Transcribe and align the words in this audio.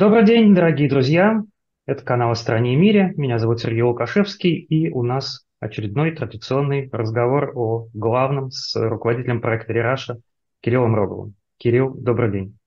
Добрый 0.00 0.24
день, 0.24 0.54
дорогие 0.54 0.88
друзья. 0.88 1.42
Это 1.84 2.02
канал 2.02 2.30
о 2.30 2.34
стране 2.34 2.72
и 2.72 2.76
мире. 2.76 3.12
Меня 3.18 3.38
зовут 3.38 3.60
Сергей 3.60 3.82
Лукашевский, 3.82 4.54
и 4.54 4.88
у 4.88 5.02
нас 5.02 5.44
очередной 5.60 6.12
традиционный 6.12 6.88
разговор 6.90 7.52
о 7.54 7.86
главном 7.92 8.50
с 8.50 8.74
руководителем 8.80 9.42
проекта 9.42 9.74
Рераша 9.74 10.16
Кириллом 10.62 10.94
Роговым. 10.94 11.34
Кирилл, 11.58 11.92
добрый 11.92 12.32
день. 12.32 12.58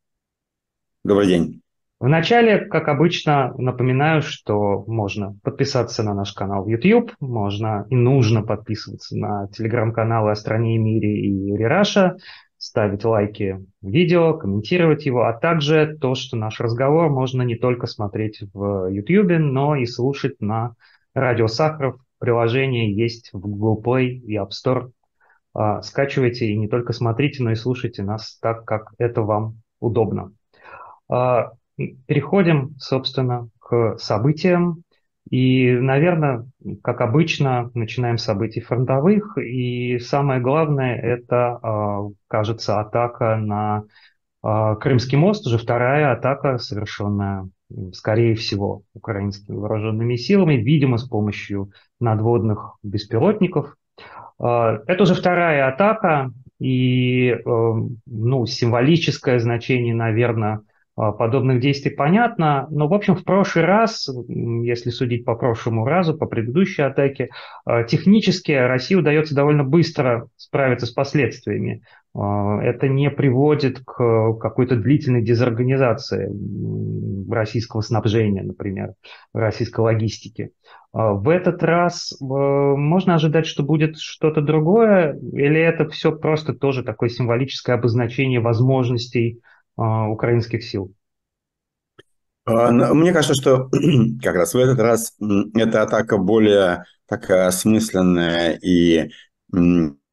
Добрый 1.04 1.25
день. 1.25 1.61
Вначале, 2.00 2.68
как 2.68 2.88
обычно, 2.88 3.52
напоминаю, 3.57 4.21
что 4.21 4.84
можно 4.86 5.36
подписаться 5.41 6.04
на 6.04 6.13
наш 6.13 6.34
канал 6.34 6.63
в 6.63 6.68
YouTube, 6.68 7.13
можно 7.20 7.88
и 7.89 7.95
нужно 7.95 8.43
подписываться 8.43 9.18
на 9.18 9.47
телеграм-каналы 9.47 10.29
о 10.29 10.36
стране 10.36 10.75
и 10.75 10.77
мире 10.77 11.20
и 11.20 11.57
Рераша, 11.57 12.15
ставить 12.63 13.03
лайки 13.03 13.59
видео, 13.81 14.35
комментировать 14.35 15.05
его, 15.05 15.25
а 15.25 15.33
также 15.33 15.97
то, 15.99 16.15
что 16.15 16.37
наш 16.37 16.61
разговор 16.61 17.09
можно 17.09 17.41
не 17.41 17.57
только 17.57 17.87
смотреть 17.87 18.41
в 18.53 18.87
YouTube, 18.87 19.37
но 19.37 19.75
и 19.75 19.86
слушать 19.86 20.39
на 20.39 20.75
радио 21.13 21.47
Сахаров. 21.47 21.97
Приложение 22.19 22.95
есть 22.95 23.31
в 23.33 23.39
Google 23.39 23.83
Play 23.83 24.11
и 24.11 24.37
App 24.37 24.51
Store. 24.51 24.91
А, 25.53 25.81
скачивайте 25.81 26.47
и 26.47 26.57
не 26.57 26.69
только 26.69 26.93
смотрите, 26.93 27.43
но 27.43 27.51
и 27.51 27.55
слушайте 27.55 28.01
нас 28.01 28.37
так, 28.41 28.64
как 28.64 28.93
это 28.97 29.23
вам 29.23 29.57
удобно. 29.81 30.31
А, 31.09 31.51
переходим, 31.75 32.77
собственно, 32.80 33.50
к 33.59 33.97
событиям. 33.97 34.83
И, 35.30 35.72
наверное, 35.72 36.45
как 36.83 37.02
обычно, 37.02 37.72
начинаем 37.73 38.17
с 38.17 38.23
событий 38.23 38.61
фронтовых. 38.61 39.38
И 39.38 39.97
самое 40.00 40.41
главное, 40.41 40.95
это, 40.95 41.59
а, 41.61 42.09
кажется, 42.27 42.80
атака 42.80 43.38
на 43.38 43.86
а, 44.42 44.75
Крымский 44.75 45.17
мост, 45.17 45.48
уже 45.48 45.58
вторая 45.58 46.11
атака, 46.11 46.58
совершенная, 46.58 47.50
скорее 47.94 48.36
всего, 48.36 48.83
украинскими 48.94 49.56
вооруженными 49.56 50.17
силами, 50.17 50.56
видимо, 50.56 50.98
с 50.98 51.08
помощью 51.08 51.72
надводных 52.00 52.76
беспилотников. 52.83 53.76
А, 54.39 54.81
это 54.86 55.03
уже 55.03 55.16
вторая 55.16 55.67
атака, 55.67 56.31
и 56.59 57.36
ну, 57.45 58.45
символическое 58.45 59.39
значение, 59.39 59.94
наверное, 59.94 60.61
подобных 60.95 61.59
действий 61.59 61.91
понятно, 61.91 62.67
но, 62.69 62.88
в 62.88 62.94
общем, 62.94 63.16
в 63.16 63.23
прошлый 63.23 63.66
раз, 63.66 64.08
если 64.27 64.91
судить 64.91 65.25
по 65.25 65.36
прошлому 65.36 65.86
разу, 65.86 66.16
по 66.16 66.27
предыдущей 66.27 66.83
атаке, 66.83 67.30
а, 67.66 67.83
технически 67.83 68.52
России 68.52 68.95
удается 68.95 69.33
довольно 69.33 69.64
быстро 69.64 70.27
справиться 70.38 70.86
с 70.86 70.91
последствиями. 70.91 71.81
А, 72.16 72.61
это 72.61 72.88
не 72.88 73.09
приводит 73.09 73.80
к 73.80 74.33
какой-то 74.39 74.75
длительной 74.75 75.23
дезорганизации 75.23 76.30
российского 77.31 77.81
снабжения, 77.81 78.44
например, 78.44 78.94
российской 79.33 79.81
логистики. 79.81 80.52
В 80.91 81.30
этот 81.30 81.64
раз 81.64 82.16
можно 82.19 83.16
ожидать, 83.16 83.47
что 83.47 83.64
будет 83.64 83.97
что-то 83.97 84.41
другое, 84.41 85.17
или 85.31 85.59
это 85.59 85.89
все 85.89 86.11
просто 86.11 86.53
тоже 86.53 86.83
такое 86.83 87.09
символическое 87.09 87.75
обозначение 87.77 88.39
возможностей 88.39 89.39
а, 89.39 89.53
украинских 89.78 90.64
сил? 90.64 90.94
А, 92.46 92.72
мне 92.72 93.14
кажется, 93.14 93.34
что 93.34 93.70
как 94.24 94.36
раз 94.36 94.54
в 94.54 94.58
этот 94.58 94.80
раз 94.80 95.16
эта 95.56 95.82
атака 95.82 96.18
более 96.18 96.86
такая 97.08 97.48
осмысленная 97.48 98.54
и 98.62 99.12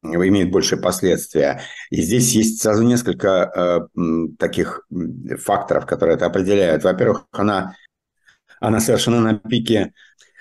имеет 0.03 0.51
большие 0.51 0.79
последствия. 0.79 1.61
И 1.89 2.01
здесь 2.01 2.33
есть 2.33 2.61
сразу 2.61 2.83
несколько 2.83 3.89
э, 3.95 3.97
таких 4.39 4.87
факторов, 5.39 5.85
которые 5.85 6.15
это 6.15 6.25
определяют. 6.25 6.83
Во-первых, 6.83 7.25
она, 7.31 7.75
она 8.59 8.79
совершена 8.79 9.19
на 9.19 9.37
пике 9.37 9.93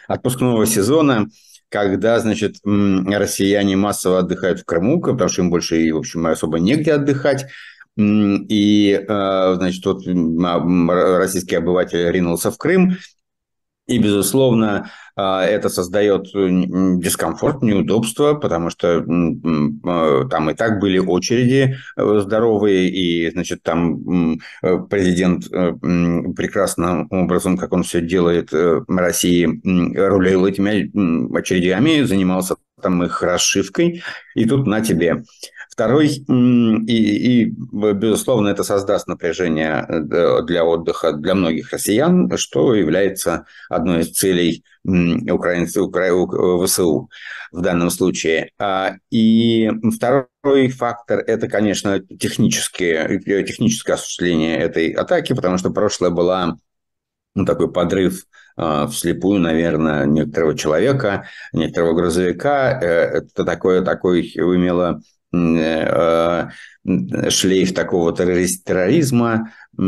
отпускного 0.08 0.64
сезона, 0.66 1.28
когда, 1.68 2.18
значит, 2.18 2.56
россияне 2.64 3.76
массово 3.76 4.20
отдыхают 4.20 4.60
в 4.60 4.64
Крыму, 4.64 5.00
потому 5.00 5.28
что 5.28 5.42
им 5.42 5.50
больше, 5.50 5.92
в 5.92 5.98
общем, 5.98 6.26
особо 6.26 6.58
негде 6.58 6.94
отдыхать. 6.94 7.46
И, 8.48 8.92
э, 8.92 9.54
значит, 9.56 9.84
вот 9.84 10.02
российский 10.06 11.56
обыватель 11.56 12.10
ринулся 12.10 12.50
в 12.50 12.58
Крым, 12.58 12.96
и, 13.86 13.98
безусловно, 13.98 14.90
э, 15.16 15.22
это 15.22 15.68
создает 15.68 16.28
дискомфорт, 16.32 17.62
неудобство, 17.62 18.34
потому 18.34 18.70
что 18.70 18.88
э, 18.88 20.28
там 20.30 20.50
и 20.50 20.54
так 20.54 20.80
были 20.80 20.98
очереди 20.98 21.76
здоровые, 21.96 22.88
и, 22.88 23.30
значит, 23.32 23.62
там 23.62 24.38
президент 24.88 25.48
прекрасным 25.50 27.08
образом, 27.10 27.56
как 27.58 27.72
он 27.72 27.82
все 27.82 28.00
делает 28.00 28.52
в 28.52 28.84
России, 28.88 29.46
рулил 29.96 30.46
этими 30.46 31.36
очередями, 31.36 32.02
занимался 32.02 32.56
там 32.80 33.02
их 33.02 33.22
расшивкой, 33.22 34.02
и 34.34 34.44
тут 34.46 34.66
на 34.66 34.80
тебе. 34.80 35.24
Второй, 35.80 36.08
и, 36.08 37.42
и, 37.42 37.44
безусловно, 37.46 38.48
это 38.48 38.64
создаст 38.64 39.06
напряжение 39.06 39.86
э, 39.88 40.42
для 40.42 40.62
отдыха 40.62 41.12
для 41.12 41.34
многих 41.34 41.72
россиян, 41.72 42.30
что 42.36 42.74
является 42.74 43.46
одной 43.70 44.02
из 44.02 44.10
целей 44.10 44.62
украинцев, 44.84 45.86
ВСУ 45.88 47.08
в 47.50 47.62
данном 47.62 47.88
случае. 47.88 48.50
А, 48.58 48.96
и 49.10 49.70
второй 49.96 50.68
фактор– 50.68 51.20
это, 51.26 51.48
конечно, 51.48 51.98
технические, 51.98 53.18
техническое 53.46 53.94
осуществление 53.94 54.58
этой 54.58 54.90
атаки, 54.90 55.32
потому 55.32 55.56
что 55.56 55.70
прошлое 55.70 56.10
была 56.10 56.58
ну, 57.34 57.46
такой 57.46 57.72
подрыв 57.72 58.26
э, 58.58 58.86
вслепую, 58.90 59.40
наверное, 59.40 60.04
некоторого 60.04 60.54
человека, 60.54 61.26
некоторого 61.54 61.94
грузовика. 61.94 62.78
Э, 62.82 63.20
это 63.20 63.46
такое, 63.46 63.80
такое 63.80 64.20
имело 64.20 65.00
Э, 65.32 66.48
шлейф 66.84 67.74
такого 67.74 68.12
терроризма 68.14 69.52
э, 69.78 69.82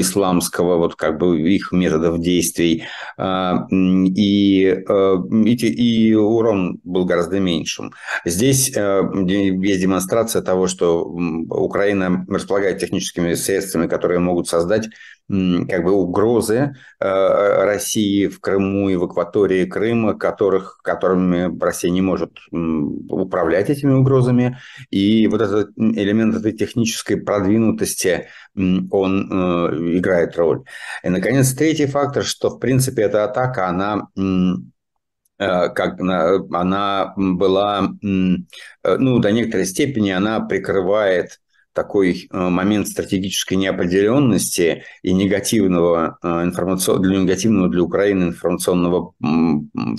исламского, 0.00 0.78
вот 0.78 0.96
как 0.96 1.18
бы 1.18 1.40
их 1.40 1.70
методов 1.70 2.20
действий, 2.20 2.84
а, 3.16 3.66
и, 3.70 4.64
э, 4.64 5.16
и, 5.44 6.08
и 6.08 6.14
урон 6.14 6.80
был 6.82 7.04
гораздо 7.04 7.38
меньшим. 7.38 7.92
Здесь 8.24 8.68
есть 8.68 9.80
демонстрация 9.80 10.42
того, 10.42 10.66
что 10.66 11.04
Украина 11.04 12.24
располагает 12.28 12.78
техническими 12.78 13.34
средствами, 13.34 13.86
которые 13.86 14.18
могут 14.18 14.48
создать 14.48 14.88
как 15.28 15.84
бы 15.84 15.92
угрозы 15.92 16.74
э, 17.00 17.64
России 17.64 18.26
в 18.26 18.40
Крыму 18.40 18.90
и 18.90 18.96
в 18.96 19.04
акватории 19.04 19.64
Крыма, 19.64 20.14
которых, 20.14 20.78
которыми 20.82 21.58
Россия 21.58 21.90
не 21.90 22.02
может 22.02 22.32
управлять 22.50 23.70
этими 23.70 23.92
угрозами. 23.92 24.58
И 24.90 25.11
вот 25.26 25.40
этот 25.40 25.70
элемент 25.76 26.36
этой 26.36 26.52
технической 26.52 27.16
продвинутости, 27.16 28.28
он 28.54 29.30
э, 29.30 29.98
играет 29.98 30.36
роль. 30.36 30.64
И, 31.02 31.08
наконец, 31.08 31.52
третий 31.52 31.86
фактор, 31.86 32.24
что, 32.24 32.50
в 32.50 32.58
принципе, 32.58 33.02
эта 33.02 33.24
атака, 33.24 33.68
она 33.68 34.08
э, 34.16 35.68
как 35.70 36.00
она 36.00 37.14
была, 37.16 37.92
ну, 38.00 39.18
до 39.18 39.32
некоторой 39.32 39.66
степени 39.66 40.10
она 40.10 40.40
прикрывает 40.40 41.41
такой 41.72 42.28
э, 42.30 42.48
момент 42.48 42.88
стратегической 42.88 43.56
неопределенности 43.56 44.84
и 45.02 45.12
негативного 45.12 46.18
э, 46.22 46.28
информационного, 46.44 47.06
для 47.06 47.18
негативного 47.18 47.68
для 47.68 47.82
Украины 47.82 48.24
информационного 48.24 49.14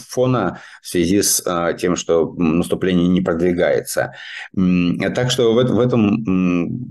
фона 0.07 0.59
в 0.81 0.88
связи 0.88 1.22
с 1.22 1.41
э, 1.45 1.75
тем, 1.79 1.95
что 1.95 2.34
наступление 2.38 3.08
не 3.08 3.22
продвигается. 3.22 4.14
Так 4.53 5.31
что 5.31 5.53
в, 5.53 5.64
в, 5.64 5.79
этом, 5.79 6.23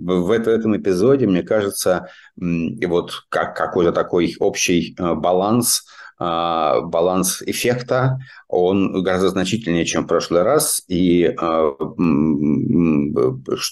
в 0.04 0.30
этом 0.30 0.76
эпизоде, 0.76 1.26
мне 1.26 1.42
кажется, 1.42 2.08
вот 2.36 3.24
как 3.28 3.56
какой-то 3.56 3.92
такой 3.92 4.34
общий 4.38 4.96
баланс– 4.98 5.84
баланс 6.22 7.42
эффекта, 7.44 8.20
он 8.48 9.02
гораздо 9.02 9.30
значительнее, 9.30 9.84
чем 9.84 10.04
в 10.04 10.06
прошлый 10.06 10.42
раз. 10.42 10.82
И 10.86 11.24
а, 11.24 11.72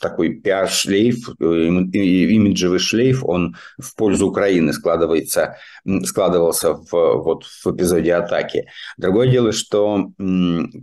такой 0.01 0.41
пиар-шлейф, 0.41 1.29
имиджевый 1.39 2.79
шлейф, 2.79 3.23
он 3.25 3.57
в 3.79 3.95
пользу 3.95 4.27
Украины 4.27 4.73
складывается, 4.73 5.57
складывался 6.05 6.75
в, 6.75 6.91
вот, 6.93 7.45
в 7.45 7.67
эпизоде 7.67 8.15
атаки. 8.15 8.67
Другое 8.97 9.29
дело, 9.29 9.53
что 9.53 10.11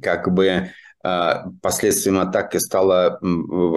как 0.01 0.33
бы 0.33 0.69
а, 1.03 1.45
последствием 1.61 2.19
атаки 2.19 2.57
стало, 2.57 3.19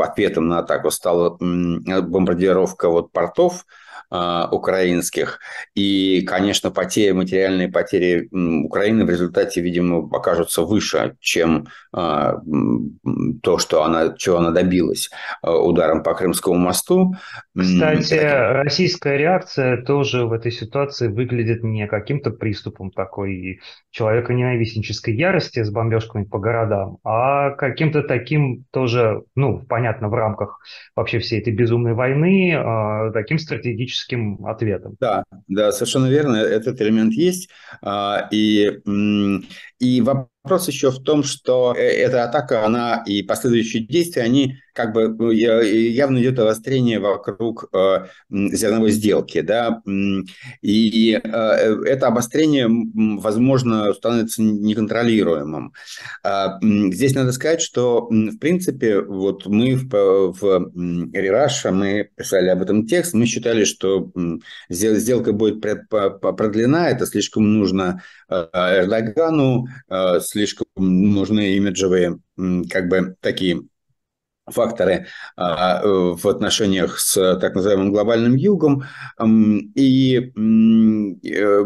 ответом 0.02 0.48
на 0.48 0.58
атаку 0.58 0.90
стала 0.90 1.36
бомбардировка 1.40 2.88
вот 2.88 3.12
портов 3.12 3.64
э, 4.10 4.46
украинских. 4.50 5.38
И, 5.74 6.22
конечно, 6.22 6.70
потери, 6.70 7.12
материальные 7.12 7.68
потери 7.68 8.28
Украины 8.64 9.04
в 9.04 9.10
результате, 9.10 9.60
видимо, 9.60 10.08
окажутся 10.12 10.62
выше, 10.62 11.16
чем 11.20 11.66
э, 11.96 12.32
то, 13.42 13.58
что 13.58 13.84
она, 13.84 14.14
чего 14.16 14.38
она 14.38 14.50
добилась 14.50 15.10
э, 15.42 15.50
ударом 15.50 16.02
по 16.02 16.14
Крымскому 16.14 16.56
мосту. 16.56 17.14
Кстати, 17.56 18.10
Таким... 18.10 18.62
российская 18.62 19.16
реакция 19.16 19.82
тоже 19.82 20.26
в 20.26 20.32
этой 20.32 20.52
ситуации 20.52 21.08
выглядит 21.08 21.62
не 21.62 21.86
каким-то 21.86 22.30
приступом 22.30 22.90
такой 22.90 23.60
человеконенавистнической 23.90 25.14
ярости 25.14 25.62
с 25.62 25.70
бомбежками 25.70 26.24
по 26.24 26.38
городам, 26.38 26.98
а 27.04 27.50
каким-то 27.50 28.02
таким 28.02 28.64
тоже, 28.70 29.22
ну, 29.34 29.60
понятно, 29.68 30.08
в 30.08 30.14
рамках 30.14 30.60
вообще 30.96 31.18
всей 31.18 31.40
этой 31.40 31.52
безумной 31.52 31.94
войны, 31.94 32.52
э, 32.52 33.12
таким 33.12 33.38
стратегическим 33.38 33.99
ответом. 34.46 34.96
Да, 35.00 35.24
да, 35.48 35.72
совершенно 35.72 36.06
верно, 36.06 36.36
этот 36.36 36.80
элемент 36.80 37.12
есть. 37.12 37.48
А, 37.82 38.28
и, 38.30 38.80
и 39.78 40.00
вопрос 40.00 40.28
еще 40.68 40.90
в 40.90 41.02
том, 41.02 41.22
что 41.22 41.74
э, 41.76 41.80
эта 41.80 42.24
атака, 42.24 42.64
она 42.64 43.02
и 43.06 43.22
последующие 43.22 43.86
действия, 43.86 44.22
они 44.22 44.56
как 44.72 44.94
бы 44.94 45.08
ну, 45.08 45.30
явно 45.30 46.18
идет 46.18 46.38
обострение 46.38 46.98
вокруг 46.98 47.68
э, 47.74 48.06
зерновой 48.30 48.92
сделки, 48.92 49.40
да, 49.42 49.82
и 50.62 51.20
э, 51.22 51.28
это 51.28 52.06
обострение, 52.06 52.68
возможно, 53.20 53.92
становится 53.92 54.42
неконтролируемым. 54.42 55.72
А, 56.22 56.58
здесь 56.62 57.14
надо 57.14 57.32
сказать, 57.32 57.60
что, 57.60 58.06
в 58.08 58.38
принципе, 58.38 59.00
вот 59.00 59.44
мы 59.46 59.74
в, 59.74 60.32
в 60.40 60.70
мы 61.72 62.08
писали 62.16 62.48
об 62.48 62.62
этом 62.62 62.86
текст, 62.86 63.12
мы 63.12 63.26
считали, 63.26 63.64
что 63.64 64.10
сделка 64.68 65.32
будет 65.32 65.60
продлена, 65.60 66.88
это 66.88 67.06
слишком 67.06 67.52
нужно 67.52 68.02
Эрдогану, 68.28 69.66
слишком 70.30 70.66
нужны 70.76 71.56
имиджевые, 71.56 72.18
как 72.70 72.88
бы, 72.88 73.16
такие 73.20 73.62
факторы 74.46 75.06
а, 75.36 75.82
в 75.84 76.26
отношениях 76.26 76.98
с 76.98 77.38
так 77.38 77.54
называемым 77.54 77.92
глобальным 77.92 78.34
югом. 78.34 78.84
И 79.74 80.16
э, 80.18 81.64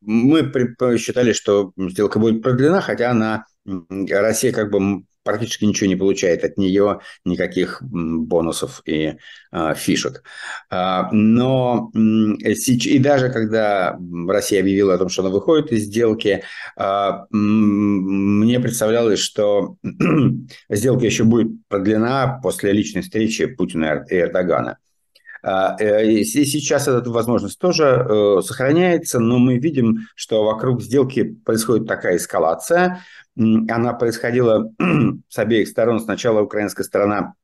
мы 0.00 0.52
считали, 0.98 1.32
что 1.32 1.72
сделка 1.76 2.18
будет 2.18 2.42
продлена, 2.42 2.80
хотя 2.80 3.10
она 3.10 3.44
Россия 3.64 4.52
как 4.52 4.70
бы 4.70 5.04
практически 5.28 5.66
ничего 5.66 5.88
не 5.88 5.96
получает 5.96 6.42
от 6.42 6.56
нее, 6.56 7.00
никаких 7.26 7.82
бонусов 7.82 8.80
и 8.86 9.16
э, 9.52 9.74
фишек. 9.76 10.22
А, 10.70 11.10
но 11.12 11.90
и 11.94 12.98
даже 12.98 13.28
когда 13.30 13.98
Россия 14.26 14.60
объявила 14.60 14.94
о 14.94 14.98
том, 14.98 15.10
что 15.10 15.20
она 15.22 15.30
выходит 15.30 15.70
из 15.70 15.82
сделки, 15.82 16.44
а, 16.76 17.26
мне 17.30 18.58
представлялось, 18.58 19.18
что 19.18 19.76
сделка 20.70 21.04
еще 21.04 21.24
будет 21.24 21.48
продлена 21.68 22.40
после 22.42 22.72
личной 22.72 23.02
встречи 23.02 23.44
Путина 23.44 24.06
и 24.08 24.16
Эрдогана. 24.16 24.78
А, 25.42 25.76
э, 25.78 26.22
сейчас 26.24 26.88
эта 26.88 27.10
возможность 27.10 27.58
тоже 27.58 27.84
э, 27.84 28.42
сохраняется, 28.42 29.18
но 29.20 29.38
мы 29.38 29.58
видим, 29.58 30.06
что 30.14 30.44
вокруг 30.44 30.82
сделки 30.82 31.22
происходит 31.44 31.86
такая 31.86 32.16
эскалация. 32.16 33.00
Она 33.36 33.92
происходила 33.92 34.72
с 35.28 35.38
обеих 35.38 35.68
сторон. 35.68 36.00
Сначала 36.00 36.40
украинская 36.40 36.84
сторона 36.84 37.34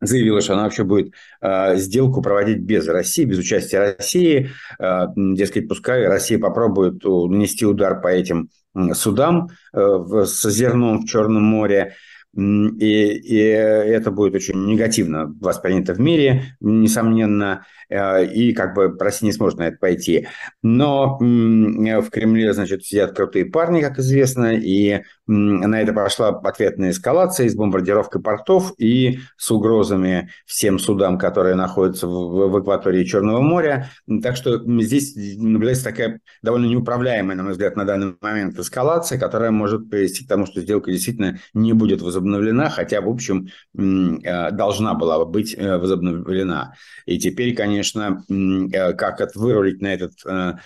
заявила, 0.00 0.40
что 0.40 0.54
она 0.54 0.64
вообще 0.64 0.84
будет 0.84 1.12
э, 1.40 1.76
сделку 1.76 2.22
проводить 2.22 2.58
без 2.58 2.86
России, 2.88 3.24
без 3.24 3.38
участия 3.38 3.96
России. 3.96 4.50
Э, 4.78 5.06
дескать, 5.16 5.68
пускай 5.68 6.06
Россия 6.06 6.38
попробует 6.38 7.04
нанести 7.04 7.66
удар 7.66 8.00
по 8.00 8.08
этим 8.08 8.50
судам 8.94 9.48
э, 9.72 10.24
с 10.24 10.48
зерном 10.50 11.00
в 11.00 11.06
Черном 11.06 11.42
море. 11.42 11.94
И, 12.38 13.14
и 13.16 13.36
это 13.36 14.12
будет 14.12 14.36
очень 14.36 14.64
негативно 14.66 15.34
воспринято 15.40 15.92
в 15.92 15.98
мире, 15.98 16.56
несомненно, 16.60 17.66
э, 17.88 18.26
и 18.26 18.52
как 18.52 18.74
бы 18.74 18.96
Россия 18.96 19.26
не 19.26 19.32
сможет 19.32 19.58
на 19.58 19.68
это 19.68 19.78
пойти. 19.78 20.28
Но 20.62 21.18
в 21.18 22.10
Кремле, 22.10 22.52
значит, 22.52 22.84
сидят 22.84 23.16
крутые 23.16 23.46
парни, 23.46 23.80
как 23.80 23.98
известно, 23.98 24.54
и 24.54 25.02
на 25.28 25.80
это 25.80 25.92
пошла 25.92 26.28
ответная 26.28 26.90
эскалация 26.90 27.48
с 27.48 27.54
бомбардировкой 27.54 28.22
портов 28.22 28.72
и 28.78 29.20
с 29.36 29.50
угрозами 29.50 30.30
всем 30.46 30.78
судам, 30.78 31.18
которые 31.18 31.54
находятся 31.54 32.06
в, 32.06 32.48
в 32.48 32.56
акватории 32.56 33.04
Черного 33.04 33.40
моря. 33.40 33.90
Так 34.22 34.36
что 34.36 34.58
здесь 34.80 35.14
наблюдается 35.36 35.84
такая 35.84 36.20
довольно 36.42 36.66
неуправляемая, 36.66 37.36
на 37.36 37.42
мой 37.42 37.52
взгляд, 37.52 37.76
на 37.76 37.84
данный 37.84 38.16
момент 38.22 38.58
эскалация, 38.58 39.18
которая 39.18 39.50
может 39.50 39.90
привести 39.90 40.24
к 40.24 40.28
тому, 40.28 40.46
что 40.46 40.62
сделка 40.62 40.90
действительно 40.90 41.38
не 41.52 41.74
будет 41.74 42.00
возобновлена, 42.00 42.70
хотя, 42.70 43.02
в 43.02 43.08
общем, 43.08 43.48
э, 43.76 44.50
должна 44.52 44.94
была 44.94 45.24
быть 45.26 45.54
э, 45.56 45.76
возобновлена. 45.76 46.72
И 47.04 47.18
теперь, 47.18 47.54
конечно, 47.54 48.24
э, 48.28 48.92
как 48.94 49.20
это 49.20 49.38
вырулить 49.38 49.82
на 49.82 49.92
этот, 49.92 50.12
на 50.24 50.58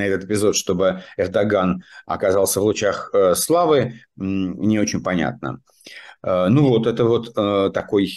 этот 0.00 0.24
эпизод, 0.24 0.56
чтобы 0.56 1.02
Эрдоган 1.16 1.84
оказался 2.06 2.60
в 2.60 2.71
лучах 2.72 3.10
э, 3.12 3.34
славы, 3.34 4.00
не 4.16 4.78
очень 4.78 5.02
понятно. 5.02 5.60
Э, 6.22 6.48
ну 6.48 6.68
вот, 6.68 6.86
это 6.86 7.04
вот 7.04 7.32
э, 7.36 7.70
такой 7.72 8.08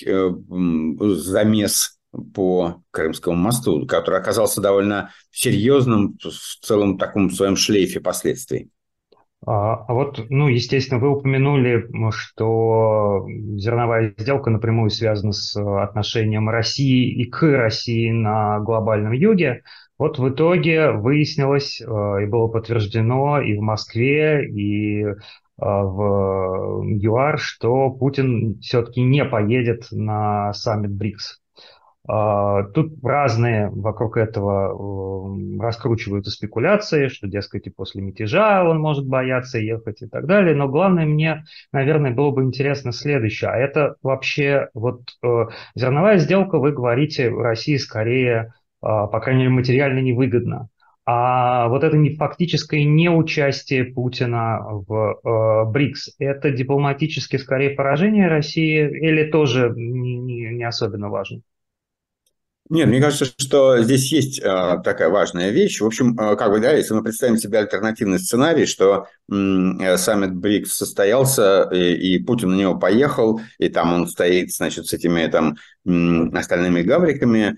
замес 1.17 1.99
по 2.33 2.81
Крымскому 2.91 3.35
мосту, 3.35 3.85
который 3.85 4.19
оказался 4.19 4.61
довольно 4.61 5.11
серьезным 5.31 6.17
в 6.21 6.65
целом 6.65 6.97
таком 6.97 7.29
своем 7.29 7.57
шлейфе 7.57 7.99
последствий. 7.99 8.69
А, 9.45 9.75
а 9.87 9.93
вот, 9.93 10.25
ну, 10.29 10.47
естественно, 10.47 10.99
вы 10.99 11.09
упомянули, 11.09 11.87
что 12.11 13.27
зерновая 13.57 14.15
сделка 14.17 14.49
напрямую 14.49 14.89
связана 14.89 15.33
с 15.33 15.55
отношением 15.55 16.49
России 16.49 17.11
и 17.11 17.29
к 17.29 17.43
России 17.43 18.09
на 18.11 18.59
глобальном 18.59 19.11
юге. 19.11 19.61
Вот 19.97 20.19
в 20.19 20.30
итоге 20.30 20.92
выяснилось 20.92 21.80
э, 21.80 21.86
и 21.86 22.25
было 22.25 22.47
подтверждено 22.47 23.39
и 23.39 23.57
в 23.57 23.62
Москве, 23.62 24.45
и 24.45 25.03
э, 25.03 25.15
в 25.57 26.83
ЮАР, 26.83 27.39
что 27.39 27.92
Путин 27.92 28.59
все-таки 28.59 29.01
не 29.01 29.24
поедет 29.24 29.88
на 29.92 30.51
саммит 30.51 30.92
БРИКС. 30.92 31.39
Э, 32.09 32.63
тут 32.74 32.92
разные 33.06 33.69
вокруг 33.69 34.18
этого 34.18 35.33
раскручиваются 35.62 36.30
спекуляции, 36.30 37.07
что, 37.07 37.30
дескать, 37.30 37.68
и 37.68 37.69
после 37.69 38.01
мятежа 38.01 38.69
он 38.69 38.80
может 38.80 39.07
бояться 39.07 39.59
ехать 39.59 40.01
и 40.01 40.07
так 40.07 40.25
далее. 40.25 40.56
Но 40.56 40.68
главное 40.68 41.06
мне, 41.06 41.45
наверное, 41.71 42.12
было 42.12 42.31
бы 42.31 42.44
интересно 42.44 42.91
следующее. 42.91 43.50
А 43.50 43.55
это 43.55 43.96
вообще 44.03 44.67
вот 44.74 45.03
зерновая 45.74 46.17
сделка, 46.17 46.60
вы 46.60 46.74
говорите, 46.74 47.29
в 47.29 47.39
России 47.39 47.77
скорее 47.77 48.51
по 48.86 49.20
крайней 49.20 49.44
мере, 49.44 49.56
материально 49.56 50.00
невыгодно. 50.00 50.70
А 51.08 51.68
вот 51.68 51.84
это 51.84 51.98
не 51.98 52.15
фактическое 52.15 52.84
неучастие 52.84 53.86
Путина 53.86 54.60
в 54.63 55.20
э, 55.24 55.72
БРИКС, 55.72 56.15
это 56.18 56.50
дипломатически 56.50 57.38
скорее 57.38 57.72
поражение 57.72 58.27
России 58.27 58.89
или 58.89 59.30
тоже 59.30 59.72
не, 59.75 60.18
не, 60.18 60.50
не 60.50 60.63
особенно 60.63 61.10
важно? 61.10 61.42
Нет, 62.68 62.88
мне 62.88 63.00
кажется, 63.00 63.25
что 63.25 63.80
здесь 63.84 64.12
есть 64.12 64.39
э, 64.39 64.44
такая 64.84 65.10
важная 65.10 65.51
вещь. 65.51 65.82
В 65.82 65.86
общем, 65.86 66.18
э, 66.18 66.36
как 66.36 66.50
бы, 66.50 66.60
да, 66.60 66.72
если 66.72 66.96
мы 66.96 67.04
представим 67.04 67.38
себе 67.38 67.60
альтернативный 67.60 68.18
сценарий, 68.18 68.65
что 68.65 69.06
э, 69.32 69.98
саммит 69.98 70.34
БРИКС 70.34 70.75
состоялся, 70.75 71.70
и, 71.72 72.15
и 72.15 72.18
Путин 72.18 72.50
на 72.50 72.56
него 72.56 72.80
поехал, 72.80 73.39
и 73.60 73.70
там 73.70 73.94
он 73.94 74.08
стоит, 74.08 74.51
значит, 74.51 74.88
с 74.88 74.94
этими 74.94 75.27
там 75.27 75.58
остальными 76.36 76.82
гавриками, 76.82 77.50
а, 77.50 77.54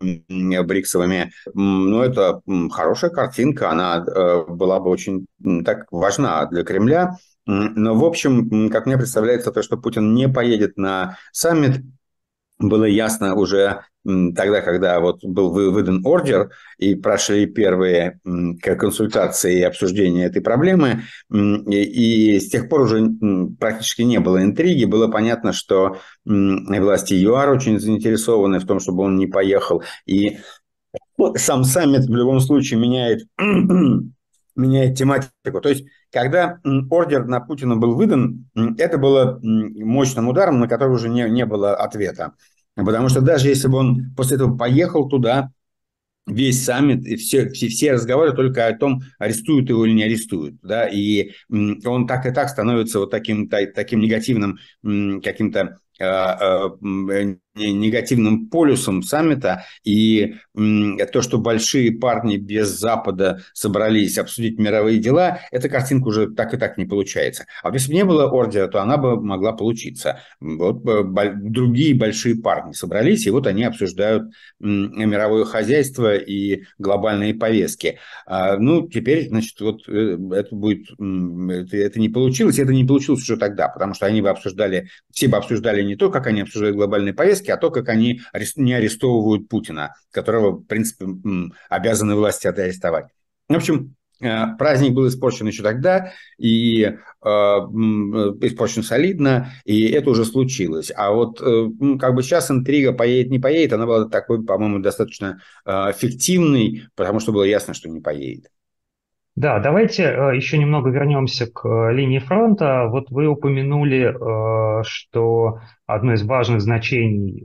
бриксовыми. 0.00 1.32
Ну, 1.54 2.00
это 2.00 2.40
хорошая 2.70 3.10
картинка, 3.10 3.70
она 3.70 4.04
э, 4.04 4.44
была 4.48 4.80
бы 4.80 4.90
очень 4.90 5.26
так 5.64 5.86
важна 5.90 6.46
для 6.46 6.64
Кремля. 6.64 7.16
Но, 7.46 7.94
в 7.94 8.04
общем, 8.04 8.70
как 8.70 8.86
мне 8.86 8.96
представляется, 8.96 9.52
то, 9.52 9.62
что 9.62 9.76
Путин 9.76 10.14
не 10.14 10.28
поедет 10.28 10.78
на 10.78 11.18
саммит, 11.32 11.82
было 12.58 12.84
ясно 12.84 13.34
уже 13.34 13.82
тогда, 14.04 14.60
когда 14.60 15.00
вот 15.00 15.24
был 15.24 15.50
выдан 15.50 16.04
ордер 16.04 16.50
и 16.78 16.94
прошли 16.94 17.46
первые 17.46 18.20
консультации 18.60 19.60
и 19.60 19.62
обсуждения 19.62 20.26
этой 20.26 20.42
проблемы, 20.42 21.02
и, 21.32 22.38
с 22.38 22.48
тех 22.50 22.68
пор 22.68 22.82
уже 22.82 23.10
практически 23.58 24.02
не 24.02 24.20
было 24.20 24.42
интриги, 24.42 24.84
было 24.84 25.08
понятно, 25.08 25.52
что 25.52 25.98
власти 26.24 27.14
ЮАР 27.14 27.50
очень 27.50 27.80
заинтересованы 27.80 28.58
в 28.58 28.66
том, 28.66 28.80
чтобы 28.80 29.04
он 29.04 29.16
не 29.16 29.26
поехал, 29.26 29.82
и 30.06 30.38
сам 31.36 31.64
саммит 31.64 32.04
в 32.04 32.14
любом 32.14 32.40
случае 32.40 32.78
меняет 32.80 33.26
меняет 34.56 34.96
тематику. 34.96 35.60
То 35.60 35.68
есть, 35.68 35.86
когда 36.12 36.60
ордер 36.90 37.24
на 37.26 37.40
Путина 37.40 37.76
был 37.76 37.94
выдан, 37.94 38.48
это 38.78 38.98
было 38.98 39.40
мощным 39.42 40.28
ударом, 40.28 40.60
на 40.60 40.68
который 40.68 40.94
уже 40.94 41.08
не, 41.08 41.28
не 41.28 41.46
было 41.46 41.74
ответа. 41.74 42.34
Потому 42.74 43.08
что 43.08 43.20
даже 43.20 43.48
если 43.48 43.68
бы 43.68 43.78
он 43.78 44.14
после 44.16 44.36
этого 44.36 44.56
поехал 44.56 45.08
туда, 45.08 45.50
весь 46.26 46.64
саммит, 46.64 47.06
и 47.06 47.16
все, 47.16 47.50
все, 47.50 47.68
все 47.68 47.92
разговаривают 47.92 48.36
только 48.36 48.66
о 48.66 48.76
том, 48.76 49.02
арестуют 49.18 49.68
его 49.68 49.84
или 49.84 49.92
не 49.92 50.04
арестуют. 50.04 50.56
Да? 50.62 50.88
И 50.88 51.32
он 51.50 52.06
так 52.06 52.26
и 52.26 52.30
так 52.30 52.48
становится 52.48 52.98
вот 53.00 53.10
таким, 53.10 53.48
таким 53.48 54.00
негативным 54.00 54.58
каким-то 54.82 55.80
негативным 57.54 58.48
полюсом 58.48 59.02
саммита, 59.02 59.64
и 59.84 60.34
то, 60.54 61.22
что 61.22 61.38
большие 61.38 61.92
парни 61.92 62.36
без 62.36 62.68
Запада 62.68 63.42
собрались 63.52 64.18
обсудить 64.18 64.58
мировые 64.58 64.98
дела, 64.98 65.38
эта 65.52 65.68
картинка 65.68 66.08
уже 66.08 66.30
так 66.30 66.52
и 66.52 66.56
так 66.56 66.78
не 66.78 66.84
получается. 66.84 67.46
А 67.62 67.68
вот 67.68 67.74
если 67.74 67.90
бы 67.90 67.94
не 67.94 68.04
было 68.04 68.28
ордера, 68.28 68.66
то 68.66 68.82
она 68.82 68.96
бы 68.96 69.20
могла 69.20 69.52
получиться. 69.52 70.20
Вот 70.40 70.82
другие 70.82 71.94
большие 71.94 72.36
парни 72.36 72.72
собрались, 72.72 73.26
и 73.26 73.30
вот 73.30 73.46
они 73.46 73.62
обсуждают 73.64 74.32
мировое 74.58 75.44
хозяйство 75.44 76.16
и 76.16 76.64
глобальные 76.78 77.34
повестки. 77.34 77.98
А, 78.26 78.56
ну, 78.56 78.88
теперь, 78.88 79.28
значит, 79.28 79.60
вот 79.60 79.88
э, 79.88 80.18
это 80.32 80.54
будет, 80.54 80.90
это 81.72 82.00
не 82.00 82.08
получилось, 82.08 82.58
это 82.58 82.72
не 82.72 82.84
получилось 82.84 83.22
уже 83.22 83.36
тогда, 83.36 83.68
потому 83.68 83.94
что 83.94 84.06
они 84.06 84.22
бы 84.22 84.30
обсуждали, 84.30 84.88
все 85.12 85.28
бы 85.28 85.36
обсуждали 85.36 85.83
не 85.84 85.96
то, 85.96 86.10
как 86.10 86.26
они 86.26 86.42
обсуждают 86.42 86.76
глобальные 86.76 87.14
повестки, 87.14 87.50
а 87.50 87.56
то, 87.56 87.70
как 87.70 87.88
они 87.88 88.20
не 88.56 88.72
арестовывают 88.72 89.48
Путина, 89.48 89.94
которого, 90.10 90.52
в 90.52 90.64
принципе, 90.64 91.06
обязаны 91.68 92.14
власти 92.14 92.46
арестовать. 92.46 93.06
В 93.48 93.54
общем, 93.54 93.94
э, 94.20 94.56
праздник 94.58 94.92
был 94.92 95.08
испорчен 95.08 95.46
еще 95.46 95.62
тогда, 95.62 96.12
и 96.38 96.82
э, 96.84 97.26
испорчен 97.26 98.82
солидно, 98.82 99.52
и 99.64 99.88
это 99.88 100.10
уже 100.10 100.24
случилось. 100.24 100.90
А 100.94 101.12
вот 101.12 101.40
э, 101.40 101.68
как 102.00 102.14
бы 102.14 102.22
сейчас 102.22 102.50
интрига 102.50 102.92
поедет, 102.92 103.30
не 103.30 103.38
поедет, 103.38 103.74
она 103.74 103.86
была 103.86 104.08
такой, 104.08 104.44
по-моему, 104.44 104.80
достаточно 104.80 105.40
э, 105.64 105.92
фиктивной, 105.96 106.84
потому 106.94 107.20
что 107.20 107.32
было 107.32 107.44
ясно, 107.44 107.74
что 107.74 107.88
не 107.88 108.00
поедет. 108.00 108.50
Да, 109.36 109.58
давайте 109.58 110.04
э, 110.04 110.36
еще 110.36 110.58
немного 110.58 110.90
вернемся 110.90 111.50
к 111.50 111.66
э, 111.66 111.92
линии 111.92 112.20
фронта. 112.20 112.86
Вот 112.88 113.10
вы 113.10 113.26
упомянули, 113.26 114.14
э, 114.14 114.82
что 114.84 115.58
одно 115.86 116.12
из 116.12 116.22
важных 116.22 116.60
значений 116.60 117.44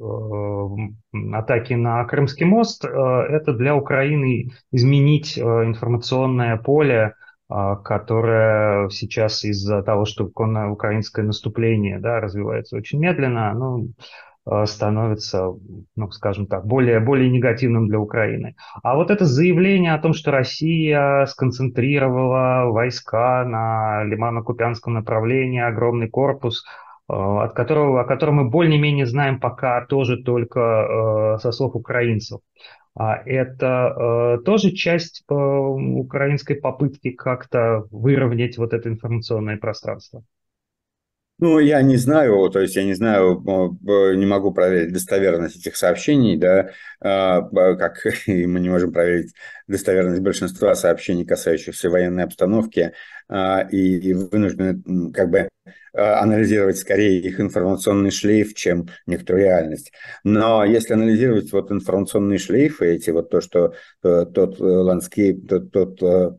атаки 1.34 1.74
на 1.74 2.06
Крымский 2.06 2.46
мост– 2.46 2.86
это 2.86 3.54
для 3.54 3.76
Украины 3.76 4.52
изменить 4.72 5.38
информационное 5.38 6.58
поле, 6.58 7.16
которое 7.50 8.88
сейчас 8.90 9.44
из-за 9.44 9.82
того, 9.82 10.06
что 10.06 10.26
украинское 10.26 11.26
наступление 11.26 12.00
да, 12.00 12.22
развивается 12.22 12.78
очень 12.78 13.00
медленно, 13.00 13.54
ну, 13.54 13.90
Э, 13.90 14.29
становится, 14.66 15.54
ну, 15.96 16.12
скажем 16.12 16.48
так, 16.48 16.66
более, 16.66 17.00
более 17.00 17.30
негативным 17.30 17.88
для 17.88 18.00
Украины. 18.00 18.56
А 18.82 18.96
вот 18.96 19.12
это 19.12 19.26
заявление 19.26 19.94
о 19.94 20.00
том, 20.00 20.14
что 20.14 20.32
Россия 20.32 21.26
сконцентрировала 21.26 22.72
войска 22.72 23.46
на 23.46 24.04
Лимано-Купянском 24.06 24.94
направлении, 24.94 25.62
огромный 25.62 26.10
корпус, 26.10 26.64
э, 27.10 27.14
от 27.14 27.54
которого, 27.54 28.02
о 28.02 28.06
котором 28.06 28.36
мы 28.36 28.50
более-менее 28.50 29.06
знаем 29.06 29.40
пока 29.40 29.86
тоже 29.86 30.18
только 30.24 30.60
э, 30.60 31.40
со 31.42 31.52
слов 31.52 31.76
украинцев. 31.76 32.40
А 32.98 33.16
это 33.16 34.40
тоже 34.46 34.72
часть 34.72 35.24
украинской 35.30 36.56
попытки 36.56 37.12
как-то 37.12 37.86
выровнять 37.92 38.58
вот 38.58 38.74
это 38.74 38.90
информационное 38.90 39.58
пространство? 39.58 40.24
Ну, 41.40 41.60
я 41.60 41.82
не 41.82 41.96
знаю, 41.96 42.50
то 42.50 42.60
есть 42.60 42.76
я 42.76 42.84
не 42.84 42.94
знаю, 42.94 43.42
не 44.16 44.26
могу 44.26 44.52
проверить 44.52 44.92
достоверность 44.92 45.56
этих 45.56 45.78
сообщений, 45.78 46.36
да, 46.38 46.72
а, 47.00 47.42
как 47.76 48.00
мы 48.28 48.60
не 48.60 48.70
можем 48.70 48.92
проверить 48.92 49.34
достоверность 49.68 50.22
большинства 50.22 50.76
сообщений, 50.76 51.26
касающихся 51.26 51.90
военной 51.90 52.26
обстановки, 52.26 52.92
а, 53.30 53.62
и 53.72 54.14
вынуждены 54.14 55.12
как 55.14 55.30
бы 55.30 55.48
а, 55.94 56.22
анализировать 56.22 56.78
скорее 56.78 57.20
их 57.20 57.40
информационный 57.40 58.12
шлейф, 58.12 58.54
чем 58.54 58.90
некоторую 59.06 59.46
реальность. 59.46 59.92
Но 60.24 60.66
если 60.66 60.94
анализировать 60.94 61.52
вот 61.52 61.72
информационный 61.72 62.38
шлейф, 62.38 62.82
эти 62.82 63.12
вот 63.12 63.30
то, 63.30 63.42
что 63.42 63.74
э, 64.04 64.26
тот 64.34 64.60
э, 64.60 64.64
landscape, 64.64 65.48
тот, 65.48 65.72
тот 65.72 66.04
э, 66.04 66.32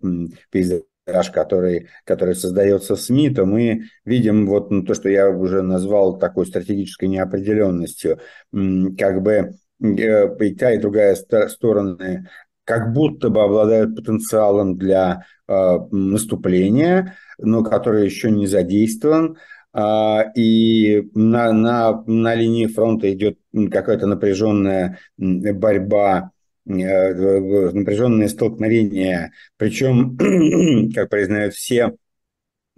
пейзаж, 1.10 1.30
который, 1.30 1.88
который 2.04 2.34
создается 2.34 2.96
в 2.96 3.00
СМИ, 3.00 3.30
то 3.30 3.44
мы 3.44 3.82
видим 4.04 4.46
вот 4.46 4.70
ну, 4.70 4.82
то, 4.82 4.94
что 4.94 5.08
я 5.08 5.28
уже 5.28 5.62
назвал 5.62 6.18
такой 6.18 6.46
стратегической 6.46 7.08
неопределенностью. 7.08 8.18
Как 8.52 9.22
бы 9.22 9.54
э, 9.80 10.36
и 10.44 10.54
та, 10.54 10.72
и 10.72 10.78
другая 10.78 11.14
стороны 11.14 12.28
как 12.64 12.92
будто 12.92 13.30
бы 13.30 13.42
обладают 13.42 13.96
потенциалом 13.96 14.76
для 14.76 15.24
э, 15.48 15.78
наступления, 15.90 17.16
но 17.38 17.64
который 17.64 18.04
еще 18.04 18.30
не 18.30 18.46
задействован. 18.46 19.38
Э, 19.74 20.32
и 20.36 21.08
на, 21.14 21.52
на, 21.52 22.02
на 22.06 22.34
линии 22.34 22.66
фронта 22.66 23.12
идет 23.12 23.38
какая-то 23.52 24.06
напряженная 24.06 24.98
борьба 25.16 26.30
напряженные 26.64 28.28
столкновения, 28.28 29.32
причем, 29.56 30.16
как 30.94 31.08
признают 31.08 31.54
все, 31.54 31.96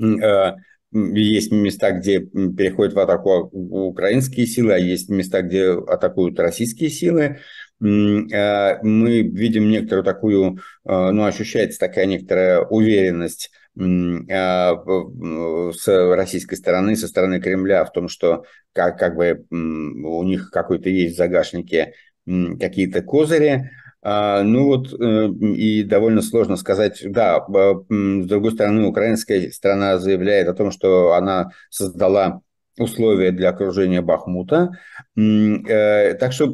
э, 0.00 0.52
есть 0.92 1.50
места, 1.50 1.92
где 1.92 2.20
переходят 2.20 2.94
в 2.94 2.98
атаку 2.98 3.48
украинские 3.52 4.46
силы, 4.46 4.74
а 4.74 4.78
есть 4.78 5.08
места, 5.08 5.42
где 5.42 5.70
атакуют 5.70 6.38
российские 6.38 6.90
силы. 6.90 7.38
Э, 7.82 8.82
мы 8.82 9.22
видим 9.22 9.70
некоторую 9.70 10.04
такую, 10.04 10.58
ну, 10.84 11.24
ощущается 11.24 11.78
такая 11.78 12.06
некоторая 12.06 12.60
уверенность 12.60 13.50
с 13.74 16.14
российской 16.14 16.56
стороны, 16.56 16.94
со 16.94 17.08
стороны 17.08 17.40
Кремля 17.40 17.86
в 17.86 17.92
том, 17.92 18.08
что 18.08 18.44
как, 18.74 18.98
как 18.98 19.16
бы 19.16 19.46
у 19.50 20.22
них 20.24 20.50
какой-то 20.50 20.90
есть 20.90 21.14
в 21.14 21.16
загашнике 21.16 21.94
какие-то 22.26 23.02
козыри. 23.02 23.70
А, 24.04 24.42
ну 24.42 24.66
вот 24.66 24.92
э, 24.92 25.28
и 25.28 25.84
довольно 25.84 26.22
сложно 26.22 26.56
сказать, 26.56 27.00
да, 27.04 27.38
с 27.38 28.26
другой 28.26 28.52
стороны, 28.52 28.86
украинская 28.86 29.50
страна 29.50 29.98
заявляет 29.98 30.48
о 30.48 30.54
том, 30.54 30.72
что 30.72 31.12
она 31.12 31.50
создала 31.70 32.40
условия 32.78 33.30
для 33.30 33.50
окружения 33.50 34.02
Бахмута. 34.02 34.70
Э, 35.16 36.14
так 36.14 36.32
что 36.32 36.52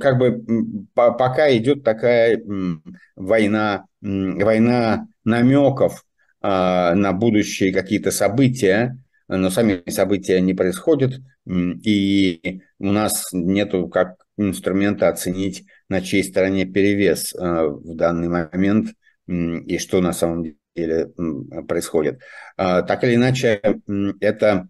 как 0.00 0.18
бы 0.18 0.42
пока 0.94 1.56
идет 1.56 1.84
такая 1.84 2.42
война, 3.14 3.84
война 4.00 5.06
намеков 5.24 6.04
а, 6.40 6.94
на 6.94 7.12
будущие 7.12 7.72
какие-то 7.72 8.10
события, 8.10 8.98
но 9.28 9.50
сами 9.50 9.82
события 9.90 10.40
не 10.40 10.54
происходят, 10.54 11.20
и 11.46 12.62
у 12.78 12.92
нас 12.92 13.28
нету 13.32 13.88
как 13.88 14.16
инструмента 14.48 15.08
оценить, 15.08 15.66
на 15.88 16.00
чьей 16.00 16.24
стороне 16.24 16.64
перевес 16.64 17.34
э, 17.34 17.38
в 17.38 17.94
данный 17.94 18.28
момент 18.28 18.94
и 19.26 19.78
что 19.78 20.00
на 20.00 20.12
самом 20.12 20.56
деле 20.74 21.12
происходит. 21.68 22.20
А, 22.56 22.82
так 22.82 23.04
или 23.04 23.14
иначе, 23.14 23.60
это 24.20 24.68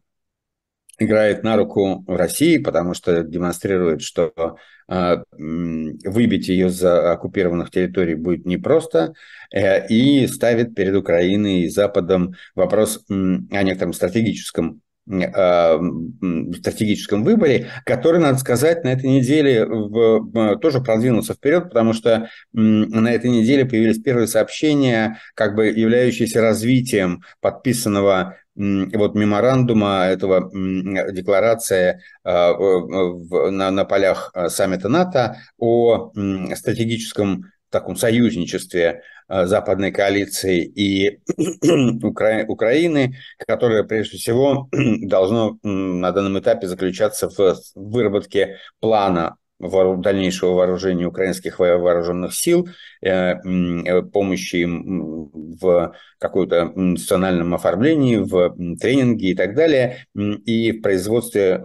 играет 0.99 1.43
на 1.43 1.57
руку 1.57 2.05
России, 2.07 2.59
потому 2.59 2.93
что 2.93 3.23
демонстрирует, 3.23 4.03
что 4.03 4.59
а, 4.87 5.23
выбить 5.33 6.49
ее 6.49 6.69
за 6.69 7.13
оккупированных 7.13 7.71
территорий 7.71 8.17
будет 8.17 8.45
непросто, 8.45 9.15
э, 9.51 9.87
и 9.89 10.27
ставит 10.27 10.75
перед 10.75 10.95
Украиной 10.95 11.63
и 11.63 11.69
Западом 11.69 12.35
вопрос 12.55 13.03
о 13.09 13.63
некотором 13.63 13.95
стратегическом 13.95 14.83
Э, 14.83 14.90
стратегическом 15.07 17.25
выборе, 17.25 17.69
который, 17.85 18.21
надо 18.21 18.39
сказать, 18.39 18.85
на 18.85 18.93
этой 18.93 19.11
неделе 19.11 19.65
в, 19.65 20.59
тоже 20.59 20.81
продвинулся 20.81 21.35
вперед, 21.35 21.65
потому 21.65 21.95
что 21.95 22.29
на 22.53 23.13
этой 23.13 23.31
неделе 23.31 23.65
появились 23.65 24.01
первые 24.01 24.29
сообщения, 24.29 25.19
как 25.35 25.57
бы 25.57 25.67
являющиеся 25.67 26.41
развитием 26.41 27.23
подписанного 27.41 28.37
вот 28.55 29.15
меморандума, 29.15 30.07
этого 30.07 30.51
декларация 31.13 32.03
э, 32.25 32.29
на, 32.29 33.71
на 33.71 33.85
полях 33.85 34.33
э, 34.35 34.49
саммита 34.49 34.89
НАТО 34.89 35.37
о 35.57 36.13
стратегическом 36.55 37.45
таком 37.71 37.97
союзничестве 37.97 39.03
Э, 39.33 39.47
западной 39.47 39.93
коалиции 39.93 40.65
и 40.65 41.21
Укра... 42.03 42.45
Украины, 42.49 43.15
которое 43.39 43.85
прежде 43.85 44.19
всего 44.19 44.69
должно 44.73 45.57
на 45.63 46.11
данном 46.11 46.41
этапе 46.41 46.67
заключаться 46.67 47.29
в 47.29 47.57
выработке 47.77 48.57
плана 48.81 49.37
дальнейшего 49.61 50.55
вооружения 50.55 51.07
украинских 51.07 51.61
вооруженных 51.61 52.35
сил, 52.35 52.69
э, 53.03 54.03
помощи 54.03 54.57
им 54.57 55.31
в 55.33 55.95
каком-то 56.21 56.73
национальном 56.75 57.55
оформлении, 57.55 58.17
в 58.17 58.55
тренинге 58.77 59.31
и 59.31 59.35
так 59.35 59.55
далее, 59.55 60.07
и 60.15 60.73
в 60.73 60.83
производстве 60.83 61.61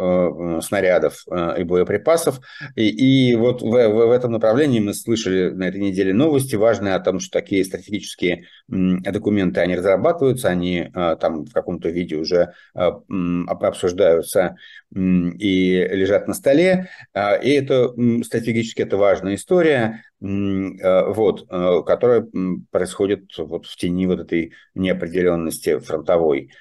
снарядов 0.62 1.26
и 1.58 1.64
боеприпасов. 1.64 2.40
И, 2.76 2.88
и 2.88 3.36
вот 3.36 3.62
в, 3.62 3.66
в, 3.66 4.08
в 4.08 4.12
этом 4.12 4.32
направлении 4.32 4.80
мы 4.80 4.94
слышали 4.94 5.50
на 5.50 5.66
этой 5.68 5.82
неделе 5.82 6.14
новости 6.14 6.56
важные 6.56 6.96
о 6.96 7.00
том, 7.00 7.20
что 7.20 7.40
такие 7.40 7.64
стратегические 7.66 8.46
документы, 8.68 9.60
они 9.60 9.76
разрабатываются, 9.76 10.50
они 10.50 10.90
там 10.94 11.46
в 11.46 11.54
каком-то 11.54 11.90
виде 11.90 12.16
уже 12.16 12.54
обсуждаются 12.74 14.56
и 14.96 15.88
лежат 15.92 16.28
на 16.28 16.34
столе. 16.34 16.90
И 17.16 17.50
это 17.50 17.94
стратегически 18.24 18.82
это 18.82 18.98
важная 18.98 19.36
история, 19.36 20.04
вот, 20.26 21.48
которая 21.86 22.26
происходит 22.72 23.38
вот 23.38 23.66
в 23.66 23.76
тени 23.76 24.08
вот 24.08 24.20
этой 24.20 24.54
неопределенности 24.74 25.80
фронтовой. 25.80 26.52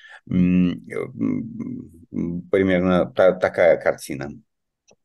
Примерно 2.50 3.06
та, 3.06 3.32
такая 3.32 3.76
картина. 3.76 4.30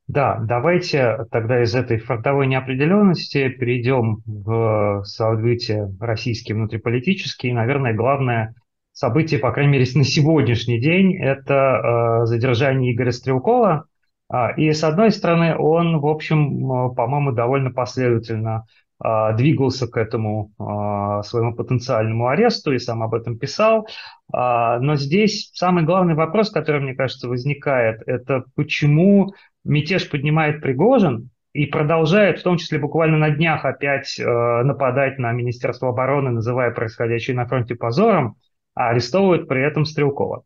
Да, 0.07 0.39
давайте 0.39 1.17
тогда 1.29 1.61
из 1.61 1.75
этой 1.75 1.99
фронтовой 1.99 2.47
неопределенности 2.47 3.49
перейдем 3.49 4.23
в 4.25 5.03
события 5.03 5.87
российские 5.99 6.55
внутриполитические. 6.55 7.53
Наверное, 7.53 7.93
главное 7.93 8.55
событие, 8.91 9.39
по 9.39 9.51
крайней 9.51 9.73
мере, 9.73 9.85
на 9.93 10.03
сегодняшний 10.03 10.79
день, 10.79 11.15
это 11.15 12.21
э, 12.23 12.25
задержание 12.25 12.95
Игоря 12.95 13.11
Стрелкова. 13.11 13.85
А, 14.29 14.51
и, 14.51 14.71
с 14.71 14.83
одной 14.83 15.11
стороны, 15.11 15.57
он, 15.57 15.99
в 15.99 16.07
общем, 16.07 16.93
по-моему, 16.95 17.31
довольно 17.31 17.71
последовательно 17.71 18.65
э, 19.03 19.35
двигался 19.35 19.87
к 19.87 19.97
этому 19.97 20.51
э, 20.59 21.23
своему 21.23 21.55
потенциальному 21.55 22.27
аресту 22.27 22.71
и 22.71 22.79
сам 22.79 23.03
об 23.03 23.13
этом 23.15 23.37
писал. 23.37 23.87
Но 24.31 24.95
здесь 24.95 25.49
самый 25.55 25.83
главный 25.83 26.13
вопрос, 26.13 26.51
который, 26.51 26.81
мне 26.81 26.93
кажется, 26.93 27.27
возникает, 27.27 28.03
это 28.05 28.43
почему 28.55 29.33
мятеж 29.63 30.07
поднимает 30.09 30.61
Пригожин 30.61 31.31
и 31.53 31.65
продолжает, 31.65 32.39
в 32.39 32.43
том 32.43 32.57
числе 32.57 32.77
буквально 32.77 33.17
на 33.17 33.31
днях, 33.31 33.65
опять 33.65 34.19
э, 34.19 34.23
нападать 34.63 35.17
на 35.17 35.31
Министерство 35.31 35.89
обороны, 35.89 36.31
называя 36.31 36.71
происходящее 36.71 37.35
на 37.35 37.47
фронте 37.47 37.75
позором, 37.75 38.35
а 38.75 38.89
арестовывают 38.89 39.47
при 39.47 39.65
этом 39.65 39.85
Стрелкова. 39.85 40.43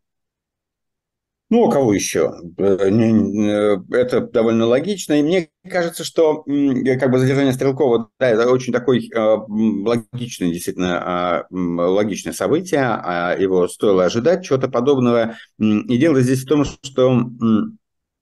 Ну, 1.53 1.67
а 1.67 1.72
кого 1.72 1.93
еще? 1.93 2.33
Э, 2.57 2.89
э, 2.89 3.77
это 3.91 4.22
довольно 4.22 4.65
логично. 4.65 5.19
И 5.19 5.22
мне 5.22 5.50
кажется, 5.69 6.03
что 6.03 6.38
как 6.41 7.12
бы 7.12 7.19
задержание 7.19 7.53
Стрелкова, 7.53 8.10
да, 8.19 8.27
это 8.27 8.50
очень 8.50 8.74
такой 8.74 9.07
э, 9.07 9.19
логичное, 9.19 10.50
действительно, 10.50 11.45
э, 11.51 11.55
логичное 11.55 12.33
событие. 12.33 12.81
А 12.81 13.36
его 13.38 13.67
стоило 13.67 14.05
ожидать, 14.05 14.43
чего-то 14.43 14.67
подобного. 14.67 15.36
И 15.60 15.98
дело 16.00 16.22
здесь 16.22 16.43
в 16.43 16.48
том, 16.48 16.65
что 16.65 17.24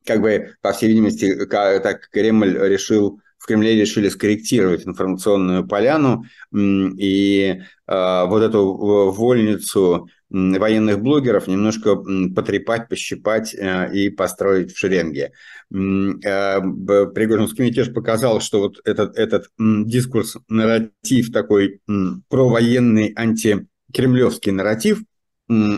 как 0.05 0.21
бы, 0.21 0.55
по 0.61 0.73
всей 0.73 0.89
видимости, 0.89 1.33
так 1.45 2.09
Кремль 2.11 2.57
решил, 2.57 3.21
в 3.37 3.45
Кремле 3.45 3.79
решили 3.79 4.09
скорректировать 4.09 4.85
информационную 4.85 5.65
поляну 5.65 6.25
и 6.53 7.61
э, 7.87 8.25
вот 8.25 8.43
эту 8.43 9.11
вольницу 9.13 10.09
военных 10.31 11.01
блогеров 11.01 11.47
немножко 11.47 11.95
потрепать, 12.33 12.87
пощипать 12.87 13.53
э, 13.53 13.93
и 13.93 14.09
построить 14.09 14.71
в 14.71 14.77
шеренге. 14.77 15.33
Э, 15.71 16.59
Пригожинский 16.59 17.65
мятеж 17.65 17.93
показал, 17.93 18.39
что 18.39 18.59
вот 18.59 18.79
этот, 18.85 19.17
этот 19.17 19.47
дискурс, 19.57 20.37
нарратив 20.47 21.31
такой 21.31 21.81
провоенный, 22.29 23.13
антикремлевский 23.15 24.51
нарратив– 24.51 25.01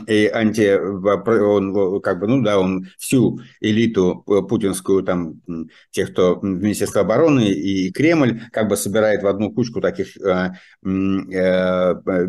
и 0.07 0.27
анти, 0.27 0.77
он 0.77 2.01
как 2.01 2.19
бы, 2.19 2.27
ну 2.27 2.41
да, 2.43 2.59
он 2.59 2.87
всю 2.99 3.39
элиту 3.59 4.23
э, 4.27 4.41
путинскую, 4.47 5.03
там, 5.03 5.41
тех, 5.89 6.11
кто 6.11 6.35
в 6.39 6.43
Министерстве 6.43 7.01
обороны 7.01 7.47
и 7.47 7.91
Кремль, 7.91 8.41
как 8.51 8.67
бы 8.67 8.77
собирает 8.77 9.23
в 9.23 9.27
одну 9.27 9.51
кучку 9.51 9.81
таких 9.81 10.15
э, 10.17 10.51
э, 10.85 11.95
э 12.05 12.27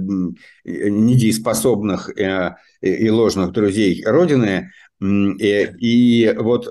недееспособных 0.64 2.18
э, 2.18 2.54
и 2.80 3.10
ложных 3.10 3.52
друзей 3.52 4.02
Родины, 4.06 4.70
и, 5.00 5.70
и 5.78 6.34
вот 6.38 6.66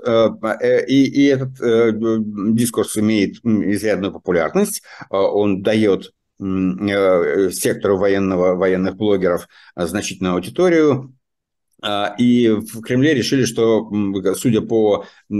и, 0.88 1.04
и 1.04 1.24
этот 1.26 1.52
дискурс 2.56 2.96
имеет 2.98 3.36
изрядную 3.44 4.12
популярность, 4.12 4.82
он 5.10 5.62
дает 5.62 6.12
Э, 6.14 6.23
сектору 6.38 7.98
военного, 7.98 8.54
военных 8.56 8.96
блогеров 8.96 9.48
значительную 9.76 10.34
аудиторию. 10.34 11.14
А, 11.86 12.14
и 12.18 12.48
в 12.48 12.80
Кремле 12.80 13.12
решили, 13.12 13.44
что, 13.44 13.90
судя 14.36 14.62
по 14.62 15.04
э, 15.30 15.34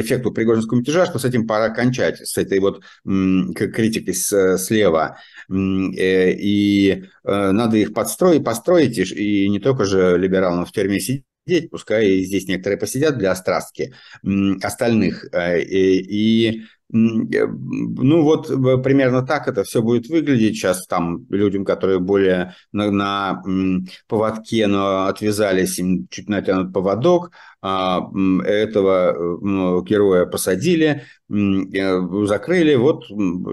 эффекту 0.00 0.32
Пригожинского 0.32 0.78
мятежа, 0.78 1.04
что 1.04 1.18
с 1.18 1.26
этим 1.26 1.46
пора 1.46 1.68
кончать, 1.68 2.26
с 2.26 2.38
этой 2.38 2.58
вот 2.58 2.82
критикой 3.04 4.14
слева. 4.14 5.18
Э, 5.50 6.32
и 6.32 7.04
надо 7.22 7.76
их 7.76 7.92
подстроить, 7.92 8.44
построить, 8.44 8.96
и 8.98 9.48
не 9.50 9.58
только 9.58 9.84
же 9.84 10.16
либералам 10.16 10.64
в 10.64 10.72
тюрьме 10.72 11.00
сидеть, 11.00 11.70
пускай 11.70 12.08
и 12.08 12.24
здесь 12.24 12.48
некоторые 12.48 12.78
посидят 12.78 13.18
для 13.18 13.32
острастки 13.32 13.92
остальных. 14.62 15.26
И, 15.34 15.98
и 15.98 16.62
Э, 16.62 16.73
ну 16.90 18.22
вот 18.22 18.48
примерно 18.82 19.26
так 19.26 19.48
это 19.48 19.64
все 19.64 19.82
будет 19.82 20.08
выглядеть 20.08 20.56
сейчас 20.56 20.86
там 20.86 21.26
людям, 21.30 21.64
которые 21.64 21.98
более 21.98 22.54
на, 22.72 22.90
на 22.90 23.42
поводке, 24.06 24.66
но 24.66 25.06
отвязались, 25.06 25.78
им 25.78 26.06
чуть 26.10 26.28
натянут 26.28 26.72
поводок, 26.72 27.30
а 27.62 28.00
этого 28.44 29.38
ну, 29.40 29.82
героя 29.82 30.26
посадили, 30.26 31.04
э, 31.30 32.26
закрыли. 32.26 32.74
Вот 32.74 33.04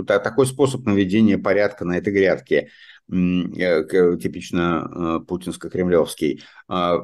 такой 0.06 0.46
способ 0.46 0.86
наведения 0.86 1.38
порядка 1.38 1.86
на 1.86 1.98
этой 1.98 2.14
грядке 2.14 2.70
типично 3.10 5.22
путинско-кремлевский. 5.28 6.42
А, 6.68 7.00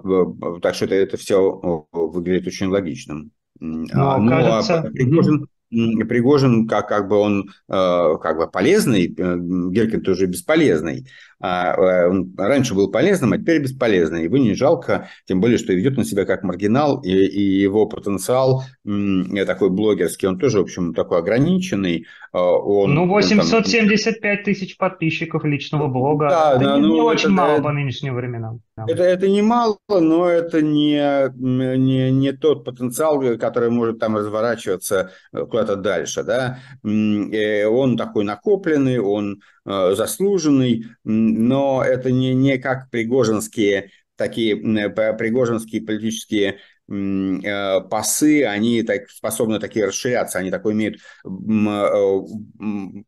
так 0.61 0.75
что 0.75 0.85
это, 0.85 0.95
это 0.95 1.17
все 1.17 1.85
выглядит 1.91 2.47
очень 2.47 2.67
логичным. 2.67 3.31
Но, 3.59 3.87
а, 3.93 4.17
ну, 4.17 4.29
кажется... 4.29 4.79
а 4.79 4.91
Пригожин, 4.91 5.47
Пригожин, 5.69 6.67
как, 6.67 6.87
как 6.87 7.07
бы 7.09 7.17
он 7.17 7.49
э, 7.67 8.15
как 8.21 8.37
бы 8.37 8.49
полезный, 8.49 9.07
э, 9.07 9.37
Геркин 9.37 10.01
тоже 10.01 10.25
бесполезный. 10.25 11.07
А, 11.39 11.73
э, 11.75 12.09
он 12.09 12.33
раньше 12.35 12.73
был 12.73 12.89
полезным, 12.89 13.33
а 13.33 13.37
теперь 13.37 13.61
бесполезный. 13.61 14.23
Его 14.23 14.37
не 14.37 14.55
жалко, 14.55 15.09
тем 15.25 15.39
более, 15.39 15.59
что 15.59 15.73
ведет 15.73 15.95
на 15.95 16.03
себя 16.03 16.25
как 16.25 16.43
маргинал, 16.43 16.99
и, 17.01 17.11
и 17.11 17.59
его 17.61 17.85
потенциал 17.85 18.63
такой 18.83 19.69
блогерский, 19.69 20.27
он 20.27 20.39
тоже, 20.39 20.59
в 20.59 20.63
общем, 20.63 20.93
такой 20.93 21.19
ограниченный. 21.19 22.05
Он, 22.31 22.93
ну, 22.93 23.07
875 23.07 24.23
он 24.23 24.35
там... 24.35 24.45
тысяч 24.45 24.77
подписчиков 24.77 25.43
личного 25.43 25.87
блога. 25.87 26.29
Да, 26.29 26.55
это 26.55 26.63
да, 26.63 26.75
не, 26.77 26.81
ну, 26.81 26.93
не 26.95 27.01
очень 27.01 27.25
это, 27.25 27.31
мало 27.31 27.53
это, 27.53 27.63
по 27.63 27.71
нынешним 27.71 28.15
временам. 28.15 28.61
Это, 28.75 29.03
это 29.03 29.27
не 29.27 29.41
мало, 29.41 29.77
но 29.89 30.27
это 30.27 30.61
не, 30.61 31.29
не, 31.37 32.11
не 32.11 32.31
тот 32.31 32.63
потенциал, 32.65 33.21
который 33.37 33.69
может 33.69 33.99
там 33.99 34.17
разворачиваться 34.17 35.11
куда-то 35.31 35.75
дальше. 35.75 36.23
Да? 36.23 36.59
Он 36.83 37.97
такой 37.97 38.23
накопленный, 38.23 38.99
он 38.99 39.41
Э, 39.56 39.56
заслуженный, 39.67 40.85
но 41.03 41.83
это 41.83 42.11
не, 42.11 42.33
не 42.33 42.57
как 42.57 42.89
пригожинские 42.89 43.91
такие 44.15 44.55
пригожинские 44.55 45.81
политические 45.81 46.57
э, 46.89 47.81
пасы, 47.81 48.43
они 48.45 48.81
так, 48.83 49.09
способны 49.09 49.59
такие 49.59 49.85
расширяться, 49.85 50.39
они 50.39 50.49
такой 50.51 50.73
имеют 50.73 50.95
э, 50.95 52.19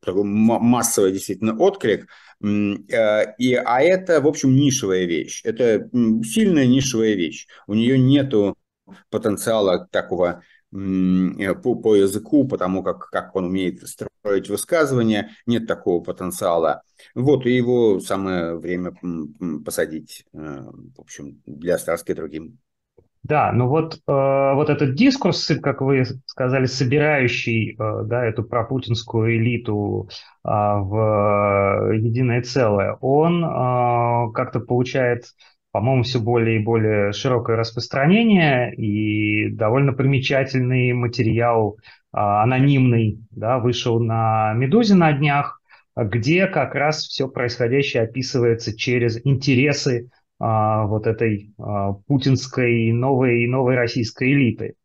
такой 0.02 0.24
массовый 0.24 1.12
действительно 1.12 1.58
отклик, 1.58 2.08
и, 2.42 3.54
а 3.66 3.82
это, 3.82 4.22
в 4.22 4.28
общем, 4.28 4.56
нишевая 4.56 5.06
вещь, 5.06 5.42
это 5.44 5.90
сильная 6.24 6.68
нишевая 6.68 7.14
вещь, 7.16 7.48
у 7.68 7.74
нее 7.74 7.98
нету 7.98 8.56
потенциала 9.10 9.88
такого 9.92 10.42
Э, 10.42 10.59
по, 10.72 11.76
по 11.76 11.96
языку, 11.96 12.48
потому 12.48 12.84
как, 12.84 13.10
как 13.10 13.36
он 13.36 13.46
умеет 13.46 13.82
строить 13.88 14.50
высказывания, 14.50 15.32
нет 15.46 15.68
такого 15.68 16.04
потенциала. 16.04 16.82
Вот, 17.16 17.46
и 17.46 17.56
его 17.56 18.00
самое 18.00 18.56
время 18.58 18.94
посадить, 19.66 20.26
э, 20.34 20.38
в 20.38 21.02
общем, 21.02 21.42
для 21.46 21.78
Старски 21.78 22.14
другим. 22.14 22.60
Да, 23.24 23.52
ну 23.52 23.68
вот, 23.68 23.96
э, 23.96 23.98
вот 24.08 24.70
этот 24.70 24.96
дискурс, 24.96 25.52
как 25.62 25.82
вы 25.82 26.06
сказали, 26.26 26.66
собирающий 26.66 27.74
э, 27.74 28.04
да, 28.06 28.26
эту 28.26 28.44
пропутинскую 28.44 29.36
элиту 29.36 30.10
э, 30.44 30.50
в 30.50 31.92
единое 31.94 32.42
целое, 32.42 32.94
он 33.02 33.44
э, 33.44 34.32
как-то 34.34 34.62
получает 34.62 35.26
по-моему, 35.72 36.04
все 36.04 36.20
более 36.20 36.60
и 36.60 36.64
более 36.64 37.12
широкое 37.14 37.56
распространение 37.56 38.74
и 38.76 39.50
довольно 39.50 39.94
примечательный 39.94 40.94
материал 40.94 41.78
а, 42.12 42.44
анонимный 42.44 43.20
да, 43.32 43.60
вышел 43.60 44.00
на 44.00 44.54
«Медузе» 44.54 44.96
на 44.96 45.14
днях, 45.14 45.62
где 45.96 46.48
как 46.48 46.74
раз 46.76 47.06
все 47.06 47.28
происходящее 47.28 48.04
описывается 48.04 48.76
через 48.76 49.24
интересы 49.26 50.10
а, 50.40 50.86
вот 50.86 51.06
этой 51.06 51.54
а, 51.60 51.94
путинской 52.08 52.92
новой, 52.92 53.46
новой 53.48 53.76
российской 53.76 54.32
элиты. 54.32 54.76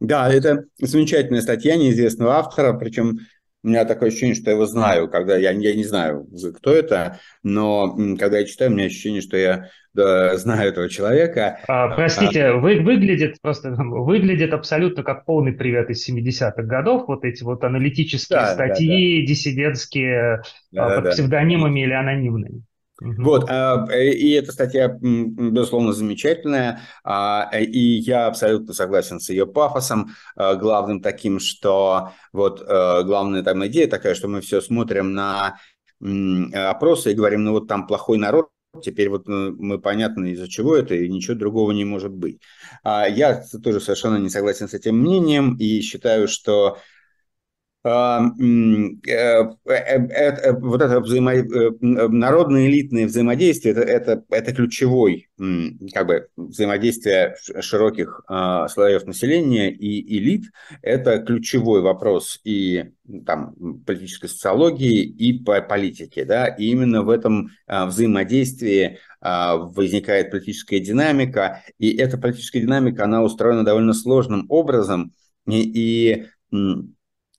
Да, 0.00 0.28
это 0.32 0.64
замечательная 0.78 1.40
статья 1.40 1.76
неизвестного 1.76 2.34
автора, 2.34 2.72
причем 2.74 3.18
у 3.64 3.68
меня 3.68 3.86
такое 3.86 4.10
ощущение, 4.10 4.34
что 4.34 4.50
я 4.50 4.56
его 4.56 4.66
знаю, 4.66 5.08
когда 5.08 5.36
я, 5.38 5.50
я 5.52 5.74
не 5.74 5.84
знаю, 5.84 6.28
кто 6.56 6.70
это, 6.70 7.18
но 7.42 7.96
когда 8.18 8.38
я 8.38 8.44
читаю, 8.44 8.70
у 8.70 8.74
меня 8.74 8.86
ощущение, 8.86 9.22
что 9.22 9.38
я 9.38 9.70
да, 9.94 10.36
знаю 10.36 10.68
этого 10.68 10.90
человека. 10.90 11.60
А, 11.66 11.88
простите, 11.94 12.46
а, 12.46 12.56
вы, 12.56 12.80
выглядит 12.80 13.40
просто 13.40 13.70
выглядит 13.78 14.52
абсолютно 14.52 15.02
как 15.02 15.24
полный 15.24 15.52
привет 15.52 15.88
из 15.88 16.06
70-х 16.06 16.62
годов. 16.64 17.08
Вот 17.08 17.24
эти 17.24 17.42
вот 17.42 17.64
аналитические 17.64 18.40
да, 18.40 18.52
статьи, 18.52 19.20
да, 19.20 19.22
да. 19.22 19.26
диссидентские 19.28 20.42
да, 20.70 20.96
под 20.96 21.04
да, 21.04 21.10
псевдонимами 21.12 21.80
или 21.80 21.92
анонимными. 21.92 22.64
Вот, 23.00 23.48
а, 23.48 23.86
и 23.92 24.30
эта 24.30 24.52
статья, 24.52 24.88
безусловно, 24.88 25.92
замечательная, 25.92 26.80
а, 27.02 27.50
и 27.52 27.78
я 27.78 28.26
абсолютно 28.26 28.72
согласен 28.72 29.18
с 29.18 29.30
ее 29.30 29.46
пафосом, 29.46 30.10
а, 30.36 30.54
главным 30.54 31.00
таким, 31.02 31.40
что 31.40 32.12
вот 32.32 32.60
главная 32.60 33.42
там 33.42 33.66
идея 33.66 33.88
такая, 33.88 34.14
что 34.14 34.28
мы 34.28 34.40
все 34.40 34.60
смотрим 34.60 35.12
на 35.12 35.58
опросы 36.00 37.12
и 37.12 37.14
говорим, 37.14 37.44
ну 37.44 37.52
вот 37.52 37.68
там 37.68 37.86
плохой 37.86 38.18
народ, 38.18 38.48
Теперь 38.82 39.08
вот 39.08 39.28
мы 39.28 39.78
понятно, 39.78 40.24
из-за 40.32 40.48
чего 40.48 40.74
это, 40.74 40.96
и 40.96 41.08
ничего 41.08 41.36
другого 41.36 41.70
не 41.70 41.84
может 41.84 42.10
быть. 42.10 42.40
Я 42.84 43.44
тоже 43.62 43.78
совершенно 43.78 44.16
не 44.16 44.28
согласен 44.28 44.68
с 44.68 44.74
этим 44.74 44.98
мнением 44.98 45.56
и 45.60 45.80
считаю, 45.80 46.26
что 46.26 46.78
Э, 46.78 46.78
э, 46.78 46.80
э, 46.80 46.93
вот 47.84 49.04
это 50.80 51.00
взаимо... 51.00 51.32
народное 51.80 52.66
элитное 52.66 53.06
взаимодействие 53.06 53.72
это, 53.72 53.82
это, 53.82 54.24
это 54.30 54.54
ключевой 54.54 55.28
как 55.92 56.06
бы 56.06 56.28
взаимодействие 56.36 57.36
широких 57.60 58.22
слоев 58.26 59.04
населения 59.04 59.70
и 59.70 60.18
элит. 60.18 60.44
Это 60.80 61.18
ключевой 61.18 61.82
вопрос 61.82 62.40
и 62.44 62.92
там 63.26 63.54
политической 63.84 64.28
социологии 64.28 65.02
и 65.02 65.38
по 65.44 65.60
политике 65.60 66.24
да. 66.24 66.46
И 66.46 66.70
именно 66.70 67.02
в 67.02 67.10
этом 67.10 67.50
взаимодействии 67.68 68.98
возникает 69.20 70.30
политическая 70.30 70.80
динамика. 70.80 71.62
И 71.78 71.94
эта 71.94 72.16
политическая 72.16 72.60
динамика 72.60 73.04
она 73.04 73.22
устроена 73.22 73.62
довольно 73.64 73.92
сложным 73.92 74.46
образом. 74.48 75.12
И, 75.46 75.60
и 75.60 76.24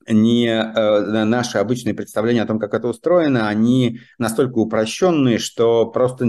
не 0.08 0.48
э, 0.48 1.24
наши 1.26 1.58
обычные 1.58 1.94
представления 1.94 2.44
о 2.44 2.48
том, 2.48 2.60
как 2.60 2.74
это 2.74 2.88
устроено, 2.88 3.48
они 3.48 4.00
настолько 4.18 4.60
упрощенные, 4.60 5.40
что 5.40 5.88
просто 5.88 6.28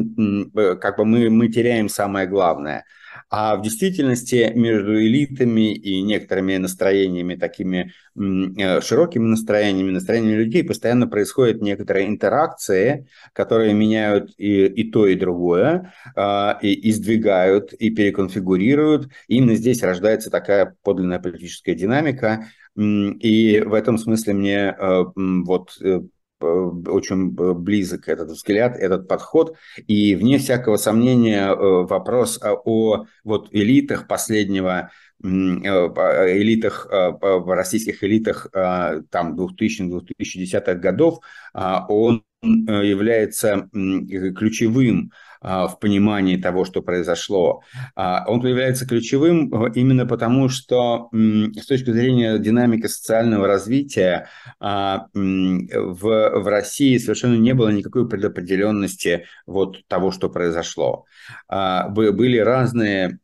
как 0.81 0.97
бы 0.99 1.05
мы, 1.05 1.31
мы 1.31 1.49
теряем 1.49 1.89
самое 1.89 2.27
главное. 2.27 2.85
А 3.29 3.57
в 3.57 3.63
действительности 3.63 4.53
между 4.55 4.97
элитами 5.01 5.75
и 5.75 6.03
некоторыми 6.03 6.57
настроениями, 6.57 7.35
такими 7.35 7.93
э, 8.15 8.81
широкими 8.81 9.25
настроениями, 9.25 9.91
настроениями 9.91 10.45
людей 10.45 10.63
постоянно 10.63 11.09
происходят 11.09 11.61
некоторые 11.61 12.07
интеракции, 12.07 13.09
которые 13.33 13.75
меняют 13.75 14.31
и, 14.39 14.67
и 14.67 14.91
то, 14.91 15.07
и 15.07 15.17
другое, 15.17 15.93
э, 16.15 16.53
и, 16.63 16.73
и 16.75 16.93
сдвигают, 16.93 17.73
и 17.73 17.91
переконфигурируют. 17.91 19.11
И 19.27 19.37
именно 19.39 19.57
здесь 19.57 19.83
рождается 19.83 20.31
такая 20.31 20.77
подлинная 20.83 21.19
политическая 21.19 21.75
динамика, 21.75 22.47
и 22.77 23.61
в 23.61 23.73
этом 23.75 23.99
смысле 23.99 24.35
мне 24.35 24.77
э, 24.79 25.05
вот 25.17 25.79
э, 25.81 26.01
очень 26.41 27.31
близок 27.31 28.09
этот 28.09 28.29
взгляд, 28.29 28.77
этот 28.77 29.09
подход. 29.09 29.57
И 29.87 30.15
вне 30.15 30.39
всякого 30.39 30.77
сомнения 30.77 31.49
э, 31.49 31.55
вопрос 31.55 32.39
о 32.43 33.07
вот 33.25 33.49
элитах 33.53 34.07
последнего 34.07 34.91
элитах, 35.19 36.87
российских 36.91 38.05
элитах 38.05 38.49
там 38.53 39.35
2000-2010-х 39.35 40.75
годов, 40.75 41.21
он 41.55 42.23
является 42.43 43.69
ключевым 43.73 45.11
а, 45.41 45.69
в 45.69 45.79
понимании 45.79 46.37
того, 46.37 46.65
что 46.65 46.83
произошло. 46.83 47.63
А, 47.95 48.25
он 48.27 48.45
является 48.45 48.87
ключевым 48.87 49.53
э, 49.53 49.73
именно 49.77 50.07
потому, 50.07 50.49
что 50.49 51.09
с 51.13 51.67
точки 51.67 51.91
зрения 51.93 52.39
динамики 52.39 52.87
социального 52.87 53.47
развития 53.47 54.29
а, 54.59 55.07
в, 55.15 56.01
в 56.03 56.49
России 56.49 56.99
совершенно 56.99 57.37
не 57.37 57.55
было 57.55 57.69
никакой 57.69 58.09
предопределенности 58.09 59.27
вот 59.47 59.87
того, 59.87 60.11
что 60.11 60.29
произошло. 60.31 61.05
Были 61.49 62.39
разные, 62.39 63.19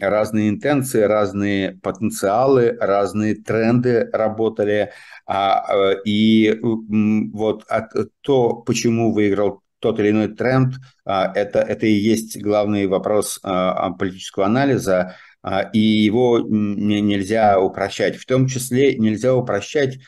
разные 0.00 0.48
интенции, 0.48 1.02
разные 1.02 1.78
потенциалы, 1.82 2.76
разные 2.80 3.34
тренды 3.34 4.08
работали. 4.12 4.92
И 6.04 6.58
вот 6.62 7.64
то, 8.26 8.54
почему 8.54 9.12
выиграл 9.12 9.62
тот 9.78 10.00
или 10.00 10.10
иной 10.10 10.34
тренд, 10.34 10.74
а, 11.04 11.32
это, 11.32 11.60
это 11.60 11.86
и 11.86 11.92
есть 11.92 12.42
главный 12.42 12.88
вопрос 12.88 13.38
а, 13.44 13.90
политического 13.90 14.46
анализа, 14.46 15.14
а, 15.42 15.62
и 15.62 15.78
его 15.78 16.40
нельзя 16.40 17.60
упрощать. 17.60 18.16
В 18.16 18.26
том 18.26 18.48
числе 18.48 18.98
нельзя 18.98 19.34
упрощать 19.34 19.98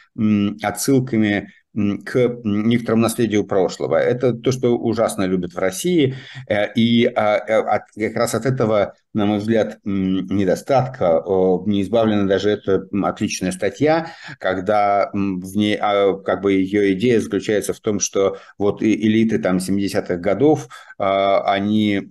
отсылками 0.63 1.53
к 1.75 2.41
некоторому 2.45 3.03
наследию 3.03 3.45
прошлого. 3.45 3.97
Это 3.97 4.33
то, 4.33 4.51
что 4.51 4.77
ужасно 4.77 5.25
любят 5.25 5.53
в 5.53 5.59
России, 5.59 6.17
э, 6.49 6.73
и 6.75 7.05
э, 7.05 7.11
как 7.13 8.17
раз 8.17 8.35
от 8.35 8.47
этого, 8.47 8.95
на 9.15 9.27
мой 9.27 9.39
взгляд, 9.39 9.79
недостатка. 9.85 11.23
Не 11.67 11.83
избавлена 11.83 12.27
даже 12.27 12.51
эта 12.51 12.87
отличная 13.03 13.53
статья, 13.53 14.13
когда 14.39 15.11
в 15.13 15.57
ней, 15.57 15.77
как 15.77 16.43
бы 16.43 16.53
ее 16.53 16.93
идея 16.95 17.21
заключается 17.21 17.73
в 17.73 17.81
том, 17.81 18.01
что 18.01 18.39
вот 18.59 18.83
элиты 18.83 19.39
там 19.39 19.59
70-х 19.59 20.17
годов, 20.17 20.69
они 20.99 22.03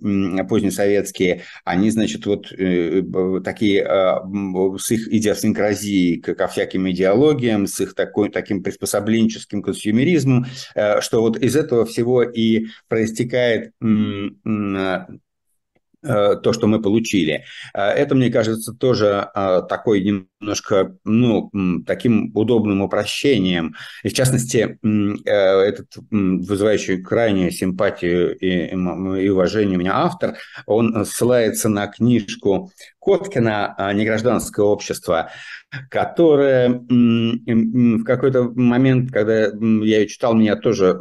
позднесоветские, 0.48 1.42
они, 1.64 1.90
значит, 1.90 2.26
вот 2.26 2.52
э, 2.52 3.02
такие 3.44 3.84
с 3.84 4.90
их 4.90 5.08
идиосинкразией 5.12 6.20
ко 6.20 6.48
всяким 6.48 6.90
идеологиям, 6.90 7.66
с 7.66 7.80
их 7.80 7.94
такой, 7.94 8.30
таким 8.30 8.62
приспособленческим 8.62 9.62
консюмеризмом, 9.62 10.46
э, 10.74 11.00
что 11.00 11.20
вот 11.20 11.36
из 11.38 11.56
этого 11.56 11.84
всего 11.84 12.22
и 12.22 12.66
проистекает 12.88 13.72
то, 16.02 16.52
что 16.52 16.66
мы 16.66 16.80
получили. 16.80 17.44
Э, 17.74 17.88
это, 17.88 18.14
мне 18.14 18.30
кажется, 18.30 18.72
тоже 18.72 19.28
э, 19.34 19.62
такой 19.68 20.02
немножко, 20.02 20.96
ну, 21.04 21.50
таким 21.86 22.30
удобным 22.34 22.82
упрощением. 22.82 23.74
И, 24.02 24.08
в 24.08 24.14
частности, 24.14 24.78
этот 25.24 25.88
вызывающий 26.10 27.02
крайнюю 27.02 27.50
симпатию 27.50 28.36
и, 28.38 28.70
и 28.70 29.28
уважение 29.28 29.76
у 29.76 29.80
меня 29.80 29.96
автор, 29.96 30.36
он 30.66 31.04
ссылается 31.04 31.68
на 31.68 31.86
книжку 31.88 32.70
Коткина 33.00 33.74
«Негражданское 33.94 34.64
общество», 34.64 35.30
которая 35.90 36.68
в 36.70 38.04
какой-то 38.04 38.52
момент, 38.54 39.10
когда 39.10 39.46
я 39.46 39.50
ее 39.50 40.06
читал, 40.06 40.34
меня 40.34 40.56
тоже 40.56 40.92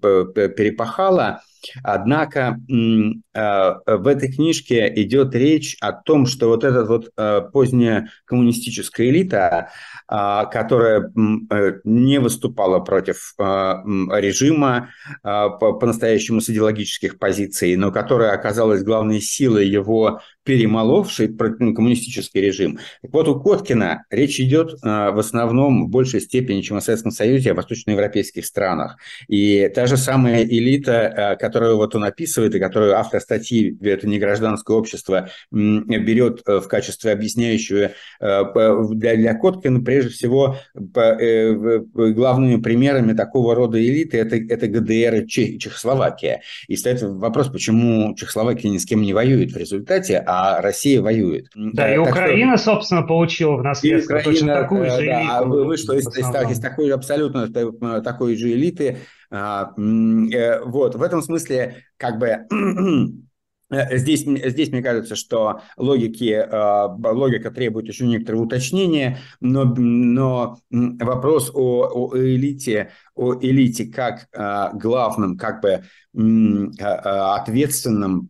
перепахала, 0.00 1.42
Однако 1.82 2.58
э, 2.68 3.72
в 3.86 4.06
этой 4.06 4.32
книжке 4.32 4.92
идет 5.02 5.34
речь 5.34 5.76
о 5.80 5.92
том, 5.92 6.26
что 6.26 6.48
вот 6.48 6.64
эта 6.64 6.84
вот 6.84 7.10
э, 7.16 7.42
поздняя 7.52 8.10
коммунистическая 8.24 9.08
элита, 9.08 9.70
а, 10.08 10.46
которая 10.46 11.12
э, 11.50 11.72
не 11.84 12.18
выступала 12.18 12.80
против 12.80 13.34
режима 13.38 14.90
по-настоящему 15.22 16.40
с 16.40 16.50
идеологических 16.50 17.18
позиций, 17.18 17.76
но 17.76 17.92
которая 17.92 18.32
оказалась 18.32 18.82
главной 18.82 19.20
силой 19.20 19.66
его 19.68 20.20
перемоловший 20.44 21.28
коммунистический 21.28 22.40
режим. 22.40 22.78
Так 23.00 23.12
вот, 23.12 23.28
у 23.28 23.40
Коткина 23.40 24.04
речь 24.10 24.40
идет 24.40 24.72
в 24.82 25.18
основном 25.18 25.86
в 25.86 25.88
большей 25.88 26.20
степени, 26.20 26.62
чем 26.62 26.78
о 26.78 26.80
Советском 26.80 27.12
Союзе, 27.12 27.52
о 27.52 27.54
восточноевропейских 27.54 28.44
странах. 28.44 28.96
И 29.28 29.70
та 29.74 29.86
же 29.86 29.96
самая 29.96 30.44
элита, 30.44 31.36
которая 31.40 31.60
которую 31.60 31.76
вот 31.76 31.94
он 31.94 32.04
описывает, 32.04 32.54
и 32.54 32.58
которую 32.58 32.96
автор 32.96 33.20
статьи 33.20 33.76
«Это 33.82 34.08
не 34.08 34.18
гражданское 34.18 34.74
общество» 34.76 35.28
берет 35.50 36.42
в 36.46 36.62
качестве 36.68 37.12
объясняющего 37.12 37.90
для, 38.20 39.16
для 39.16 39.34
Коткина, 39.34 39.82
прежде 39.82 40.10
всего, 40.10 40.56
главными 40.74 42.60
примерами 42.60 43.12
такого 43.12 43.54
рода 43.54 43.78
элиты 43.78 44.18
это, 44.18 44.36
это 44.36 44.68
ГДР 44.68 45.22
и 45.22 45.26
Чехословакия. 45.58 46.40
И 46.66 46.76
стоит 46.76 47.02
вопрос, 47.02 47.48
почему 47.48 48.14
Чехословакия 48.14 48.70
ни 48.70 48.78
с 48.78 48.86
кем 48.86 49.02
не 49.02 49.12
воюет 49.12 49.52
в 49.52 49.56
результате, 49.56 50.24
а 50.30 50.60
Россия 50.60 51.02
воюет. 51.02 51.46
Да, 51.54 51.92
и 51.92 51.98
Украина, 51.98 52.56
что... 52.56 52.72
собственно, 52.72 53.02
получила 53.02 53.56
в 53.56 53.62
наследство 53.62 54.14
Украина, 54.14 54.32
точно 54.32 54.54
такую 54.54 54.90
же 54.90 55.06
элиту. 55.06 55.26
Да, 55.26 55.42
вышла 55.42 55.92
из, 55.94 56.06
из, 56.06 56.50
из 56.50 56.60
такой 56.60 56.92
абсолютно 56.92 58.02
такой 58.02 58.36
же 58.36 58.52
элиты. 58.52 58.98
А, 59.32 59.72
э, 59.76 60.60
вот, 60.64 60.96
в 60.96 61.02
этом 61.02 61.22
смысле, 61.22 61.84
как 61.96 62.18
бы 62.18 62.30
Э, 62.30 62.46
здесь, 63.70 64.22
здесь 64.22 64.70
мне 64.70 64.82
кажется, 64.82 65.14
что 65.14 65.60
логики, 65.76 66.32
э, 66.32 67.12
логика 67.12 67.50
требует 67.50 67.88
еще 67.88 68.06
некоторого 68.06 68.42
уточнения, 68.42 69.18
но, 69.40 69.64
но 69.64 70.58
вопрос 70.70 71.50
о, 71.54 71.88
о 71.92 72.16
элите, 72.16 72.90
о 73.14 73.34
элите 73.34 73.86
как 73.86 74.28
э, 74.32 74.76
главном, 74.76 75.36
как 75.36 75.62
бы 75.62 75.82
ответственном 76.12 78.28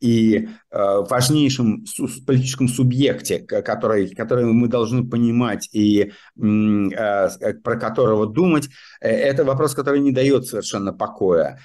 и 0.00 0.48
важнейшем 0.70 1.84
политическом 2.26 2.66
субъекте, 2.66 3.38
который, 3.38 4.12
который 4.12 4.46
мы 4.46 4.66
должны 4.66 5.08
понимать 5.08 5.68
и 5.72 6.10
про 6.34 7.76
которого 7.78 8.26
думать, 8.26 8.68
это 9.00 9.44
вопрос, 9.44 9.74
который 9.74 10.00
не 10.00 10.10
дает 10.10 10.46
совершенно 10.46 10.92
покоя. 10.92 11.60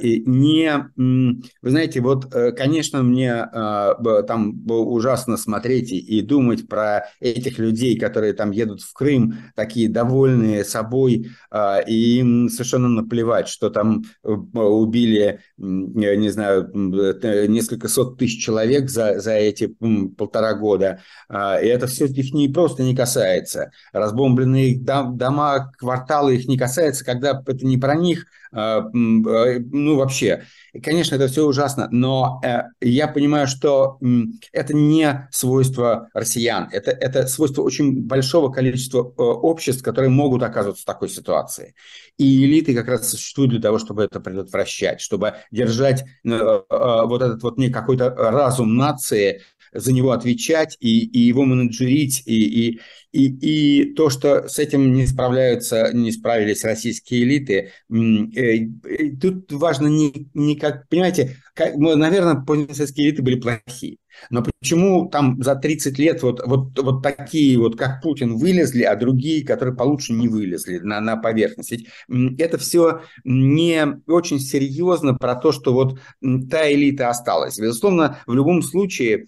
И 0.00 0.22
не, 0.26 0.88
вы 0.96 1.70
знаете, 1.70 2.00
вот 2.00 2.13
вот, 2.14 2.34
э, 2.34 2.52
конечно, 2.52 3.02
мне 3.02 3.48
э, 3.52 4.22
там 4.26 4.64
ужасно 4.68 5.36
смотреть 5.36 5.92
и 5.92 6.22
думать 6.22 6.68
про 6.68 7.06
этих 7.20 7.58
людей, 7.58 7.98
которые 7.98 8.32
там 8.34 8.50
едут 8.52 8.82
в 8.82 8.92
Крым, 8.92 9.38
такие 9.56 9.88
довольные 9.88 10.64
собой, 10.64 11.30
э, 11.50 11.84
и 11.86 12.18
им 12.18 12.48
совершенно 12.48 12.88
наплевать, 12.88 13.48
что 13.48 13.70
там 13.70 14.04
убили, 14.22 15.40
не 15.56 16.28
знаю, 16.28 16.70
несколько 16.74 17.88
сот 17.88 18.18
тысяч 18.18 18.44
человек 18.44 18.88
за, 18.88 19.18
за 19.20 19.32
эти 19.32 19.74
полтора 20.16 20.54
года. 20.54 21.00
И 21.30 21.66
это 21.66 21.86
все 21.86 22.06
их 22.06 22.32
не 22.32 22.48
просто 22.48 22.82
не 22.82 22.94
касается. 22.94 23.70
Разбомбленные 23.92 24.78
дома, 24.78 25.72
кварталы 25.78 26.36
их 26.36 26.46
не 26.46 26.56
касается, 26.56 27.04
когда 27.04 27.42
это 27.46 27.66
не 27.66 27.78
про 27.78 27.94
них, 27.94 28.26
ну 28.52 29.96
вообще. 29.96 30.44
Конечно, 30.82 31.14
это 31.14 31.28
все 31.28 31.46
ужасно, 31.46 31.88
но 31.90 32.03
э, 32.42 32.64
я 32.80 33.08
понимаю, 33.08 33.46
что 33.46 33.98
э, 34.00 34.06
это 34.52 34.74
не 34.74 35.28
свойство 35.30 36.08
россиян, 36.14 36.68
это, 36.72 36.90
это 36.90 37.26
свойство 37.26 37.62
очень 37.62 38.02
большого 38.02 38.50
количества 38.50 38.98
э, 38.98 39.22
обществ, 39.22 39.82
которые 39.82 40.10
могут 40.10 40.42
оказываться 40.42 40.82
в 40.82 40.86
такой 40.86 41.08
ситуации. 41.08 41.74
И 42.16 42.44
элиты 42.44 42.74
как 42.74 42.88
раз 42.88 43.10
существуют 43.10 43.50
для 43.50 43.60
того, 43.60 43.78
чтобы 43.78 44.04
это 44.04 44.20
предотвращать, 44.20 45.00
чтобы 45.00 45.34
держать 45.50 46.02
э, 46.02 46.30
э, 46.30 46.62
вот 46.70 47.22
этот 47.22 47.42
вот 47.42 47.58
не 47.58 47.70
какой-то 47.70 48.10
разум 48.10 48.76
нации, 48.76 49.42
за 49.74 49.92
него 49.92 50.12
отвечать 50.12 50.76
и, 50.80 51.04
и 51.04 51.20
его 51.20 51.44
менеджерить, 51.44 52.22
и, 52.26 52.68
и, 52.68 52.80
и, 53.12 53.80
и 53.80 53.94
то, 53.94 54.08
что 54.08 54.48
с 54.48 54.58
этим 54.58 54.92
не 54.94 55.06
справляются, 55.06 55.90
не 55.92 56.12
справились 56.12 56.64
российские 56.64 57.24
элиты, 57.24 57.72
э, 57.90 58.66
тут 59.20 59.52
важно 59.52 59.88
не, 59.88 60.28
не 60.34 60.56
как, 60.56 60.88
понимаете, 60.88 61.36
как, 61.54 61.76
наверное, 61.76 62.42
позднесоветские 62.42 63.08
элиты 63.08 63.22
были 63.22 63.40
плохие. 63.40 63.98
Но 64.30 64.42
почему 64.42 65.08
там 65.08 65.42
за 65.42 65.54
30 65.54 65.98
лет 65.98 66.22
вот, 66.22 66.42
вот, 66.44 66.78
вот 66.78 67.02
такие 67.02 67.58
вот, 67.58 67.76
как 67.76 68.02
Путин, 68.02 68.36
вылезли, 68.36 68.82
а 68.82 68.96
другие, 68.96 69.44
которые 69.44 69.76
получше, 69.76 70.12
не 70.12 70.28
вылезли 70.28 70.78
на, 70.78 71.00
на 71.00 71.16
поверхность? 71.16 71.72
Ведь 71.72 72.40
это 72.40 72.58
все 72.58 73.00
не 73.24 74.00
очень 74.06 74.40
серьезно 74.40 75.14
про 75.14 75.34
то, 75.34 75.52
что 75.52 75.72
вот 75.72 75.98
та 76.50 76.72
элита 76.72 77.08
осталась. 77.08 77.58
Безусловно, 77.58 78.18
в 78.26 78.34
любом 78.34 78.62
случае 78.62 79.26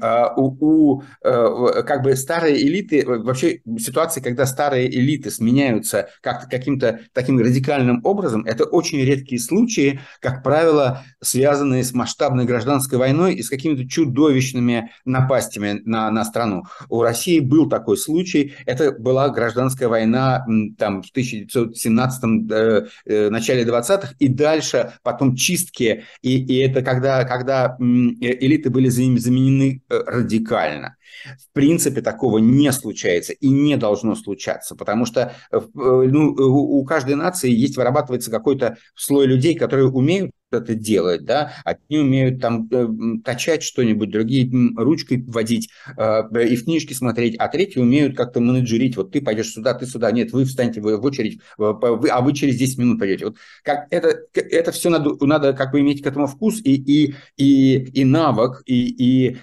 а, 0.00 0.32
у, 0.36 0.56
у 0.60 1.02
э, 1.24 1.82
как 1.84 2.02
бы 2.02 2.14
старые 2.14 2.62
элиты, 2.64 3.04
вообще 3.04 3.60
ситуации, 3.78 4.20
когда 4.20 4.46
старые 4.46 4.88
элиты 4.88 5.30
сменяются 5.30 6.08
как 6.20 6.48
каким-то 6.48 7.00
таким 7.12 7.40
радикальным 7.40 8.00
образом, 8.04 8.44
это 8.44 8.64
очень 8.64 9.00
редкие 9.00 9.40
случаи, 9.40 10.00
как 10.20 10.42
правило, 10.44 11.02
связанные 11.20 11.82
с 11.82 11.92
масштабной 11.92 12.44
гражданской 12.44 12.98
войной 12.98 13.34
и 13.34 13.42
с 13.42 13.48
какими-то 13.48 13.88
чудовищными 14.24 14.90
напастями 15.04 15.82
на, 15.84 16.10
на 16.10 16.24
страну. 16.24 16.64
У 16.88 17.02
России 17.02 17.40
был 17.40 17.68
такой 17.68 17.96
случай, 17.96 18.54
это 18.66 18.92
была 18.92 19.28
гражданская 19.28 19.88
война 19.88 20.44
там 20.78 21.02
в 21.02 21.10
1917 21.10 22.50
э, 22.50 22.86
э, 23.06 23.30
начале 23.30 23.64
20-х 23.64 24.14
и 24.18 24.28
дальше 24.28 24.92
потом 25.02 25.36
чистки, 25.36 26.04
и, 26.22 26.38
и 26.38 26.58
это 26.58 26.82
когда, 26.82 27.24
когда 27.24 27.76
элиты 27.78 28.70
были 28.70 28.88
заменены 28.88 29.82
э, 29.88 30.02
радикально. 30.06 30.96
В 31.24 31.54
принципе, 31.54 32.02
такого 32.02 32.38
не 32.38 32.70
случается 32.72 33.32
и 33.32 33.48
не 33.48 33.76
должно 33.76 34.14
случаться, 34.14 34.74
потому 34.74 35.06
что 35.06 35.32
э, 35.50 35.56
э, 35.56 35.60
ну, 35.74 36.30
у 36.32 36.84
каждой 36.84 37.14
нации 37.14 37.50
есть, 37.50 37.76
вырабатывается 37.76 38.30
какой-то 38.30 38.76
слой 38.94 39.26
людей, 39.26 39.54
которые 39.54 39.88
умеют 39.88 40.32
это 40.54 40.74
делать, 40.74 41.24
да, 41.24 41.52
одни 41.64 41.98
умеют 41.98 42.40
там 42.40 42.68
э, 42.70 42.88
точать 43.24 43.62
что-нибудь, 43.62 44.10
другие 44.10 44.50
ручкой 44.76 45.22
водить 45.26 45.70
э, 45.96 46.22
и 46.46 46.56
в 46.56 46.64
книжки 46.64 46.92
смотреть, 46.92 47.36
а 47.38 47.48
третьи 47.48 47.80
умеют 47.80 48.16
как-то 48.16 48.40
менеджерить, 48.40 48.96
вот 48.96 49.12
ты 49.12 49.20
пойдешь 49.20 49.52
сюда, 49.52 49.74
ты 49.74 49.86
сюда, 49.86 50.10
нет, 50.12 50.32
вы 50.32 50.44
встаньте 50.44 50.80
в, 50.80 50.96
в 50.96 51.04
очередь, 51.04 51.40
вы, 51.56 52.08
а 52.10 52.20
вы 52.20 52.32
через 52.32 52.56
10 52.56 52.78
минут 52.78 52.98
пойдете. 52.98 53.26
Вот 53.26 53.36
как 53.62 53.86
это, 53.90 54.20
это 54.34 54.72
все 54.72 54.90
надо, 54.90 55.14
надо 55.24 55.52
как 55.52 55.72
бы 55.72 55.80
иметь 55.80 56.02
к 56.02 56.06
этому 56.06 56.26
вкус 56.26 56.60
и, 56.62 56.74
и, 56.74 57.14
и, 57.36 57.76
и 57.76 58.04
навык, 58.04 58.62
и, 58.66 58.88
и, 58.88 59.36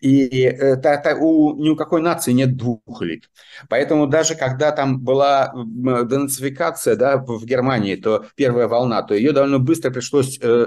и 0.00 0.44
э, 0.44 0.76
та, 0.76 0.96
та, 0.96 1.14
у, 1.14 1.56
ни 1.56 1.68
у 1.68 1.76
какой 1.76 2.02
нации 2.02 2.32
нет 2.32 2.56
двух 2.56 3.02
элит. 3.02 3.30
Поэтому 3.68 4.06
даже 4.06 4.34
когда 4.34 4.72
там 4.72 5.00
была 5.00 5.52
денацификация 5.54 6.96
да, 6.96 7.16
в 7.16 7.44
Германии, 7.44 7.96
то 7.96 8.26
первая 8.34 8.68
волна, 8.68 9.02
то 9.02 9.14
ее 9.14 9.32
довольно 9.32 9.58
быстро 9.58 9.90
пришлось 9.90 10.39
э, 10.40 10.66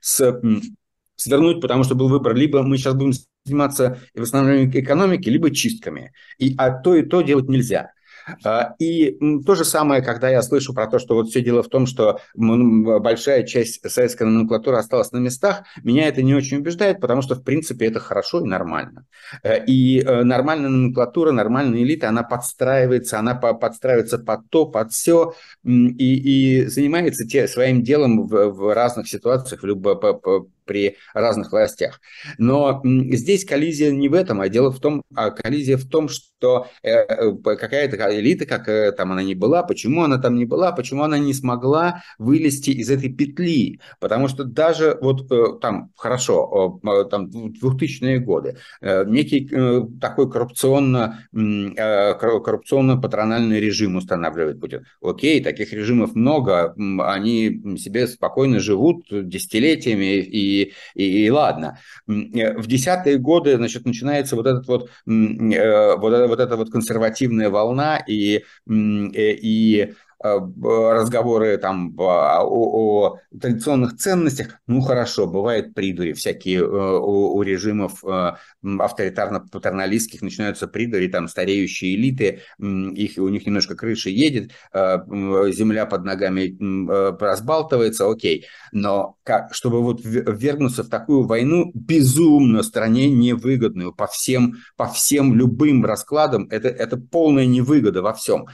с, 0.00 0.40
свернуть, 1.16 1.60
потому 1.60 1.84
что 1.84 1.94
был 1.94 2.08
выбор, 2.08 2.34
либо 2.34 2.62
мы 2.62 2.76
сейчас 2.76 2.94
будем 2.94 3.12
заниматься 3.44 4.00
восстановлением 4.14 4.70
экономики, 4.70 5.28
либо 5.28 5.54
чистками. 5.54 6.12
И, 6.38 6.54
а 6.56 6.70
то 6.70 6.94
и 6.94 7.02
то 7.02 7.22
делать 7.22 7.48
нельзя. 7.48 7.92
А, 8.44 8.74
и 8.78 9.18
то 9.44 9.54
же 9.54 9.64
самое, 9.64 10.02
когда 10.02 10.28
я 10.28 10.42
слышу 10.42 10.74
про 10.74 10.86
то, 10.86 10.98
что 10.98 11.14
вот 11.14 11.28
все 11.28 11.42
дело 11.42 11.62
в 11.62 11.68
том, 11.68 11.86
что 11.86 12.20
большая 12.34 13.44
часть 13.44 13.88
советской 13.90 14.24
номенклатуры 14.24 14.76
осталась 14.76 15.12
на 15.12 15.18
местах, 15.18 15.64
меня 15.82 16.08
это 16.08 16.22
не 16.22 16.34
очень 16.34 16.58
убеждает, 16.58 17.00
потому 17.00 17.22
что, 17.22 17.34
в 17.34 17.42
принципе, 17.42 17.86
это 17.86 18.00
хорошо 18.00 18.40
и 18.40 18.48
нормально. 18.48 19.06
Э, 19.42 19.64
и 19.64 20.00
э, 20.00 20.22
нормальная 20.24 20.68
номенклатура, 20.68 21.32
нормальная 21.32 21.82
элита, 21.82 22.08
она 22.08 22.22
подстраивается, 22.22 23.18
она 23.18 23.34
подстраивается 23.34 24.18
под 24.18 24.48
то, 24.50 24.66
под 24.66 24.92
все, 24.92 25.34
и, 25.64 26.60
и 26.60 26.66
занимается 26.66 27.26
те, 27.26 27.48
своим 27.48 27.82
делом 27.82 28.26
в, 28.26 28.50
в 28.50 28.74
разных 28.74 29.08
ситуациях, 29.08 29.62
в 29.62 29.66
любо, 29.66 29.94
при 30.64 30.96
разных 31.12 31.52
властях. 31.52 32.00
Но 32.38 32.80
здесь 32.84 33.44
коллизия 33.44 33.90
не 33.90 34.08
в 34.08 34.14
этом, 34.14 34.40
а 34.40 34.48
дело 34.48 34.70
в 34.70 34.78
том, 34.80 35.02
а 35.14 35.30
коллизия 35.30 35.76
в 35.76 35.86
том, 35.88 36.08
что 36.08 36.66
э, 36.82 36.90
э, 36.90 37.32
какая-то 37.42 37.96
элита, 38.18 38.46
как 38.46 38.68
э, 38.68 38.92
там 38.92 39.12
она 39.12 39.22
ни 39.22 39.34
была, 39.34 39.62
почему 39.62 40.02
она 40.02 40.18
там 40.18 40.36
не 40.36 40.44
была, 40.44 40.72
почему 40.72 41.02
она 41.02 41.18
не 41.18 41.34
смогла 41.34 42.02
вылезти 42.18 42.70
из 42.70 42.90
этой 42.90 43.12
петли. 43.12 43.80
Потому 44.00 44.28
что 44.28 44.44
даже 44.44 44.98
вот 45.00 45.28
там, 45.60 45.90
хорошо, 45.96 46.80
там 47.10 47.26
2000-е 47.26 48.18
годы, 48.18 48.56
некий 48.80 49.48
такой 50.00 50.30
коррупционно, 50.30 51.26
коррупционно-патрональный 51.32 53.60
режим 53.60 53.96
устанавливает 53.96 54.60
Путин. 54.60 54.86
Окей, 55.00 55.42
таких 55.42 55.72
режимов 55.72 56.14
много, 56.14 56.74
они 57.00 57.78
себе 57.78 58.06
спокойно 58.06 58.60
живут 58.60 59.06
десятилетиями 59.10 60.18
и 60.18 60.53
и, 60.62 60.72
и, 60.94 61.30
ладно. 61.30 61.78
Э, 62.08 62.56
в 62.56 62.66
десятые 62.66 63.18
годы, 63.18 63.56
значит, 63.56 63.84
начинается 63.84 64.36
вот 64.36 64.46
этот 64.46 64.66
вот, 64.66 64.90
э, 65.06 65.96
вот, 65.96 66.12
эта, 66.12 66.28
вот 66.28 66.40
эта 66.40 66.56
вот 66.56 66.70
консервативная 66.70 67.50
волна, 67.50 67.98
и, 68.06 68.36
э, 68.36 68.42
и 68.68 69.74
Э, 69.84 69.94
разговоры 70.24 71.58
там 71.58 71.94
о, 71.98 72.40
о 72.42 73.18
традиционных 73.38 73.96
ценностях, 73.96 74.58
ну 74.66 74.80
хорошо, 74.80 75.26
бывает 75.26 75.74
придури 75.74 76.12
всякие 76.12 76.60
э, 76.60 76.62
у, 76.64 77.36
у 77.36 77.42
режимов 77.42 78.02
э, 78.04 78.32
авторитарно-патерналистских 78.62 80.22
начинаются 80.22 80.66
придури, 80.66 81.08
там 81.08 81.28
стареющие 81.28 81.94
элиты, 81.94 82.40
их, 82.58 83.18
у 83.18 83.28
них 83.28 83.46
немножко 83.46 83.76
крыша 83.76 84.08
едет, 84.08 84.52
земля 84.72 85.86
под 85.86 86.04
ногами 86.04 86.56
разбалтывается, 87.22 88.08
окей, 88.08 88.46
но 88.72 89.16
как, 89.22 89.54
чтобы 89.54 89.82
вот 89.82 90.00
ввергнуться 90.02 90.84
в 90.84 90.88
такую 90.88 91.24
войну 91.26 91.70
безумно 91.74 92.62
стране 92.62 93.10
невыгодную 93.10 93.92
по 93.92 94.06
всем, 94.06 94.54
по 94.76 94.88
всем 94.88 95.34
любым 95.34 95.84
раскладам, 95.84 96.48
это, 96.50 96.68
это 96.68 96.96
полная 96.96 97.46
невыгода 97.46 98.02
во 98.02 98.14
всем. 98.14 98.46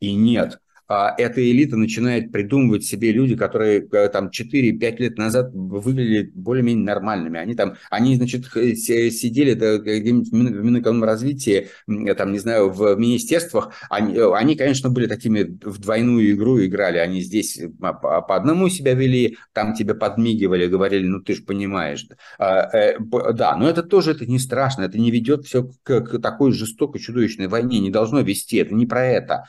И 0.00 0.14
нет, 0.14 0.58
эта 0.88 1.40
элита 1.40 1.76
начинает 1.76 2.30
придумывать 2.30 2.84
себе 2.84 3.12
люди, 3.12 3.36
которые 3.36 3.86
э, 3.90 4.08
там 4.08 4.28
4-5 4.28 4.96
лет 4.98 5.18
назад 5.18 5.50
выглядели 5.52 6.30
более-менее 6.34 6.84
нормальными. 6.84 7.38
Они 7.38 7.54
там, 7.54 7.76
они, 7.90 8.16
значит, 8.16 8.46
сидели 8.52 9.54
где-нибудь 9.54 10.28
в 10.28 10.34
Минэкономразвитии, 10.34 11.68
там, 12.16 12.32
не 12.32 12.38
знаю, 12.38 12.70
в 12.70 12.96
министерствах. 12.96 13.72
Они, 13.88 14.14
э, 14.14 14.32
они, 14.34 14.56
конечно, 14.56 14.90
были 14.90 15.06
такими 15.06 15.58
в 15.62 15.78
двойную 15.78 16.32
игру 16.32 16.62
играли. 16.62 16.98
Они 16.98 17.20
здесь 17.20 17.60
по, 17.80 17.92
по 17.94 18.36
одному 18.36 18.68
себя 18.68 18.94
вели, 18.94 19.38
там 19.52 19.74
тебе 19.74 19.94
подмигивали, 19.94 20.66
говорили, 20.66 21.06
ну 21.06 21.20
ты 21.20 21.34
же 21.34 21.42
понимаешь. 21.42 22.06
А, 22.38 22.68
э, 22.76 22.98
да, 23.32 23.56
но 23.56 23.68
это 23.68 23.82
тоже 23.82 24.12
это 24.12 24.26
не 24.26 24.38
страшно, 24.38 24.82
это 24.82 24.98
не 24.98 25.10
ведет 25.10 25.46
все 25.46 25.70
к 25.82 26.18
такой 26.18 26.52
жестокой, 26.52 27.00
чудовищной 27.00 27.48
войне, 27.48 27.80
не 27.80 27.90
должно 27.90 28.20
вести, 28.20 28.58
это 28.58 28.74
не 28.74 28.86
про 28.86 29.04
это 29.06 29.44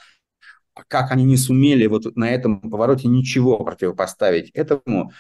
как 0.88 1.11
они 1.11 1.23
не 1.23 1.38
сумели 1.38 1.85
вот 1.88 2.15
на 2.15 2.29
этом 2.29 2.59
повороте 2.59 3.07
ничего 3.07 3.57
противопоставить 3.63 4.49
этому, 4.51 5.11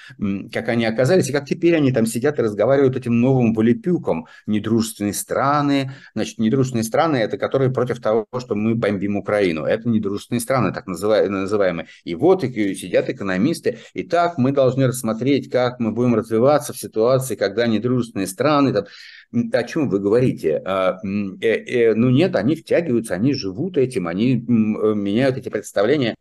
как 0.51 0.69
они 0.69 0.85
оказались, 0.85 1.29
и 1.29 1.31
как 1.31 1.45
теперь 1.45 1.75
они 1.75 1.91
там 1.91 2.05
сидят 2.05 2.39
и 2.39 2.41
разговаривают 2.41 2.95
этим 2.95 3.19
новым 3.19 3.53
волепюком. 3.53 4.27
Недружественные 4.45 5.13
страны, 5.13 5.91
значит, 6.13 6.39
недружественные 6.39 6.83
страны, 6.83 7.17
это 7.17 7.37
которые 7.37 7.71
против 7.71 8.01
того, 8.01 8.27
что 8.39 8.55
мы 8.55 8.75
бомбим 8.75 9.15
Украину. 9.17 9.63
Это 9.63 9.87
недружественные 9.89 10.41
страны, 10.41 10.73
так 10.73 10.87
называемые. 10.87 11.87
И 12.03 12.15
вот 12.15 12.43
и 12.43 12.75
сидят 12.75 13.09
экономисты, 13.09 13.79
и 13.93 14.03
так 14.03 14.37
мы 14.37 14.51
должны 14.51 14.87
рассмотреть, 14.87 15.49
как 15.49 15.79
мы 15.79 15.91
будем 15.91 16.15
развиваться 16.15 16.73
в 16.73 16.77
ситуации, 16.77 17.35
когда 17.35 17.67
недружественные 17.67 18.27
страны, 18.27 18.73
там, 18.73 18.85
о 19.31 19.63
чем 19.63 19.89
вы 19.89 19.99
говорите? 19.99 20.61
А, 20.65 20.99
э, 21.03 21.47
э, 21.47 21.93
ну 21.93 22.09
нет, 22.09 22.35
они 22.35 22.55
втягиваются, 22.55 23.15
они 23.15 23.33
живут 23.33 23.77
этим, 23.77 24.07
они 24.07 24.35
меняют 24.35 25.37
эти 25.37 25.49
представления 25.49 26.15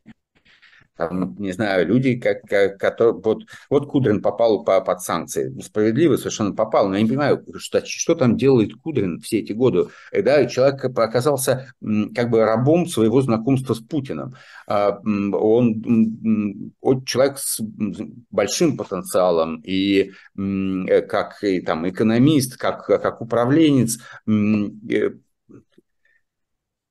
там, 0.97 1.37
не 1.39 1.53
знаю, 1.53 1.87
люди, 1.87 2.17
как, 2.17 2.43
как, 2.43 2.79
которые, 2.79 3.15
вот, 3.15 3.43
вот 3.69 3.87
Кудрин 3.89 4.23
попал 4.23 4.65
по, 4.65 4.81
под 4.81 5.01
санкции, 5.03 5.55
справедливо 5.61 6.17
совершенно 6.17 6.55
попал, 6.55 6.89
но 6.89 6.97
я 6.97 7.03
не 7.03 7.09
понимаю, 7.09 7.45
что, 7.57 7.83
что 7.85 8.15
там 8.15 8.37
делает 8.37 8.75
Кудрин 8.83 9.21
все 9.21 9.41
эти 9.41 9.53
годы, 9.53 9.87
когда 10.11 10.47
человек 10.47 10.85
оказался 10.85 11.73
как 12.15 12.31
бы 12.31 12.45
рабом 12.45 12.87
своего 12.87 13.23
знакомства 13.23 13.75
с 13.75 13.81
Путиным. 13.81 14.35
А, 14.67 14.99
он, 15.03 16.73
он 16.81 17.05
человек 17.05 17.39
с 17.39 17.61
большим 18.31 18.77
потенциалом, 18.77 19.61
и 19.65 20.13
как 20.37 21.43
и, 21.43 21.61
там, 21.61 21.89
экономист, 21.89 22.57
как, 22.57 22.87
как 22.87 23.21
управленец, 23.21 23.99
э, 24.27 25.11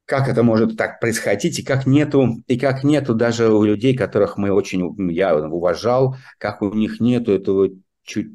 как 0.06 0.28
это 0.28 0.44
может 0.44 0.78
так 0.78 1.00
происходить, 1.00 1.60
и 1.60 1.64
как 1.64 1.86
нету, 1.86 2.44
и 2.48 2.58
как 2.58 2.84
нету 2.84 3.14
даже 3.16 3.52
у 3.54 3.64
людей, 3.64 3.96
которых 3.96 4.38
мы 4.38 4.52
очень, 4.52 5.12
я 5.12 5.36
уважал, 5.36 6.18
как 6.38 6.62
у 6.62 6.74
них 6.74 7.00
нету 7.00 7.32
этого 7.32 7.70
чуть 8.04 8.34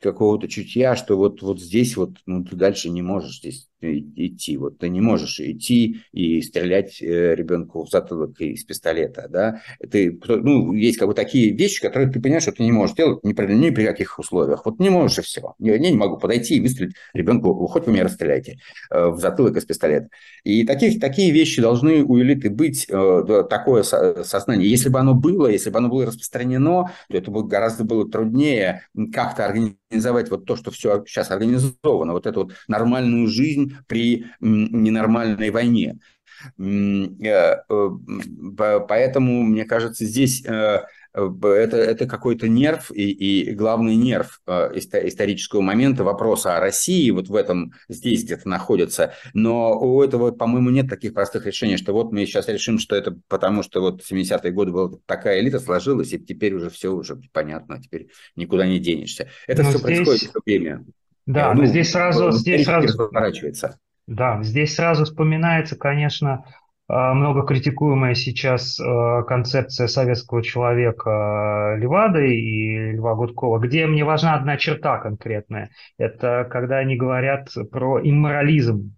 какого-то 0.00 0.48
чутья, 0.48 0.94
что 0.94 1.16
вот, 1.16 1.42
вот 1.42 1.60
здесь 1.60 1.96
вот 1.96 2.18
ну, 2.26 2.44
ты 2.44 2.54
дальше 2.54 2.88
не 2.88 3.02
можешь 3.02 3.38
здесь 3.38 3.67
идти. 3.80 4.56
Вот 4.56 4.78
ты 4.78 4.88
не 4.88 5.00
можешь 5.00 5.40
идти 5.40 6.00
и 6.12 6.40
стрелять 6.42 7.00
э, 7.00 7.34
ребенку 7.34 7.84
в 7.84 7.90
затылок 7.90 8.40
из 8.40 8.64
пистолета, 8.64 9.26
да. 9.28 9.62
Ты, 9.90 10.18
ну, 10.26 10.72
есть 10.72 10.98
как 10.98 11.08
бы 11.08 11.14
такие 11.14 11.52
вещи, 11.52 11.80
которые 11.80 12.10
ты 12.10 12.20
понимаешь, 12.20 12.42
что 12.42 12.52
ты 12.52 12.62
не 12.62 12.72
можешь 12.72 12.96
делать 12.96 13.22
ни 13.24 13.32
при, 13.32 13.52
ни 13.54 13.70
при 13.70 13.84
каких 13.84 14.18
условиях. 14.18 14.64
Вот 14.64 14.78
не 14.78 14.90
можешь 14.90 15.18
и 15.18 15.22
все. 15.22 15.54
Я 15.58 15.78
не 15.78 15.92
могу 15.92 16.18
подойти 16.18 16.56
и 16.56 16.60
выстрелить 16.60 16.94
ребенку, 17.14 17.54
хоть 17.66 17.86
вы 17.86 17.92
меня 17.92 18.04
расстреляйте, 18.04 18.58
э, 18.90 19.06
в 19.08 19.18
затылок 19.18 19.56
из 19.56 19.64
пистолета. 19.64 20.08
И 20.44 20.64
таких, 20.64 21.00
такие 21.00 21.30
вещи 21.30 21.60
должны 21.60 22.02
у 22.02 22.18
элиты 22.20 22.50
быть, 22.50 22.86
э, 22.88 23.44
такое 23.48 23.82
сознание. 23.82 24.68
Если 24.68 24.88
бы 24.88 24.98
оно 24.98 25.14
было, 25.14 25.46
если 25.46 25.70
бы 25.70 25.78
оно 25.78 25.88
было 25.88 26.06
распространено, 26.06 26.90
то 27.08 27.16
это 27.16 27.30
бы 27.30 27.46
гораздо 27.46 27.84
было 27.84 28.08
труднее 28.08 28.82
как-то 29.12 29.46
организовать 29.46 30.30
вот 30.30 30.44
то, 30.44 30.56
что 30.56 30.70
все 30.70 31.04
сейчас 31.06 31.30
организовано, 31.30 32.12
вот 32.12 32.26
эту 32.26 32.44
вот 32.44 32.52
нормальную 32.66 33.26
жизнь, 33.28 33.67
при 33.86 34.26
ненормальной 34.40 35.50
войне. 35.50 35.98
Э, 36.58 37.56
э, 37.68 37.90
поэтому, 38.88 39.42
мне 39.42 39.64
кажется, 39.64 40.04
здесь 40.04 40.44
э, 40.44 40.82
это, 41.12 41.76
это 41.76 42.06
какой-то 42.06 42.48
нерв 42.48 42.92
и, 42.92 43.10
и 43.10 43.52
главный 43.54 43.96
нерв 43.96 44.40
исторического 44.46 45.62
момента 45.62 46.04
вопроса 46.04 46.56
о 46.56 46.60
России 46.60 47.10
вот 47.10 47.28
в 47.28 47.34
этом 47.34 47.72
здесь 47.88 48.24
где-то 48.24 48.48
находится. 48.48 49.14
Но 49.34 49.78
у 49.78 50.02
этого, 50.02 50.30
по-моему, 50.30 50.70
нет 50.70 50.88
таких 50.88 51.14
простых 51.14 51.46
решений, 51.46 51.76
что 51.76 51.92
вот 51.92 52.12
мы 52.12 52.24
сейчас 52.26 52.48
решим, 52.48 52.78
что 52.78 52.94
это 52.94 53.18
потому, 53.28 53.62
что 53.62 53.80
вот 53.80 54.02
в 54.02 54.10
70-е 54.10 54.52
годы 54.52 54.70
была 54.70 54.90
такая 55.06 55.40
элита 55.40 55.58
сложилась, 55.58 56.12
и 56.12 56.18
теперь 56.18 56.54
уже 56.54 56.70
все 56.70 56.92
уже 56.92 57.20
понятно, 57.32 57.82
теперь 57.82 58.08
никуда 58.36 58.66
не 58.66 58.78
денешься. 58.78 59.28
Это 59.46 59.62
но 59.62 59.70
все 59.70 59.78
здесь... 59.78 59.86
происходит 59.86 60.30
все 60.30 60.40
время. 60.44 60.84
Да, 61.28 61.52
ну, 61.52 61.66
здесь 61.66 61.92
сразу, 61.92 62.30
здесь 62.30 62.64
сразу. 62.64 63.10
Да, 64.06 64.42
здесь 64.42 64.74
сразу 64.74 65.04
вспоминается, 65.04 65.76
конечно, 65.76 66.46
а, 66.88 67.12
много 67.12 67.42
критикуемая 67.42 68.14
сейчас 68.14 68.80
концепция 69.26 69.88
советского 69.88 70.42
человека 70.42 71.76
Левады 71.78 72.34
и 72.34 72.92
Льва 72.92 73.14
Гудкова, 73.14 73.58
где 73.58 73.86
мне 73.86 74.04
важна 74.04 74.36
одна 74.36 74.56
черта 74.56 74.96
конкретная. 74.96 75.68
Это 75.98 76.48
когда 76.50 76.78
они 76.78 76.96
говорят 76.96 77.50
про 77.70 78.00
имморализм 78.00 78.94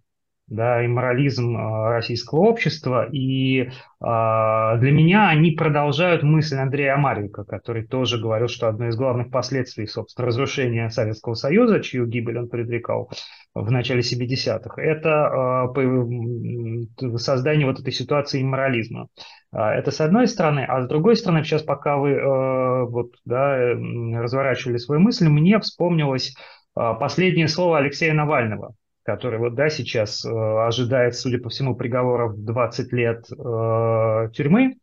да, 0.51 0.85
и 0.85 0.89
морализм 0.89 1.57
а, 1.57 1.91
российского 1.91 2.41
общества. 2.41 3.09
И 3.11 3.61
э, 3.61 3.69
для 4.01 4.91
меня 4.93 5.29
они 5.29 5.53
продолжают 5.53 6.25
мысль 6.25 6.57
Андрея 6.57 6.95
Амарика, 6.95 7.45
который 7.45 7.87
тоже 7.87 8.21
говорил, 8.21 8.49
что 8.49 8.69
одно 8.69 8.89
из 8.89 8.97
главных 8.97 9.31
последствий, 9.31 9.87
собственно, 9.87 10.27
разрушения 10.27 10.91
Советского 10.91 11.35
Союза, 11.35 11.81
чью 11.81 12.05
гибель 12.07 12.39
он 12.39 12.49
предрекал 12.49 13.11
в 13.55 13.71
начале 13.71 14.01
70-х, 14.01 14.83
это 14.83 15.71
э, 15.77 17.19
создание 17.19 17.67
вот 17.67 17.79
этой 17.79 17.93
ситуации 17.93 18.43
имморализма. 18.43 19.07
Это 19.53 19.91
с 19.91 20.01
одной 20.01 20.29
стороны, 20.29 20.65
а 20.69 20.83
с 20.83 20.89
другой 20.89 21.17
стороны, 21.17 21.43
сейчас 21.45 21.63
пока 21.63 21.97
вы 21.97 22.11
э, 22.11 22.85
вот, 22.85 23.13
да, 23.25 23.57
разворачивали 23.57 24.79
свою 24.79 25.01
мысль, 25.01 25.29
мне 25.29 25.59
вспомнилось 25.61 26.35
последнее 26.75 27.49
слово 27.49 27.79
Алексея 27.79 28.15
Навального, 28.15 28.75
который 29.11 29.41
вот, 29.41 29.55
да, 29.55 29.69
сейчас 29.71 30.25
э, 30.25 30.31
ожидает, 30.31 31.17
судя 31.17 31.39
по 31.39 31.49
всему, 31.49 31.75
приговора 31.75 32.29
в 32.29 32.45
20 32.45 32.93
лет 32.93 33.27
э, 33.33 34.31
тюрьмы. 34.33 34.77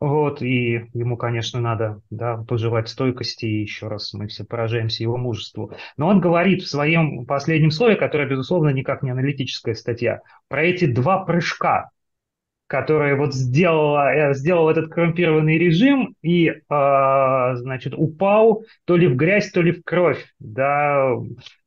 Вот, 0.00 0.42
и 0.42 0.88
ему, 0.92 1.16
конечно, 1.16 1.60
надо 1.60 2.00
да, 2.10 2.36
пожелать 2.36 2.88
стойкости, 2.88 3.46
и 3.46 3.62
еще 3.62 3.88
раз 3.88 4.12
мы 4.14 4.28
все 4.28 4.44
поражаемся 4.44 5.02
его 5.02 5.16
мужеству. 5.16 5.72
Но 5.96 6.08
он 6.08 6.20
говорит 6.20 6.62
в 6.62 6.68
своем 6.68 7.26
последнем 7.26 7.70
слове, 7.70 7.96
которое, 7.96 8.28
безусловно, 8.28 8.70
никак 8.70 9.02
не 9.02 9.10
аналитическая 9.10 9.74
статья, 9.74 10.20
про 10.48 10.64
эти 10.64 10.86
два 10.86 11.24
прыжка, 11.24 11.90
которая 12.66 13.16
вот 13.16 13.34
сделала, 13.34 14.12
э, 14.12 14.34
сделал 14.34 14.68
этот 14.68 14.88
коррумпированный 14.92 15.58
режим 15.58 16.14
и, 16.22 16.48
э, 16.48 16.54
значит, 16.68 17.94
упал 17.96 18.64
то 18.84 18.96
ли 18.96 19.06
в 19.06 19.16
грязь, 19.16 19.50
то 19.50 19.62
ли 19.62 19.72
в 19.72 19.82
кровь, 19.84 20.24
да, 20.38 21.12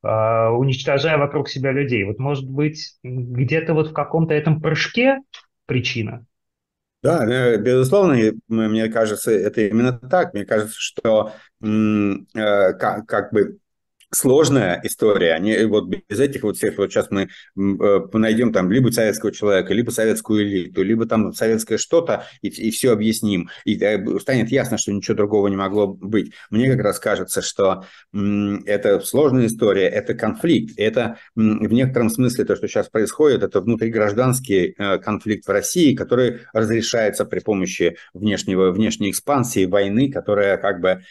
э, 0.03 0.47
уничтожая 0.49 1.17
вокруг 1.17 1.49
себя 1.49 1.71
людей. 1.71 2.03
Вот, 2.03 2.19
может 2.19 2.49
быть, 2.49 2.95
где-то 3.03 3.73
вот 3.73 3.91
в 3.91 3.93
каком-то 3.93 4.33
этом 4.33 4.61
прыжке 4.61 5.19
причина? 5.65 6.25
Да, 7.01 7.25
э, 7.25 7.57
безусловно, 7.57 8.17
мне 8.49 8.89
кажется, 8.89 9.31
это 9.31 9.61
именно 9.61 9.93
так. 9.93 10.33
Мне 10.33 10.45
кажется, 10.45 10.75
что 10.77 11.31
э, 11.63 12.13
как, 12.33 13.05
как 13.05 13.31
бы 13.31 13.57
сложная 14.11 14.79
история. 14.83 15.33
Они, 15.33 15.55
вот 15.65 15.87
без 15.87 16.19
этих 16.19 16.43
вот 16.43 16.57
всех, 16.57 16.77
вот 16.77 16.91
сейчас 16.91 17.09
мы 17.11 17.23
э, 17.23 17.99
найдем 18.13 18.51
там 18.51 18.71
либо 18.71 18.89
советского 18.89 19.31
человека, 19.31 19.73
либо 19.73 19.91
советскую 19.91 20.43
элиту, 20.43 20.83
либо 20.83 21.05
там 21.05 21.33
советское 21.33 21.77
что-то, 21.77 22.25
и, 22.41 22.47
и 22.47 22.71
все 22.71 22.91
объясним. 22.91 23.49
И 23.65 23.77
э, 23.81 24.19
станет 24.19 24.49
ясно, 24.49 24.77
что 24.77 24.91
ничего 24.91 25.15
другого 25.15 25.47
не 25.47 25.55
могло 25.55 25.87
быть. 25.87 26.33
Мне 26.49 26.71
как 26.71 26.83
раз 26.83 26.99
кажется, 26.99 27.41
что 27.41 27.85
это 28.13 28.99
сложная 29.01 29.47
история, 29.47 29.87
это 29.87 30.13
конфликт. 30.13 30.73
Это 30.77 31.17
в 31.35 31.73
некотором 31.73 32.09
смысле 32.09 32.45
то, 32.45 32.55
что 32.55 32.67
сейчас 32.67 32.89
происходит, 32.89 33.43
это 33.43 33.61
внутригражданский 33.61 34.75
э, 34.77 34.97
конфликт 34.99 35.47
в 35.47 35.51
России, 35.51 35.95
который 35.95 36.41
разрешается 36.53 37.25
при 37.25 37.39
помощи 37.39 37.97
внешнего, 38.13 38.71
внешней 38.71 39.11
экспансии, 39.11 39.65
войны, 39.65 40.11
которая 40.11 40.57
как 40.57 40.81
бы 40.81 41.01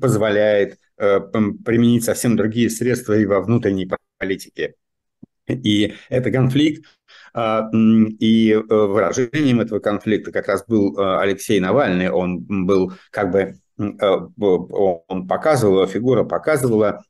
позволяет 0.00 0.78
Э, 0.91 0.91
применить 1.64 2.04
совсем 2.04 2.36
другие 2.36 2.70
средства 2.70 3.14
и 3.14 3.26
во 3.26 3.40
внутренней 3.40 3.90
политике. 4.18 4.74
И 5.48 5.94
это 6.08 6.30
конфликт, 6.30 6.86
а, 7.34 7.68
и 7.72 8.52
э, 8.52 8.60
выражением 8.68 9.60
этого 9.60 9.80
конфликта 9.80 10.30
как 10.30 10.46
раз 10.46 10.64
был 10.66 10.96
э, 10.96 11.18
Алексей 11.18 11.58
Навальный. 11.60 12.10
Он 12.10 12.38
был 12.38 12.92
как 13.10 13.32
бы, 13.32 13.56
он 13.76 15.26
показывал, 15.26 15.86
фигура 15.86 16.24
показывала 16.24 17.02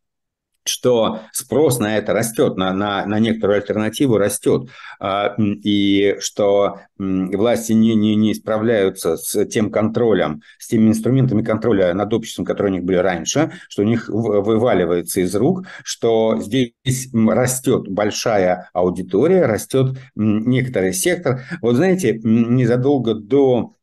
что 0.65 1.21
спрос 1.33 1.79
на 1.79 1.97
это 1.99 2.13
растет, 2.13 2.57
на, 2.57 2.73
на, 2.73 3.05
на 3.07 3.19
некоторую 3.19 3.57
альтернативу 3.57 4.19
растет, 4.19 4.69
а, 5.01 5.35
и 5.39 6.17
что 6.21 6.81
власти 6.99 7.73
не, 7.73 7.95
не, 7.95 8.15
не 8.15 8.35
справляются 8.35 9.17
с 9.17 9.45
тем 9.47 9.71
контролем, 9.71 10.43
с 10.59 10.69
теми 10.69 10.89
инструментами 10.89 11.43
контроля 11.43 11.93
над 11.95 12.13
обществом, 12.13 12.45
которые 12.45 12.73
у 12.73 12.77
них 12.77 12.85
были 12.85 12.99
раньше, 12.99 13.53
что 13.69 13.83
у 13.83 13.85
них 13.85 14.09
вываливается 14.09 15.21
из 15.21 15.35
рук, 15.35 15.67
что 15.85 16.39
здесь 16.41 16.73
растет 17.13 17.89
большая 17.89 18.71
аудитория, 18.73 19.47
растет 19.47 19.99
некоторый 20.15 20.93
сектор. 20.93 21.43
Вот 21.61 21.77
знаете, 21.77 22.21
незадолго 22.23 23.15
до 23.15 23.75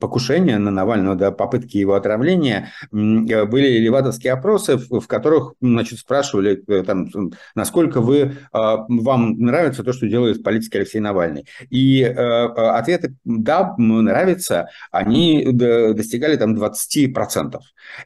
покушения 0.00 0.58
на 0.58 0.70
Навального, 0.70 1.16
да, 1.16 1.30
попытки 1.30 1.78
его 1.78 1.94
отравления, 1.94 2.72
э, 2.92 3.44
были 3.44 3.78
левадовские 3.78 4.32
опросы, 4.32 4.76
в 4.76 5.06
которых 5.06 5.54
значит, 5.60 5.98
спрашивали, 5.98 6.56
там, 6.82 7.08
насколько 7.54 8.00
вы, 8.00 8.36
вам 8.52 9.38
нравится 9.38 9.82
то, 9.82 9.92
что 9.92 10.06
делает 10.08 10.42
политик 10.42 10.74
Алексей 10.76 11.00
Навальный. 11.00 11.46
И 11.70 12.02
ответы 12.02 13.14
«да, 13.24 13.74
нравится», 13.78 14.68
они 14.90 15.46
достигали 15.52 16.36
там 16.36 16.54
20%. 16.54 17.58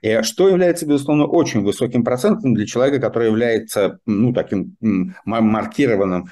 И 0.02 0.22
что 0.22 0.48
является, 0.48 0.86
безусловно, 0.86 1.26
очень 1.26 1.62
высоким 1.62 2.04
процентом 2.04 2.54
для 2.54 2.66
человека, 2.66 3.00
который 3.00 3.28
является 3.28 3.98
ну, 4.06 4.32
таким 4.32 4.76
маркированным, 5.24 6.30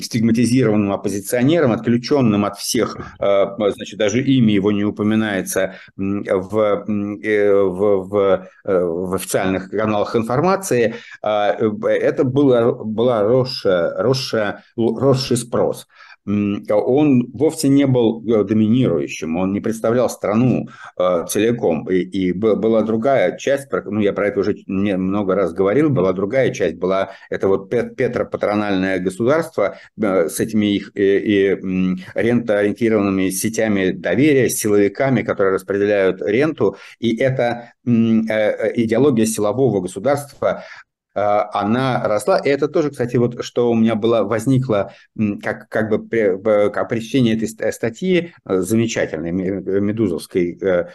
стигматизированным 0.00 0.92
оппозиционером, 0.92 1.72
отключенным 1.72 2.44
от 2.44 2.58
всех 2.58 2.81
всех, 2.82 2.96
э, 3.18 3.46
значит, 3.70 3.98
даже 3.98 4.22
имя 4.22 4.52
его 4.52 4.72
не 4.72 4.84
упоминается 4.84 5.74
в, 5.96 6.84
э, 6.88 7.54
в, 7.62 8.08
в, 8.08 8.48
э, 8.64 8.84
в 8.84 9.14
официальных 9.14 9.70
каналах 9.70 10.16
информации, 10.16 10.94
это 11.22 12.24
было, 12.24 12.72
была 12.84 13.22
росшая, 13.22 13.94
росшая, 14.02 14.64
росший 14.76 15.36
спрос 15.36 15.86
он 16.26 17.30
вовсе 17.32 17.68
не 17.68 17.86
был 17.86 18.22
э, 18.26 18.44
доминирующим, 18.44 19.36
он 19.36 19.52
не 19.52 19.60
представлял 19.60 20.08
страну 20.08 20.68
э, 20.98 21.24
целиком. 21.28 21.88
И, 21.90 21.96
и 21.98 22.32
была 22.32 22.82
другая 22.82 23.36
часть, 23.36 23.68
ну 23.86 24.00
я 24.00 24.12
про 24.12 24.28
это 24.28 24.40
уже 24.40 24.56
много 24.66 25.34
раз 25.34 25.52
говорил, 25.52 25.90
была 25.90 26.12
другая 26.12 26.52
часть, 26.52 26.76
была 26.76 27.10
это 27.28 27.48
вот 27.48 27.70
петропатрональное 27.70 28.98
государство 29.00 29.78
э, 30.00 30.28
с 30.28 30.38
этими 30.38 30.66
их 30.66 30.92
и, 30.94 31.00
и 31.00 31.96
рентоориентированными 32.14 33.30
сетями 33.30 33.90
доверия, 33.90 34.48
силовиками, 34.48 35.22
которые 35.22 35.54
распределяют 35.54 36.22
ренту. 36.22 36.76
И 37.00 37.16
эта 37.16 37.72
идеология 37.84 39.26
силового 39.26 39.80
государства 39.80 40.42
а, 40.52 40.62
она 41.14 42.02
росла. 42.06 42.38
И 42.38 42.48
это 42.48 42.68
тоже, 42.68 42.90
кстати, 42.90 43.16
вот 43.16 43.44
что 43.44 43.70
у 43.70 43.74
меня 43.74 43.94
было, 43.94 44.22
возникло 44.22 44.92
как, 45.42 45.68
как 45.68 45.90
бы 45.90 46.70
как 46.70 46.88
причине 46.88 47.34
этой 47.34 47.72
статьи 47.72 48.32
э, 48.44 48.60
замечательной, 48.60 49.32
медузовской, 49.32 50.58
э, 50.60 50.88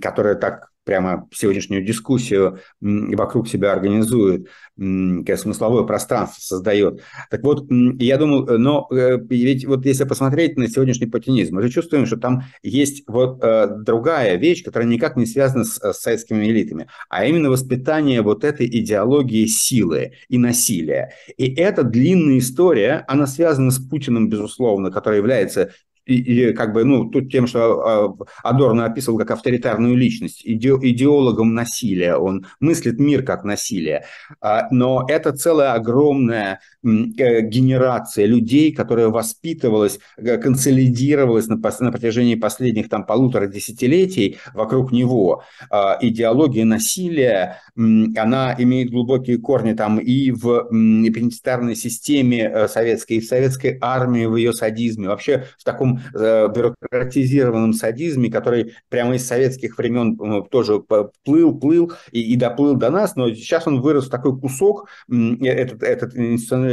которая 0.00 0.34
так 0.36 0.69
прямо 0.84 1.28
сегодняшнюю 1.32 1.84
дискуссию 1.84 2.60
вокруг 2.80 3.48
себя 3.48 3.72
организует, 3.72 4.48
смысловое 4.76 5.84
пространство 5.84 6.40
создает. 6.40 7.02
Так 7.30 7.42
вот, 7.42 7.66
я 7.70 8.16
думаю, 8.16 8.58
но 8.58 8.88
э, 8.90 9.18
ведь 9.28 9.64
вот 9.66 9.84
если 9.84 10.04
посмотреть 10.04 10.56
на 10.56 10.68
сегодняшний 10.68 11.06
путинизм, 11.06 11.56
мы 11.56 11.62
же 11.62 11.70
чувствуем, 11.70 12.06
что 12.06 12.16
там 12.16 12.44
есть 12.62 13.04
вот 13.06 13.42
э, 13.42 13.68
другая 13.80 14.36
вещь, 14.36 14.64
которая 14.64 14.88
никак 14.88 15.16
не 15.16 15.26
связана 15.26 15.64
с, 15.64 15.78
с 15.78 16.00
советскими 16.00 16.44
элитами, 16.46 16.88
а 17.08 17.26
именно 17.26 17.50
воспитание 17.50 18.22
вот 18.22 18.44
этой 18.44 18.66
идеологии 18.66 19.46
силы 19.46 20.12
и 20.28 20.38
насилия. 20.38 21.12
И 21.36 21.54
эта 21.54 21.82
длинная 21.82 22.38
история, 22.38 23.04
она 23.06 23.26
связана 23.26 23.70
с 23.70 23.78
Путиным, 23.78 24.28
безусловно, 24.28 24.90
который 24.90 25.18
является 25.18 25.72
и, 26.10 26.50
и 26.50 26.52
как 26.52 26.72
бы, 26.72 26.84
ну, 26.84 27.08
тут 27.08 27.30
тем, 27.30 27.46
что 27.46 28.18
а, 28.42 28.50
Адорно 28.50 28.84
описывал 28.84 29.18
как 29.18 29.30
авторитарную 29.30 29.94
личность, 29.94 30.42
иде, 30.44 30.70
идеологом 30.82 31.54
насилия, 31.54 32.16
он 32.16 32.46
мыслит 32.58 32.98
мир 32.98 33.22
как 33.22 33.44
насилие. 33.44 34.04
А, 34.40 34.68
но 34.70 35.06
это 35.08 35.32
целая 35.32 35.74
огромная 35.74 36.60
генерация 36.82 38.26
людей, 38.26 38.72
которая 38.72 39.08
воспитывалась, 39.08 39.98
э, 40.16 40.38
консолидировалась 40.38 41.46
на, 41.46 41.56
на 41.56 41.92
протяжении 41.92 42.34
последних 42.34 42.88
там 42.88 43.04
полутора 43.04 43.46
десятилетий 43.46 44.38
вокруг 44.54 44.92
него. 44.92 45.42
А, 45.70 45.98
идеология 46.00 46.64
насилия, 46.64 47.58
она 47.76 48.54
имеет 48.58 48.90
глубокие 48.90 49.38
корни 49.38 49.74
там 49.74 49.98
и 49.98 50.30
в 50.30 50.68
пенитенциарной 50.70 51.76
системе 51.76 52.50
э, 52.50 52.68
советской, 52.68 53.14
и 53.14 53.20
в 53.20 53.26
советской 53.26 53.78
армии, 53.80 54.26
в 54.26 54.36
ее 54.36 54.52
садизме, 54.52 55.08
вообще 55.08 55.46
в 55.58 55.64
таком 55.64 56.00
э, 56.14 56.48
бюрократизированном 56.48 57.72
садизме, 57.72 58.30
который 58.30 58.74
прямо 58.88 59.16
из 59.16 59.26
советских 59.26 59.78
времен 59.78 60.18
э, 60.20 60.42
тоже 60.50 60.80
плыл, 61.24 61.58
плыл 61.58 61.92
и, 62.12 62.32
и 62.32 62.36
доплыл 62.36 62.74
до 62.74 62.90
нас, 62.90 63.16
но 63.16 63.28
сейчас 63.30 63.66
он 63.66 63.80
вырос 63.80 64.06
в 64.06 64.10
такой 64.10 64.38
кусок, 64.38 64.88
этот, 65.08 65.82
этот 65.82 66.16
институциональный 66.16 66.69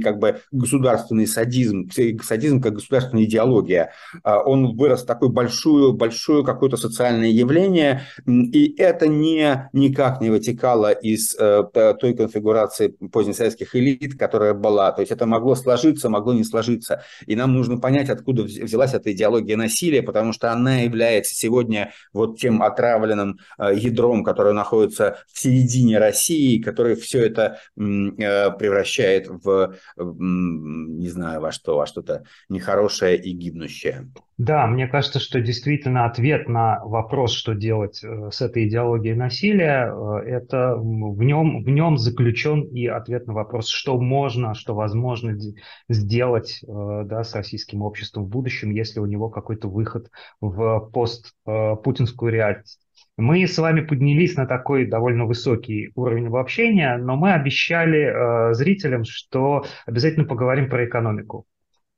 как 0.00 0.18
бы 0.18 0.40
государственный 0.52 1.26
садизм, 1.26 1.88
садизм 2.22 2.60
как 2.60 2.74
государственная 2.74 3.24
идеология, 3.24 3.92
а 4.22 4.40
он 4.40 4.76
вырос 4.76 5.02
в 5.02 5.06
такое 5.06 5.28
большое, 5.28 5.92
большое 5.92 6.44
какое-то 6.44 6.76
социальное 6.76 7.28
явление, 7.28 8.02
и 8.26 8.74
это 8.78 9.08
не, 9.08 9.68
никак 9.72 10.20
не 10.20 10.30
вытекало 10.30 10.92
из 10.92 11.34
э, 11.38 11.62
той 11.72 12.14
конфигурации 12.14 12.88
позднесоветских 12.88 13.74
элит, 13.76 14.18
которая 14.18 14.54
была. 14.54 14.92
То 14.92 15.00
есть 15.00 15.12
это 15.12 15.26
могло 15.26 15.54
сложиться, 15.54 16.08
могло 16.08 16.32
не 16.32 16.44
сложиться. 16.44 17.02
И 17.26 17.36
нам 17.36 17.54
нужно 17.54 17.78
понять, 17.78 18.10
откуда 18.10 18.42
взялась 18.42 18.94
эта 18.94 19.12
идеология 19.12 19.56
насилия, 19.56 20.02
потому 20.02 20.32
что 20.32 20.52
она 20.52 20.78
является 20.78 21.34
сегодня 21.34 21.92
вот 22.12 22.38
тем 22.38 22.62
отравленным 22.62 23.38
э, 23.58 23.74
ядром, 23.74 24.24
которое 24.24 24.54
находится 24.54 25.18
в 25.32 25.38
середине 25.40 25.98
России, 25.98 26.60
который 26.60 26.94
все 26.96 27.24
это 27.24 27.58
э, 27.76 28.50
превращает 29.00 29.28
в, 29.28 29.74
не 29.96 31.08
знаю, 31.08 31.40
во 31.40 31.52
что, 31.52 31.76
во 31.76 31.86
что-то 31.86 32.24
нехорошее 32.48 33.16
и 33.16 33.32
гибнущее. 33.32 34.08
Да, 34.38 34.66
мне 34.66 34.86
кажется, 34.86 35.20
что 35.20 35.40
действительно 35.40 36.06
ответ 36.06 36.48
на 36.48 36.82
вопрос, 36.84 37.32
что 37.32 37.54
делать 37.54 38.02
э, 38.02 38.30
с 38.30 38.40
этой 38.40 38.66
идеологией 38.68 39.14
насилия, 39.14 39.92
это 40.24 40.76
в 40.76 41.22
нем, 41.22 41.62
в 41.62 41.68
нем 41.68 41.98
заключен 41.98 42.62
и 42.62 42.86
ответ 42.86 43.26
на 43.26 43.34
вопрос, 43.34 43.68
что 43.68 44.00
можно, 44.00 44.54
что 44.54 44.74
возможно 44.74 45.38
сделать 45.90 46.60
да, 46.62 47.22
с 47.22 47.34
российским 47.34 47.82
обществом 47.82 48.24
в 48.24 48.28
будущем, 48.28 48.70
если 48.70 49.00
у 49.00 49.06
него 49.06 49.28
какой-то 49.28 49.68
выход 49.68 50.10
в 50.40 50.90
постпутинскую 50.90 52.32
реальность. 52.32 52.80
Мы 53.20 53.46
с 53.46 53.58
вами 53.58 53.82
поднялись 53.82 54.36
на 54.36 54.46
такой 54.46 54.86
довольно 54.86 55.26
высокий 55.26 55.92
уровень 55.94 56.28
обобщения, 56.28 56.96
но 56.96 57.16
мы 57.16 57.32
обещали 57.32 58.50
э, 58.50 58.54
зрителям, 58.54 59.04
что 59.04 59.64
обязательно 59.86 60.24
поговорим 60.24 60.70
про 60.70 60.86
экономику. 60.86 61.46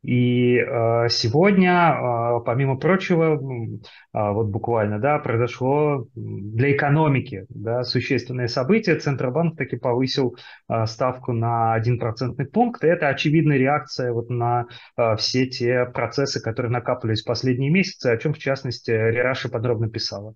И 0.02 0.56
э, 0.56 1.08
сегодня, 1.10 1.94
э, 1.94 2.40
помимо 2.44 2.76
прочего, 2.76 3.34
э, 3.34 4.32
вот 4.32 4.48
буквально, 4.48 4.98
да, 4.98 5.20
произошло 5.20 6.08
для 6.16 6.72
экономики 6.72 7.46
да, 7.48 7.84
существенное 7.84 8.48
событие. 8.48 8.96
Центробанк 8.96 9.56
таки 9.56 9.76
повысил 9.76 10.36
э, 10.68 10.86
ставку 10.86 11.32
на 11.32 11.78
1% 11.80 12.44
пункт. 12.46 12.82
И 12.82 12.88
это 12.88 13.08
очевидная 13.08 13.58
реакция 13.58 14.12
вот 14.12 14.28
на 14.28 14.66
э, 14.96 15.14
все 15.16 15.46
те 15.46 15.86
процессы, 15.86 16.42
которые 16.42 16.72
накапливались 16.72 17.22
в 17.22 17.26
последние 17.26 17.70
месяцы, 17.70 18.08
о 18.08 18.16
чем, 18.16 18.34
в 18.34 18.38
частности, 18.38 18.90
Рераша 18.90 19.48
подробно 19.50 19.88
писала. 19.88 20.34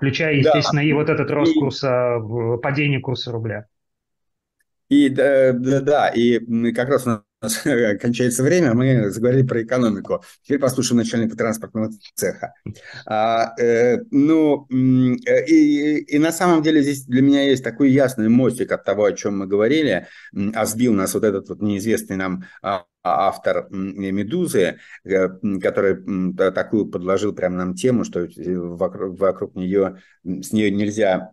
Включая, 0.00 0.36
естественно, 0.36 0.80
да. 0.80 0.88
и 0.88 0.92
вот 0.94 1.10
этот 1.10 1.30
рост 1.30 1.52
курса, 1.52 2.18
падение 2.62 3.00
курса 3.00 3.30
рубля. 3.30 3.66
И 4.88 5.10
да, 5.10 5.52
да, 5.52 5.80
да, 5.82 6.08
и 6.08 6.72
как 6.72 6.88
раз 6.88 7.06
у 7.06 7.20
нас 7.40 7.58
кончается 8.00 8.42
время, 8.42 8.74
мы 8.74 9.10
заговорили 9.10 9.46
про 9.46 9.62
экономику. 9.62 10.22
Теперь 10.42 10.58
послушаем 10.58 10.98
начальника 10.98 11.36
транспортного 11.36 11.90
цеха. 12.14 12.54
А, 13.06 13.54
э, 13.58 13.98
ну, 14.10 14.66
э, 14.70 15.46
и, 15.46 15.98
и 15.98 16.18
на 16.18 16.32
самом 16.32 16.62
деле 16.62 16.82
здесь 16.82 17.04
для 17.04 17.22
меня 17.22 17.42
есть 17.42 17.64
такой 17.64 17.90
ясный 17.90 18.28
мостик 18.28 18.72
от 18.72 18.84
того, 18.84 19.04
о 19.04 19.12
чем 19.12 19.38
мы 19.38 19.46
говорили, 19.46 20.06
а 20.54 20.66
сбил 20.66 20.92
нас 20.92 21.14
вот 21.14 21.24
этот 21.24 21.48
вот 21.48 21.62
неизвестный 21.62 22.16
нам 22.16 22.44
а, 22.62 22.84
автор 23.02 23.68
«Медузы», 23.70 24.78
э, 25.04 25.28
который 25.60 26.34
такую 26.52 26.86
подложил 26.86 27.32
прямо 27.32 27.56
нам 27.56 27.74
тему, 27.74 28.04
что 28.04 28.28
вокруг, 28.36 29.18
вокруг 29.18 29.54
нее, 29.54 30.00
с 30.24 30.52
нее 30.52 30.70
нельзя 30.70 31.30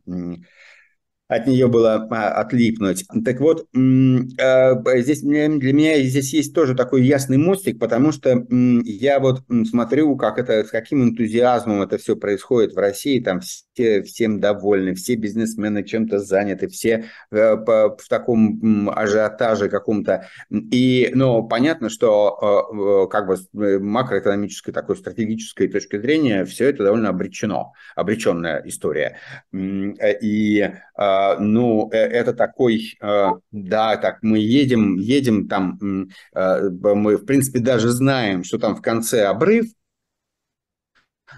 от 1.27 1.45
нее 1.45 1.67
было 1.67 2.07
а, 2.09 2.29
отлипнуть. 2.41 3.05
Так 3.25 3.39
вот, 3.41 3.67
э, 3.73 5.01
здесь 5.01 5.21
для 5.21 5.47
меня 5.49 6.01
здесь 6.01 6.33
есть 6.33 6.53
тоже 6.53 6.73
такой 6.73 7.03
ясный 7.03 7.37
мостик, 7.37 7.79
потому 7.79 8.11
что 8.11 8.45
я 8.49 9.19
вот 9.19 9.43
смотрю, 9.69 10.15
как 10.15 10.39
это, 10.39 10.63
с 10.63 10.69
каким 10.69 11.03
энтузиазмом 11.03 11.81
это 11.81 11.97
все 11.97 12.15
происходит 12.15 12.73
в 12.73 12.77
России, 12.77 13.19
там 13.19 13.41
все 13.41 14.03
всем 14.03 14.39
довольны, 14.39 14.95
все 14.95 15.15
бизнесмены 15.15 15.83
чем-то 15.83 16.19
заняты, 16.19 16.67
все 16.67 17.05
э, 17.31 17.55
в 17.55 18.07
таком 18.09 18.89
ажиотаже 18.89 19.69
каком-то. 19.69 20.27
И, 20.49 21.11
ну, 21.13 21.45
понятно, 21.47 21.89
что 21.89 23.07
э, 23.07 23.11
как 23.11 23.27
бы 23.27 23.37
макроэкономической 23.79 24.73
такой 24.73 24.95
стратегической 24.95 25.67
точки 25.67 25.99
зрения 25.99 26.45
все 26.45 26.69
это 26.69 26.85
довольно 26.85 27.09
обречено, 27.09 27.73
обреченная 27.95 28.61
история. 28.65 29.17
И 29.53 30.69
а, 30.95 31.16
ну, 31.39 31.89
э, 31.91 31.97
это 31.97 32.33
такой, 32.33 32.97
а, 33.01 33.33
да, 33.51 33.97
так, 33.97 34.19
мы 34.21 34.39
едем, 34.39 34.95
едем 34.97 35.47
там, 35.47 36.09
а, 36.33 36.69
мы, 36.69 37.17
в 37.17 37.25
принципе, 37.25 37.59
даже 37.59 37.89
знаем, 37.89 38.43
что 38.43 38.57
там 38.57 38.75
в 38.75 38.81
конце 38.81 39.25
обрыв, 39.25 39.67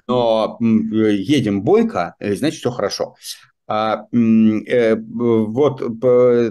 но 0.08 0.58
едем 0.60 1.64
бойко, 1.64 2.16
э, 2.20 2.36
значит, 2.36 2.60
все 2.60 2.72
хорошо. 2.72 3.16
А, 3.68 4.06
э, 4.12 4.96
вот 4.96 5.82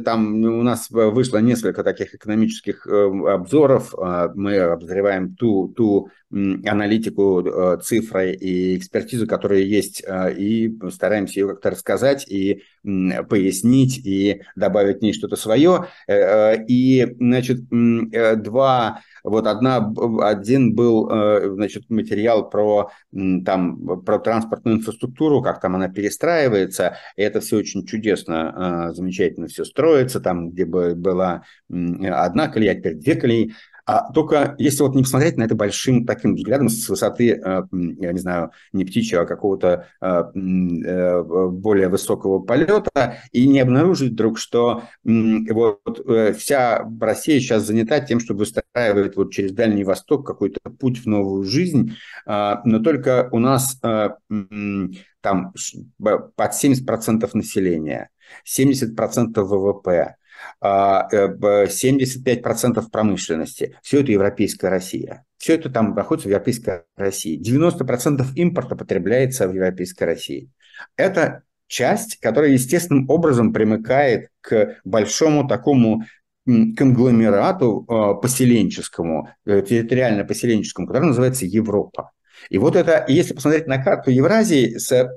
там 0.04 0.44
у 0.44 0.62
нас 0.62 0.88
вышло 0.90 1.38
несколько 1.38 1.82
таких 1.82 2.14
экономических 2.14 2.86
обзоров. 2.86 3.92
Мы 4.34 4.58
обозреваем 4.58 5.34
ту, 5.34 5.68
ту 5.76 6.10
аналитику 6.30 7.40
э, 7.40 7.78
цифры 7.82 8.32
и 8.32 8.76
экспертизу, 8.76 9.26
которая 9.26 9.60
есть, 9.60 10.02
э, 10.06 10.34
и 10.36 10.78
стараемся 10.90 11.40
ее 11.40 11.48
как-то 11.48 11.70
рассказать 11.70 12.28
и 12.28 12.62
пояснить, 12.82 13.98
и 14.04 14.42
добавить 14.54 14.98
в 14.98 15.02
ней 15.02 15.12
что-то 15.12 15.36
свое. 15.36 15.86
Э, 16.06 16.56
и, 16.66 17.16
значит, 17.18 17.60
два 17.68 19.00
вот 19.24 19.46
одна, 19.46 19.92
один 20.22 20.74
был, 20.74 21.08
значит, 21.54 21.90
материал 21.90 22.48
про, 22.48 22.90
там, 23.12 24.02
про 24.04 24.18
транспортную 24.18 24.78
инфраструктуру, 24.78 25.42
как 25.42 25.60
там 25.60 25.74
она 25.74 25.88
перестраивается, 25.88 26.96
и 27.16 27.22
это 27.22 27.40
все 27.40 27.56
очень 27.56 27.84
чудесно, 27.84 28.92
замечательно 28.94 29.48
все 29.48 29.64
строится, 29.64 30.20
там, 30.20 30.50
где 30.50 30.64
бы 30.64 30.94
была 30.94 31.42
одна 31.68 32.48
колея, 32.48 32.74
теперь 32.74 32.94
две 32.94 33.14
колеи, 33.16 33.52
а 33.88 34.12
только 34.12 34.54
если 34.58 34.82
вот 34.82 34.94
не 34.94 35.02
посмотреть 35.02 35.38
на 35.38 35.44
это 35.44 35.54
большим 35.54 36.04
таким 36.04 36.34
взглядом 36.34 36.68
с 36.68 36.86
высоты, 36.90 37.30
э, 37.30 37.62
я 37.72 38.12
не 38.12 38.18
знаю, 38.18 38.50
не 38.74 38.84
птичьего, 38.84 39.22
а 39.22 39.24
какого-то 39.24 39.86
э, 40.02 40.24
э, 40.34 41.22
более 41.22 41.88
высокого 41.88 42.38
полета, 42.38 43.16
и 43.32 43.48
не 43.48 43.60
обнаружить 43.60 44.12
вдруг, 44.12 44.38
что 44.38 44.82
вот 45.04 46.06
вся 46.36 46.86
Россия 47.00 47.40
сейчас 47.40 47.62
занята 47.62 48.00
тем, 48.00 48.20
чтобы 48.20 48.40
выстраивать 48.40 49.16
вот 49.16 49.32
через 49.32 49.52
Дальний 49.52 49.84
Восток 49.84 50.26
какой-то 50.26 50.60
путь 50.68 50.98
в 50.98 51.06
новую 51.06 51.44
жизнь, 51.44 51.94
а, 52.26 52.60
но 52.66 52.80
только 52.80 53.30
у 53.32 53.38
нас 53.38 53.80
там 53.80 55.54
под 55.98 56.52
70% 56.52 57.30
населения, 57.32 58.10
70% 58.44 59.48
ВВП, 59.48 60.16
75% 60.62 62.78
а, 62.78 62.82
промышленности. 62.90 63.76
Все 63.82 64.00
это 64.00 64.12
европейская 64.12 64.68
Россия. 64.68 65.24
Все 65.36 65.54
это 65.54 65.70
там 65.70 65.94
находится 65.94 66.28
в 66.28 66.32
европейской 66.32 66.84
России. 66.96 67.40
90% 67.40 68.24
импорта 68.34 68.76
потребляется 68.76 69.48
в 69.48 69.54
европейской 69.54 70.04
России. 70.04 70.50
Это 70.96 71.42
часть, 71.66 72.18
которая 72.20 72.50
естественным 72.50 73.08
образом 73.08 73.52
примыкает 73.52 74.28
к 74.40 74.76
большому 74.84 75.46
такому 75.46 76.04
конгломерату 76.44 77.84
а, 77.88 78.14
поселенческому, 78.14 79.28
э, 79.44 79.60
территориально-поселенческому, 79.60 80.86
который 80.86 81.08
называется 81.08 81.44
Европа. 81.44 82.12
И 82.50 82.58
вот 82.58 82.76
это, 82.76 83.04
если 83.08 83.34
посмотреть 83.34 83.66
на 83.66 83.82
карту 83.82 84.10
Евразии 84.10 84.76
с 84.76 85.08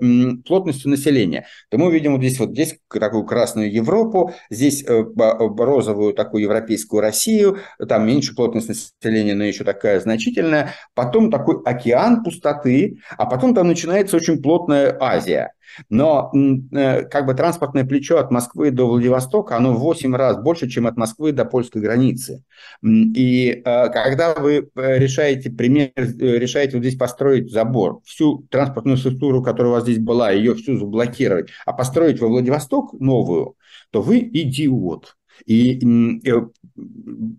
плотностью 0.45 0.89
населения, 0.89 1.45
то 1.69 1.77
мы 1.77 1.87
увидим 1.87 2.13
вот 2.13 2.21
здесь 2.21 2.39
вот 2.39 2.51
здесь 2.51 2.75
такую 2.89 3.25
красную 3.25 3.71
Европу, 3.71 4.33
здесь 4.49 4.83
э, 4.83 5.03
розовую 5.57 6.13
такую 6.13 6.43
европейскую 6.43 7.01
Россию, 7.01 7.59
там 7.87 8.05
меньше 8.07 8.35
плотность 8.35 8.69
населения, 8.69 9.35
но 9.35 9.43
еще 9.43 9.63
такая 9.63 9.99
значительная, 9.99 10.73
потом 10.93 11.31
такой 11.31 11.61
океан 11.63 12.23
пустоты, 12.23 12.97
а 13.17 13.25
потом 13.25 13.53
там 13.53 13.67
начинается 13.67 14.17
очень 14.17 14.41
плотная 14.41 14.97
Азия. 14.99 15.53
Но 15.89 16.31
э, 16.33 17.03
как 17.03 17.25
бы 17.25 17.33
транспортное 17.33 17.85
плечо 17.85 18.17
от 18.17 18.31
Москвы 18.31 18.71
до 18.71 18.87
Владивостока, 18.87 19.57
оно 19.57 19.73
в 19.73 19.79
8 19.79 20.15
раз 20.15 20.37
больше, 20.37 20.69
чем 20.69 20.87
от 20.87 20.97
Москвы 20.97 21.31
до 21.31 21.45
польской 21.45 21.81
границы. 21.81 22.43
И 22.83 23.61
э, 23.63 23.89
когда 23.89 24.33
вы 24.33 24.69
э, 24.75 24.97
решаете, 24.99 25.49
пример, 25.49 25.91
решаете 25.95 26.77
вот 26.77 26.83
здесь 26.83 26.97
построить 26.97 27.51
забор, 27.51 28.01
всю 28.05 28.47
транспортную 28.49 28.97
структуру, 28.97 29.41
которая 29.41 29.71
у 29.71 29.75
вас 29.75 29.83
здесь 29.83 29.99
была, 29.99 30.31
ее 30.31 30.55
всю 30.55 30.77
заблокировать, 30.77 31.49
а 31.65 31.73
построить 31.73 32.19
во 32.19 32.27
Владивосток 32.27 32.93
новую, 32.93 33.55
то 33.91 34.01
вы 34.01 34.19
идиот. 34.19 35.15
И 35.45 35.79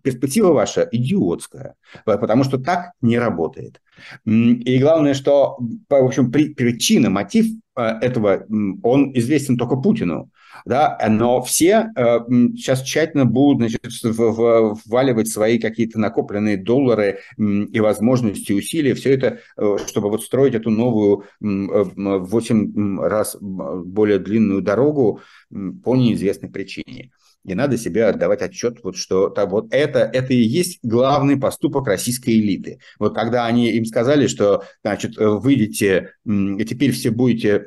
перспектива 0.03 0.53
ваша 0.53 0.88
идиотская, 0.90 1.74
потому 2.05 2.44
что 2.44 2.59
так 2.59 2.92
не 3.00 3.18
работает. 3.18 3.80
И 4.24 4.78
главное, 4.78 5.14
что, 5.14 5.59
в 5.88 5.94
общем, 5.94 6.30
причина, 6.30 7.11
мотив 7.11 7.46
э, 7.76 7.82
этого, 7.82 8.44
он 8.82 9.12
известен 9.14 9.57
только 9.57 9.76
Путину. 9.76 10.30
Да, 10.64 10.98
но 11.09 11.42
все 11.42 11.90
э, 11.96 12.18
сейчас 12.57 12.82
тщательно 12.82 13.24
будут 13.24 13.59
значит, 13.59 13.80
вваливать 14.05 15.28
свои 15.28 15.59
какие-то 15.59 15.98
накопленные 15.98 16.57
доллары 16.57 17.20
и 17.36 17.80
возможности, 17.80 18.53
усилия, 18.53 18.94
все 18.94 19.14
это, 19.14 19.38
э, 19.57 19.76
чтобы 19.86 20.11
вот 20.11 20.22
строить 20.22 20.55
эту 20.55 20.70
новую 20.70 21.24
в 21.40 22.28
8 22.28 23.00
раз 23.00 23.36
более 23.40 24.18
длинную 24.18 24.62
дорогу 24.62 25.20
по 25.50 25.96
неизвестной 25.96 26.50
причине. 26.50 27.11
И 27.45 27.55
надо 27.55 27.76
себе 27.76 28.07
отдавать 28.07 28.43
отчет, 28.43 28.78
вот 28.82 28.97
что 28.97 29.28
то, 29.28 29.47
вот 29.47 29.66
это, 29.72 30.01
это 30.01 30.32
и 30.32 30.40
есть 30.43 30.78
главный 30.82 31.36
поступок 31.36 31.86
российской 31.88 32.38
элиты. 32.38 32.78
Вот 32.99 33.14
когда 33.14 33.47
они 33.47 33.70
им 33.72 33.84
сказали, 33.84 34.28
что, 34.28 34.64
значит, 34.82 35.16
выйдете, 35.16 36.14
теперь 36.24 36.93
все 36.93 37.11
будете 37.11 37.64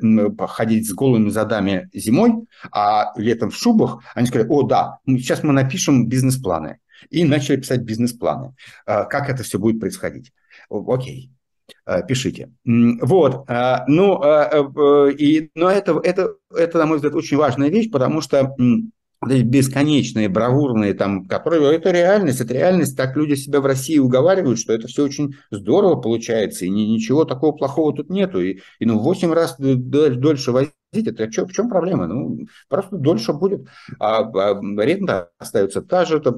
ходить 0.48 0.88
с 0.88 0.92
голыми 0.92 1.28
задами 1.28 1.90
зимой, 1.92 2.46
а 2.72 3.12
летом 3.16 3.50
в 3.50 3.56
шубах, 3.56 4.02
они 4.14 4.26
сказали, 4.26 4.48
о, 4.48 4.62
да, 4.62 4.98
сейчас 5.06 5.42
мы 5.42 5.52
напишем 5.52 6.08
бизнес-планы. 6.08 6.78
И 7.10 7.24
начали 7.24 7.56
писать 7.56 7.82
бизнес-планы. 7.82 8.54
А, 8.86 9.04
как 9.04 9.28
это 9.28 9.42
все 9.42 9.58
будет 9.58 9.80
происходить? 9.80 10.32
Окей 10.70 11.30
а, 11.84 12.02
пишите. 12.02 12.50
Вот, 12.64 13.44
а, 13.48 13.84
ну, 13.88 15.10
и, 15.10 15.50
но 15.54 15.70
это, 15.70 16.00
это, 16.02 16.34
это, 16.50 16.78
на 16.78 16.86
мой 16.86 16.96
взгляд, 16.96 17.14
очень 17.14 17.36
важная 17.36 17.68
вещь, 17.68 17.90
потому 17.90 18.20
что 18.20 18.54
бесконечные, 19.26 20.28
бравурные, 20.28 20.94
там, 20.94 21.26
которые, 21.26 21.74
это 21.74 21.90
реальность, 21.90 22.40
это 22.40 22.54
реальность, 22.54 22.96
так 22.96 23.16
люди 23.16 23.34
себя 23.34 23.60
в 23.60 23.66
России 23.66 23.98
уговаривают, 23.98 24.58
что 24.58 24.72
это 24.72 24.88
все 24.88 25.04
очень 25.04 25.34
здорово 25.50 26.00
получается, 26.00 26.64
и 26.64 26.70
ни, 26.70 26.82
ничего 26.82 27.24
такого 27.24 27.52
плохого 27.52 27.94
тут 27.94 28.10
нету, 28.10 28.40
и, 28.40 28.60
и 28.78 28.86
ну, 28.86 28.98
8 28.98 29.32
раз 29.32 29.56
дольше 29.58 30.52
возить, 30.52 30.72
это 30.94 31.30
что, 31.30 31.46
в 31.46 31.52
чем 31.52 31.68
проблема? 31.68 32.06
Ну, 32.06 32.46
просто 32.68 32.96
дольше 32.96 33.32
будет, 33.32 33.66
а, 33.98 34.20
а 34.20 34.50
аренда 34.78 35.30
остается 35.38 35.82
та 35.82 36.04
же, 36.04 36.18
это, 36.18 36.34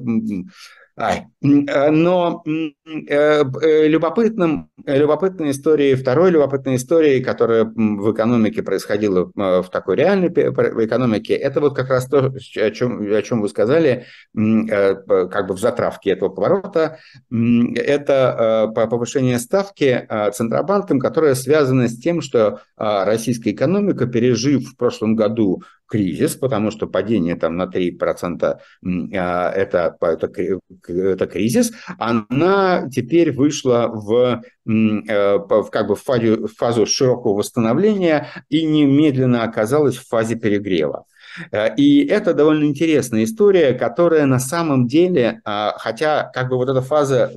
Но 1.41 2.43
любопытным, 2.45 4.69
любопытной 4.85 5.51
историей, 5.51 5.95
второй 5.95 6.31
любопытной 6.31 6.75
историей, 6.75 7.23
которая 7.23 7.63
в 7.63 8.11
экономике 8.11 8.63
происходила 8.63 9.31
в 9.33 9.69
такой 9.71 9.95
реальной 9.95 10.27
экономике, 10.27 11.35
это 11.35 11.61
вот 11.61 11.75
как 11.75 11.89
раз 11.89 12.07
то, 12.07 12.25
о 12.25 12.71
чем, 12.71 13.01
о 13.01 13.21
чем 13.21 13.41
вы 13.41 13.47
сказали, 13.47 14.05
как 14.35 15.47
бы 15.47 15.53
в 15.53 15.59
затравке 15.59 16.11
этого 16.11 16.29
поворота, 16.29 16.99
это 17.31 18.69
повышение 18.75 19.39
ставки 19.39 20.07
Центробанком, 20.33 20.99
которое 20.99 21.35
связано 21.35 21.87
с 21.87 21.97
тем, 21.97 22.21
что 22.21 22.59
российская 22.77 23.51
экономика, 23.51 24.05
пережив 24.05 24.69
в 24.69 24.75
прошлом 24.75 25.15
году 25.15 25.63
кризис, 25.89 26.35
потому 26.35 26.71
что 26.71 26.87
падение 26.87 27.35
там 27.35 27.57
на 27.57 27.63
3% 27.63 28.57
это, 28.81 29.97
это, 30.01 30.59
это 30.87 31.27
кризис, 31.27 31.71
она 31.97 32.87
теперь 32.89 33.31
вышла 33.31 33.87
в, 33.87 34.41
э, 34.65 35.37
в 35.37 35.69
как 35.71 35.87
бы 35.87 35.95
в 35.95 36.03
фазу, 36.03 36.47
в 36.47 36.55
фазу 36.55 36.85
широкого 36.85 37.37
восстановления 37.37 38.27
и 38.49 38.65
немедленно 38.65 39.43
оказалась 39.43 39.97
в 39.97 40.07
фазе 40.07 40.35
перегрева. 40.35 41.05
Э, 41.51 41.75
и 41.75 42.05
это 42.05 42.33
довольно 42.33 42.65
интересная 42.65 43.23
история, 43.23 43.73
которая 43.73 44.25
на 44.25 44.39
самом 44.39 44.87
деле, 44.87 45.41
а, 45.45 45.75
хотя 45.77 46.29
как 46.33 46.49
бы 46.49 46.57
вот 46.57 46.69
эта 46.69 46.81
фаза 46.81 47.31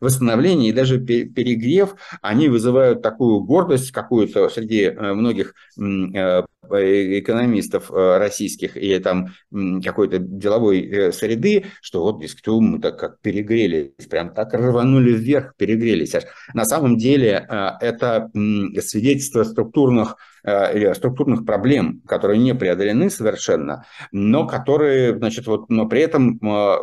восстановления 0.00 0.68
и 0.68 0.72
даже 0.72 0.98
перегрев, 0.98 1.94
они 2.22 2.48
вызывают 2.48 3.02
такую 3.02 3.40
гордость 3.40 3.92
какую-то 3.92 4.48
среди 4.48 4.82
э, 4.84 5.12
многих 5.12 5.54
экономистов 6.72 7.90
э, 7.90 8.18
российских 8.18 8.76
и 8.76 8.98
там 8.98 9.28
какой-то 9.84 10.18
деловой 10.18 10.82
э, 10.82 11.12
среды, 11.12 11.66
что 11.80 12.02
вот, 12.02 12.20
дескать, 12.20 12.46
мы 12.48 12.80
так 12.80 12.98
как 12.98 13.20
перегрелись, 13.20 13.92
прям 14.08 14.32
так 14.34 14.54
рванули 14.54 15.12
вверх, 15.12 15.54
перегрелись. 15.56 16.14
На 16.54 16.64
самом 16.64 16.96
деле 16.96 17.46
это 17.80 18.30
свидетельство 18.80 19.44
структурных 19.44 20.16
структурных 20.94 21.44
проблем, 21.44 22.02
которые 22.06 22.38
не 22.38 22.54
преодолены 22.54 23.10
совершенно, 23.10 23.84
но 24.12 24.46
которые, 24.46 25.16
значит, 25.16 25.46
вот, 25.46 25.68
но 25.70 25.86
при 25.86 26.00
этом 26.00 26.38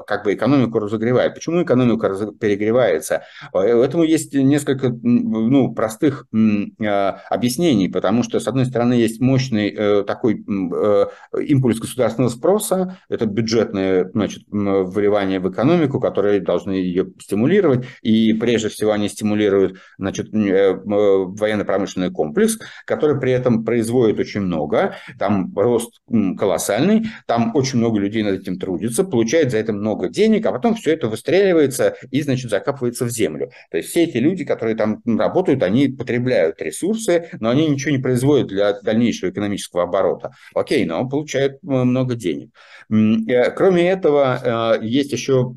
как 0.05 0.23
бы 0.23 0.33
экономику 0.33 0.79
разогревают. 0.79 1.33
Почему 1.33 1.63
экономика 1.63 2.09
перегревается? 2.39 3.23
Этому 3.53 4.03
есть 4.03 4.33
несколько 4.33 4.89
ну, 4.89 5.73
простых 5.73 6.27
объяснений, 6.29 7.89
потому 7.89 8.23
что, 8.23 8.39
с 8.39 8.47
одной 8.47 8.65
стороны, 8.65 8.93
есть 8.93 9.21
мощный 9.21 9.77
Э, 9.77 10.03
такой 10.05 10.43
э, 10.43 11.05
импульс 11.39 11.79
государственного 11.79 12.29
спроса, 12.29 12.97
это 13.09 13.25
бюджетное 13.25 14.09
значит, 14.11 14.43
вливание 14.49 15.39
в 15.39 15.49
экономику, 15.51 15.99
которые 15.99 16.39
должны 16.39 16.71
ее 16.71 17.07
стимулировать, 17.19 17.85
и 18.01 18.33
прежде 18.33 18.69
всего 18.69 18.91
они 18.91 19.07
стимулируют 19.07 19.77
значит, 19.97 20.33
э, 20.33 20.73
военно-промышленный 20.83 22.11
комплекс, 22.11 22.57
который 22.85 23.19
при 23.19 23.31
этом 23.31 23.46
производит 23.63 24.19
очень 24.19 24.41
много, 24.41 24.95
там 25.19 25.53
рост 25.55 26.01
колоссальный, 26.37 27.07
там 27.25 27.55
очень 27.55 27.79
много 27.79 27.99
людей 27.99 28.23
над 28.23 28.41
этим 28.41 28.59
трудится, 28.59 29.03
получает 29.03 29.51
за 29.51 29.57
это 29.57 29.73
много 29.73 30.09
денег, 30.09 30.45
а 30.45 30.51
потом 30.51 30.75
все 30.75 30.93
это 30.93 31.07
выстреливается 31.07 31.95
и, 32.11 32.21
значит, 32.21 32.49
закапывается 32.49 33.05
в 33.05 33.09
землю. 33.09 33.51
То 33.71 33.77
есть 33.77 33.89
все 33.89 34.03
эти 34.03 34.17
люди, 34.17 34.45
которые 34.45 34.75
там 34.75 35.01
работают, 35.05 35.63
они 35.63 35.87
потребляют 35.87 36.61
ресурсы, 36.61 37.29
но 37.39 37.49
они 37.49 37.67
ничего 37.67 37.91
не 37.91 38.01
производят 38.01 38.47
для 38.47 38.79
дальнейшего 38.81 39.29
экономического 39.29 39.47
экономического 39.47 39.83
оборота. 39.83 40.31
Окей, 40.53 40.85
но 40.85 41.01
он 41.01 41.09
получает 41.09 41.53
э, 41.53 41.57
много 41.63 42.15
денег. 42.15 42.51
Э, 42.89 43.51
кроме 43.51 43.89
этого, 43.89 44.77
э, 44.81 44.85
есть 44.85 45.11
еще 45.11 45.53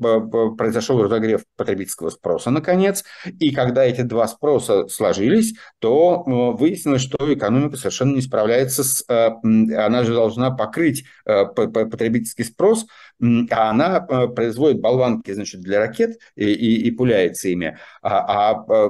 произошел 0.57 1.01
разогрев 1.01 1.41
потребительского 1.55 2.09
спроса, 2.09 2.49
наконец, 2.49 3.03
и 3.39 3.51
когда 3.51 3.83
эти 3.85 4.01
два 4.01 4.27
спроса 4.27 4.87
сложились, 4.87 5.55
то 5.79 6.23
выяснилось, 6.25 7.01
что 7.01 7.33
экономика 7.33 7.77
совершенно 7.81 8.15
не 8.15 8.21
справляется 8.21 8.83
с... 8.83 9.03
Она 9.07 10.03
же 10.03 10.13
должна 10.13 10.51
покрыть 10.51 11.05
потребительский 11.25 12.43
спрос, 12.43 12.85
а 13.51 13.69
она 13.69 14.01
производит 14.01 14.81
болванки 14.81 15.31
значит, 15.31 15.61
для 15.61 15.79
ракет 15.79 16.19
и, 16.35 16.45
и, 16.45 16.87
и 16.87 16.91
пуляется 16.91 17.49
ими. 17.49 17.77
А, 18.01 18.55
а 18.57 18.89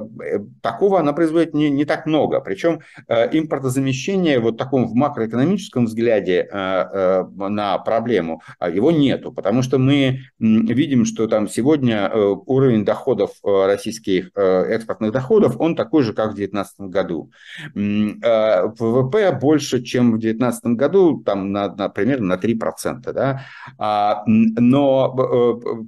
такого 0.60 0.98
она 1.00 1.12
производит 1.12 1.54
не, 1.54 1.70
не 1.70 1.84
так 1.84 2.06
много. 2.06 2.40
Причем 2.40 2.80
импортозамещение 3.08 4.40
вот 4.40 4.58
таком 4.58 4.86
в 4.86 4.94
макроэкономическом 4.94 5.86
взгляде 5.86 6.48
э, 6.50 6.58
э, 6.58 7.24
на 7.48 7.78
проблему 7.78 8.42
а 8.58 8.68
его 8.68 8.90
нету, 8.90 9.32
потому 9.32 9.62
что 9.62 9.78
мы 9.78 10.20
видим, 10.38 11.04
что 11.04 11.26
там 11.26 11.48
сегодня 11.48 12.10
э, 12.12 12.36
уровень 12.46 12.84
доходов 12.84 13.30
российских 13.42 14.30
экспортных 14.36 15.12
доходов, 15.12 15.56
он 15.58 15.76
такой 15.76 16.02
же, 16.02 16.12
как 16.12 16.32
в 16.32 16.34
2019 16.34 16.80
году. 16.80 17.30
ВВП 17.74 19.32
больше, 19.40 19.82
чем 19.82 20.12
в 20.12 20.18
2019 20.18 20.64
году, 20.76 21.22
там, 21.24 21.52
на, 21.52 21.74
на, 21.74 21.88
примерно 21.88 22.36
на 22.36 22.40
3%. 22.40 23.12
Да? 23.12 24.21
Но 24.26 25.14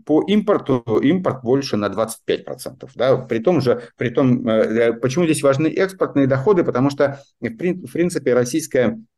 по 0.06 0.22
импорту 0.26 0.82
импорт 1.02 1.42
больше 1.42 1.76
на 1.76 1.86
25%. 1.86 2.88
Да? 2.94 3.16
При 3.16 3.38
том 3.38 3.60
же, 3.60 3.82
при 3.96 4.10
том, 4.10 4.44
почему 5.00 5.24
здесь 5.24 5.42
важны 5.42 5.68
экспортные 5.68 6.26
доходы, 6.26 6.64
потому 6.64 6.90
что, 6.90 7.20
в 7.40 7.48
принципе, 7.56 8.34
российская 8.34 8.84
Э, 8.84 9.13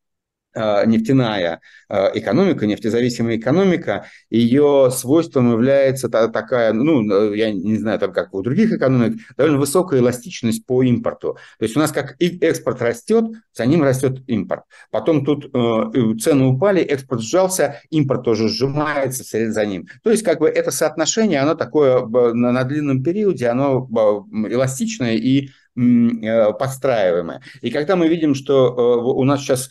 нефтяная 0.57 1.61
э, 1.89 2.11
экономика, 2.15 2.67
нефтезависимая 2.67 3.37
экономика, 3.37 4.07
ее 4.31 4.91
свойством 4.91 5.53
является 5.53 6.09
такая, 6.09 6.73
ну, 6.73 7.33
я 7.33 7.53
не 7.53 7.77
знаю, 7.77 7.99
там 7.99 8.13
как 8.13 8.35
у 8.35 8.43
других 8.43 8.73
экономик, 8.73 9.21
довольно 9.37 9.59
высокая 9.59 10.01
эластичность 10.01 10.67
по 10.67 10.83
импорту. 10.83 11.37
То 11.59 11.65
есть 11.65 11.77
у 11.77 11.81
нас 11.81 11.93
как 11.93 12.17
и 12.19 12.39
экспорт 12.39 12.81
растет, 12.81 13.25
за 13.53 13.67
ним 13.67 13.83
растет 13.83 14.23
импорт. 14.27 14.63
Потом 14.91 15.25
тут 15.25 15.51
э, 15.53 16.15
цены 16.21 16.47
упали, 16.47 16.81
экспорт 16.81 17.21
сжался, 17.21 17.81
импорт 17.91 18.25
тоже 18.25 18.49
сжимается 18.49 19.23
вслед 19.23 19.53
за 19.53 19.67
ним. 19.67 19.87
То 20.03 20.11
есть 20.11 20.23
как 20.23 20.41
бы 20.41 20.49
это 20.49 20.71
соотношение, 20.71 21.41
оно 21.41 21.55
такое 21.55 22.05
на 22.07 22.65
длинном 22.65 23.03
периоде, 23.03 23.49
оно 23.49 23.89
эластичное 24.33 25.15
и 25.15 25.51
подстраиваемое. 25.75 27.43
И 27.61 27.71
когда 27.71 27.97
мы 27.97 28.09
видим, 28.09 28.35
что 28.35 28.73
у 29.15 29.23
нас 29.25 29.41
сейчас 29.41 29.71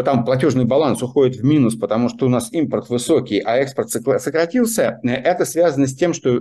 там 0.00 0.24
платежный 0.24 0.64
баланс 0.64 1.02
уходит 1.02 1.36
в 1.36 1.44
минус, 1.44 1.74
потому 1.74 2.08
что 2.08 2.24
у 2.24 2.28
нас 2.30 2.50
импорт 2.52 2.88
высокий, 2.88 3.40
а 3.40 3.58
экспорт 3.58 3.90
сократился, 3.90 4.98
это 5.02 5.44
связано 5.44 5.86
с 5.86 5.94
тем, 5.94 6.14
что 6.14 6.30
э, 6.30 6.40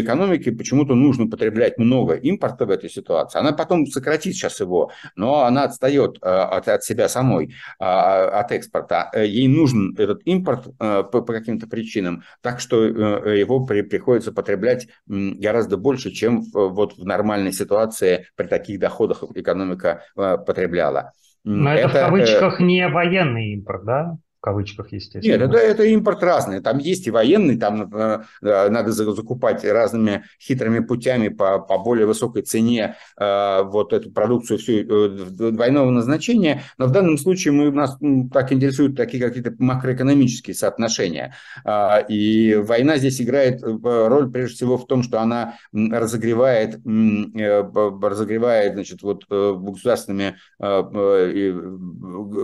экономике 0.00 0.50
почему-то 0.52 0.94
нужно 0.94 1.28
потреблять 1.28 1.76
много 1.76 2.14
импорта 2.14 2.64
в 2.64 2.70
этой 2.70 2.88
ситуации. 2.88 3.38
Она 3.38 3.52
потом 3.52 3.86
сократит 3.86 4.34
сейчас 4.34 4.60
его, 4.60 4.90
но 5.14 5.42
она 5.42 5.64
отстает 5.64 6.16
э, 6.22 6.26
от, 6.26 6.68
от 6.68 6.84
себя 6.84 7.08
самой, 7.10 7.54
а, 7.78 8.40
от 8.40 8.52
экспорта. 8.52 9.10
Ей 9.14 9.48
нужен 9.48 9.94
этот 9.98 10.22
импорт 10.24 10.68
э, 10.80 11.02
по, 11.02 11.20
по 11.20 11.32
каким-то 11.34 11.66
причинам, 11.66 12.22
так 12.40 12.60
что 12.60 12.82
его 12.84 13.66
при, 13.66 13.82
приходится 13.82 14.32
потреблять 14.32 14.88
гораздо 15.06 15.76
больше, 15.76 16.10
чем 16.12 16.42
вот 16.52 16.96
в 16.96 17.04
нормальной 17.04 17.52
ситуации 17.52 18.26
при 18.36 18.46
таких 18.46 18.80
доходах 18.80 19.22
экономика 19.34 20.02
потребляла. 20.14 21.12
Но 21.46 21.72
это, 21.72 21.88
это 21.88 21.88
в 21.88 21.92
кавычках 21.92 22.60
не 22.60 22.88
военный 22.88 23.52
импорт, 23.52 23.84
да? 23.84 24.18
Кавычках, 24.46 24.92
естественно. 24.92 25.32
Нет, 25.32 25.42
это, 25.42 25.58
это 25.58 25.82
импорт 25.82 26.22
разный. 26.22 26.60
Там 26.60 26.78
есть 26.78 27.08
и 27.08 27.10
военный, 27.10 27.58
там 27.58 27.92
э, 27.92 28.20
надо 28.40 28.92
закупать 28.92 29.64
разными 29.64 30.22
хитрыми 30.40 30.78
путями 30.78 31.26
по, 31.28 31.58
по 31.58 31.78
более 31.78 32.06
высокой 32.06 32.42
цене 32.42 32.94
э, 33.20 33.62
вот 33.64 33.92
эту 33.92 34.12
продукцию 34.12 34.58
всю 34.60 34.72
э, 34.72 35.08
двойного 35.08 35.90
назначения. 35.90 36.62
Но 36.78 36.86
в 36.86 36.92
данном 36.92 37.18
случае 37.18 37.54
мы, 37.54 37.72
нас 37.72 37.98
так 38.32 38.52
интересуют 38.52 38.96
такие 38.96 39.20
какие-то 39.20 39.52
макроэкономические 39.58 40.54
соотношения. 40.54 41.34
Э, 41.64 42.06
и 42.08 42.54
война 42.54 42.98
здесь 42.98 43.20
играет 43.20 43.64
роль 43.64 44.30
прежде 44.30 44.54
всего 44.54 44.78
в 44.78 44.86
том, 44.86 45.02
что 45.02 45.20
она 45.20 45.54
разогревает, 45.72 46.78
разогревает 46.84 48.74
значит, 48.74 49.02
вот, 49.02 49.24
государственными, 49.28 50.36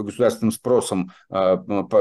государственным 0.02 0.50
спросом 0.50 1.12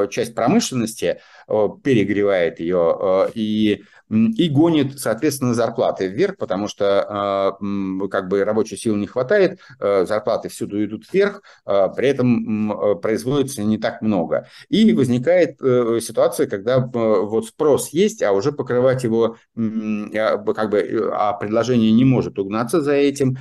часть 0.10 0.36
промышленности 0.36 1.20
перегревает 1.48 2.60
ее 2.60 3.30
и, 3.34 3.84
и 4.10 4.50
гонит, 4.50 5.00
соответственно, 5.00 5.54
зарплаты 5.54 6.08
вверх, 6.08 6.38
потому 6.38 6.68
что 6.68 7.06
а, 7.08 8.08
как 8.10 8.28
бы 8.28 8.44
рабочей 8.44 8.78
силы 8.78 8.98
не 8.98 9.08
хватает, 9.08 9.60
зарплаты 9.80 10.50
всюду 10.50 10.84
идут 10.84 11.12
вверх, 11.12 11.42
при 11.66 12.08
этом 12.08 13.00
производится 13.02 13.64
не 13.64 13.78
так 13.78 14.02
много. 14.02 14.48
И 14.70 14.94
возникает 14.94 15.62
э, 15.62 16.00
ситуация, 16.02 16.48
когда 16.48 16.80
вот 16.80 17.48
спрос 17.48 17.90
есть, 17.90 18.22
а 18.22 18.32
уже 18.32 18.52
покрывать 18.52 19.04
его 19.04 19.38
как 19.56 20.70
бы, 20.70 21.12
а 21.14 21.34
предложение 21.34 21.92
не 21.92 22.06
может 22.06 22.40
угнаться 22.40 22.82
за 22.82 22.94
этим, 22.94 23.38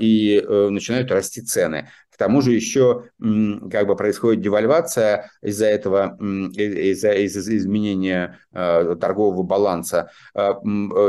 и 0.00 0.42
э, 0.46 0.68
начинают 0.70 1.10
расти 1.10 1.42
цены 1.42 1.88
тому 2.20 2.42
же 2.42 2.52
еще 2.52 3.04
как 3.18 3.86
бы 3.86 3.96
происходит 3.96 4.42
девальвация 4.42 5.30
из-за 5.40 5.64
этого, 5.64 6.18
из-за 6.20 7.12
из 7.12 7.34
изменения 7.36 8.38
торгового 8.52 9.42
баланса. 9.42 10.10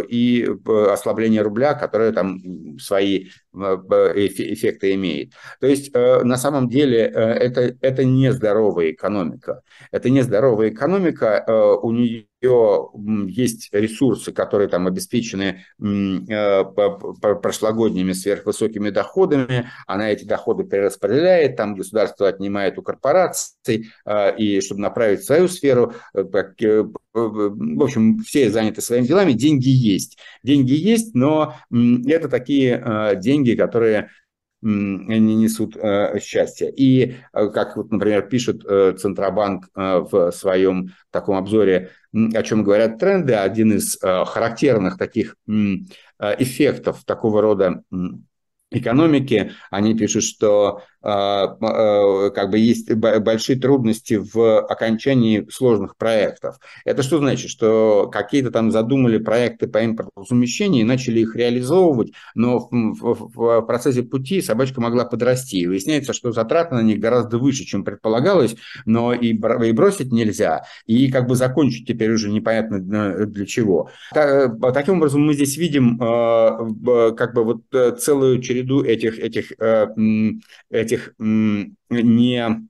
И 0.07 0.49
ослабления 0.65 1.43
рубля, 1.43 1.73
которое 1.73 2.13
там 2.13 2.39
свои 2.79 3.27
эффекты 3.53 4.93
имеет. 4.95 5.33
То 5.59 5.67
есть 5.67 5.93
на 5.93 6.37
самом 6.37 6.69
деле 6.69 6.99
это, 6.99 7.75
это 7.81 8.03
нездоровая 8.03 8.91
экономика. 8.91 9.61
Это 9.91 10.09
нездоровая 10.09 10.69
экономика, 10.69 11.45
у 11.81 11.91
нее 11.91 12.25
есть 12.41 13.69
ресурсы, 13.71 14.31
которые 14.31 14.67
там 14.67 14.87
обеспечены 14.87 15.63
э, 15.79 16.63
прошлогодними 17.41 18.13
сверхвысокими 18.13 18.89
доходами, 18.89 19.69
она 19.85 20.11
эти 20.11 20.25
доходы 20.25 20.63
перераспределяет, 20.63 21.55
там 21.55 21.75
государство 21.75 22.27
отнимает 22.27 22.79
у 22.79 22.81
корпораций, 22.81 23.91
э, 24.05 24.37
и 24.37 24.61
чтобы 24.61 24.81
направить 24.81 25.21
в 25.21 25.25
свою 25.25 25.47
сферу, 25.47 25.93
э, 26.15 26.23
в 26.23 27.83
общем, 27.83 28.19
все 28.19 28.49
заняты 28.49 28.81
своими 28.81 29.05
делами, 29.05 29.33
деньги 29.33 29.69
есть. 29.69 30.17
Деньги 30.43 30.73
есть, 30.73 31.13
но 31.13 31.55
это 31.69 32.29
такие 32.29 33.17
деньги, 33.17 33.40
которые 33.55 34.09
не 34.61 35.35
несут 35.35 35.75
э, 35.75 36.19
счастья. 36.19 36.67
И, 36.67 37.15
э, 37.33 37.47
как, 37.49 37.75
вот, 37.77 37.91
например, 37.91 38.27
пишет 38.27 38.63
э, 38.63 38.93
Центробанк 38.97 39.69
э, 39.75 40.05
в 40.11 40.31
своем 40.31 40.91
таком 41.09 41.37
обзоре, 41.37 41.89
о 42.13 42.43
чем 42.43 42.63
говорят 42.63 42.99
тренды, 42.99 43.33
один 43.33 43.73
из 43.73 43.97
э, 44.01 44.25
характерных 44.25 44.97
таких 44.97 45.35
э, 45.47 45.53
эффектов 46.37 47.03
такого 47.05 47.41
рода 47.41 47.83
экономики, 48.69 49.51
они 49.71 49.97
пишут, 49.97 50.23
что 50.23 50.83
как 51.01 52.49
бы 52.49 52.59
есть 52.59 52.93
большие 52.93 53.59
трудности 53.59 54.15
в 54.15 54.59
окончании 54.61 55.47
сложных 55.51 55.97
проектов. 55.97 56.59
Это 56.85 57.03
что 57.03 57.17
значит? 57.17 57.49
Что 57.49 58.09
какие-то 58.11 58.51
там 58.51 58.71
задумали 58.71 59.17
проекты 59.17 59.67
по 59.67 59.83
импортозамещению 59.83 60.81
и 60.81 60.85
начали 60.85 61.21
их 61.21 61.35
реализовывать, 61.35 62.13
но 62.35 62.69
в, 62.71 63.61
процессе 63.61 64.03
пути 64.03 64.41
собачка 64.41 64.81
могла 64.81 65.05
подрасти. 65.05 65.61
И 65.61 65.67
выясняется, 65.67 66.13
что 66.13 66.31
затраты 66.31 66.75
на 66.75 66.81
них 66.81 66.99
гораздо 66.99 67.37
выше, 67.37 67.65
чем 67.65 67.83
предполагалось, 67.83 68.55
но 68.85 69.13
и, 69.13 69.29
и 69.29 69.71
бросить 69.71 70.11
нельзя, 70.11 70.63
и 70.85 71.11
как 71.11 71.27
бы 71.27 71.35
закончить 71.35 71.87
теперь 71.87 72.11
уже 72.11 72.29
непонятно 72.29 72.79
для 73.25 73.45
чего. 73.45 73.89
Таким 74.13 74.97
образом, 74.97 75.25
мы 75.25 75.33
здесь 75.33 75.57
видим 75.57 75.99
а, 76.01 77.11
как 77.13 77.33
бы 77.33 77.43
вот 77.43 77.61
э, 77.73 77.95
целую 77.97 78.41
череду 78.41 78.83
этих, 78.83 79.19
этих, 79.19 79.51
э, 79.59 79.87
этих 80.69 80.90
этих 80.91 81.13
не 81.17 82.67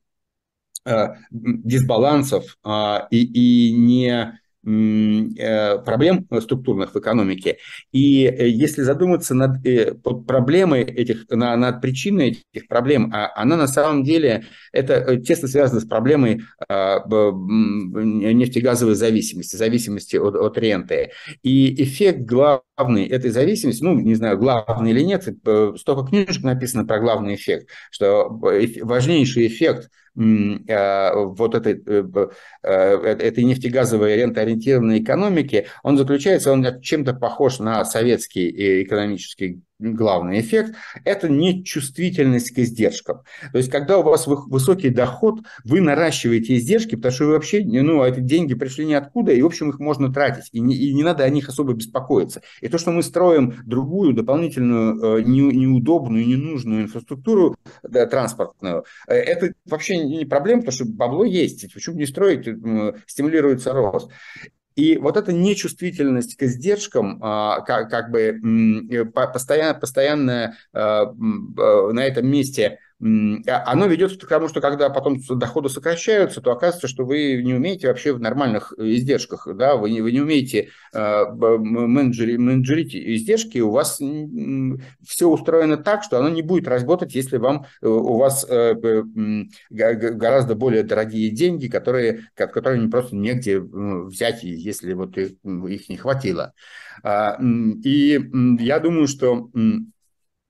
э, 0.86 1.08
дисбалансов 1.32 2.58
а, 2.64 3.08
и, 3.12 3.24
и 3.24 3.72
не 3.74 4.40
проблем 4.64 6.28
структурных 6.40 6.94
в 6.94 7.00
экономике. 7.00 7.58
И 7.92 8.26
э, 8.26 8.48
если 8.48 8.84
задуматься 8.84 9.34
над 9.34 9.66
э, 9.66 9.94
проблемой 9.94 10.84
этих, 10.84 11.28
над 11.30 11.82
причиной 11.82 12.44
этих 12.54 12.68
проблем, 12.68 13.12
а 13.14 13.32
она 13.36 13.58
на 13.58 13.68
самом 13.68 14.04
деле 14.04 14.46
это 14.72 15.18
тесно 15.18 15.48
связано 15.48 15.80
с 15.80 15.86
проблемой 15.86 16.42
а, 16.70 17.00
нефтегазовой 17.08 18.96
зависимости, 18.96 19.56
зависимости 19.56 20.16
от, 20.16 20.36
от 20.36 20.58
ренты. 20.58 21.12
И 21.44 21.84
эффект 21.84 22.20
главный 22.22 23.08
этой 23.08 23.32
зависимости, 23.32 23.84
ну, 23.84 24.00
не 24.00 24.16
знаю, 24.16 24.38
главный 24.38 24.92
или 24.92 25.02
нет, 25.02 25.28
столько 25.78 26.08
книжек 26.08 26.44
написано 26.44 26.86
про 26.86 27.00
главный 27.00 27.36
эффект, 27.36 27.70
что 27.90 28.30
важнейший 28.30 29.48
эффект– 29.48 29.90
Э, 30.01 30.01
вот 30.16 31.56
этой, 31.56 31.82
э, 31.86 32.04
э, 32.64 32.70
этой 32.70 33.44
нефтегазовой 33.44 34.18
рентоориентированной 34.18 35.02
экономики, 35.02 35.68
он 35.84 35.98
заключается, 35.98 36.52
он 36.52 36.82
чем-то 36.82 37.14
похож 37.14 37.60
на 37.60 37.86
советский 37.86 38.84
экономический 38.84 39.62
главный 39.82 40.40
эффект– 40.40 40.76
это 41.06 41.28
нечувствительность 41.30 42.52
к 42.52 42.60
издержкам. 42.60 43.22
То 43.52 43.58
есть, 43.58 43.70
когда 43.70 43.98
у 43.98 44.04
вас 44.04 44.28
высокий 44.28 44.90
доход, 44.90 45.40
вы 45.64 45.82
наращиваете 45.82 46.56
издержки, 46.56 46.96
потому 46.96 47.14
что 47.14 47.26
вы 47.26 47.32
вообще, 47.34 47.64
ну, 47.64 48.04
эти 48.04 48.20
деньги 48.20 48.54
пришли 48.54 48.86
ниоткуда, 48.86 49.32
и, 49.32 49.42
в 49.42 49.46
общем, 49.46 49.70
их 49.70 49.80
можно 49.80 50.14
тратить, 50.14 50.50
и 50.52 50.60
не, 50.60 50.76
и 50.76 50.94
не 50.94 51.04
надо 51.04 51.24
о 51.24 51.30
них 51.30 51.50
особо 51.50 51.74
беспокоиться. 51.74 52.42
И 52.62 52.68
то, 52.68 52.78
что 52.78 52.92
мы 52.92 53.04
строим 53.04 53.56
другую, 53.66 54.14
дополнительную, 54.14 55.20
э, 55.20 55.24
не, 55.24 55.42
неудобную, 55.42 56.28
ненужную 56.28 56.84
инфраструктуру 56.84 57.56
да, 57.84 58.06
транспортную, 58.06 58.86
э, 59.08 59.16
это 59.16 59.54
вообще 59.66 59.98
не 59.98 60.26
проблема, 60.26 60.62
потому 60.62 60.76
что 60.76 60.86
бабло 60.86 61.26
есть, 61.26 61.74
почему 61.74 61.98
не 61.98 62.06
строить, 62.06 62.48
э, 62.48 62.94
стимулируется 63.08 63.74
рост. 63.74 64.10
И 64.76 64.98
вот 64.98 65.18
эта 65.18 65.34
нечувствительность 65.34 66.38
к 66.38 66.44
издержкам, 66.44 67.20
а, 67.22 67.62
как, 67.62 67.90
как 67.90 68.12
бы 68.12 68.40
постоянно, 69.14 69.80
постоянно 69.80 70.56
а, 70.74 71.12
на 71.12 72.00
этом 72.06 72.28
месте 72.28 72.80
оно 73.02 73.88
ведет 73.88 74.24
к 74.24 74.28
тому, 74.28 74.48
что 74.48 74.62
когда 74.62 74.90
потом 74.90 75.20
доходы 75.28 75.70
сокращаются, 75.70 76.40
то 76.40 76.52
оказывается, 76.52 76.88
что 76.88 77.04
вы 77.04 77.42
не 77.42 77.56
умеете 77.56 77.88
вообще 77.88 78.14
в 78.14 78.20
нормальных 78.20 78.74
издержках, 78.78 79.48
да, 79.56 79.76
вы 79.76 79.90
не, 79.90 80.02
вы 80.02 80.12
не 80.12 80.22
умеете 80.22 80.70
менеджери, 80.94 82.38
менеджерить 82.38 82.96
издержки, 82.96 83.58
у 83.58 83.72
вас 83.72 84.00
все 85.08 85.28
устроено 85.28 85.78
так, 85.78 86.04
что 86.04 86.20
оно 86.20 86.30
не 86.30 86.44
будет 86.44 86.68
работать, 86.68 87.16
если 87.16 87.38
вам, 87.38 87.66
э, 87.82 87.88
у 87.88 88.18
вас 88.18 88.46
э, 88.48 88.76
гораздо 89.72 90.54
более 90.54 90.84
дорогие 90.84 91.32
деньги, 91.32 91.68
которые, 91.68 92.28
которые 92.36 92.88
просто 92.90 93.16
негде 93.16 93.60
взять, 93.60 94.44
если 94.44 94.94
вот 94.94 95.18
их, 95.18 95.32
не 95.90 95.98
хватило. 95.98 96.54
И 97.04 98.30
я 98.60 98.80
думаю, 98.80 99.08
что 99.08 99.50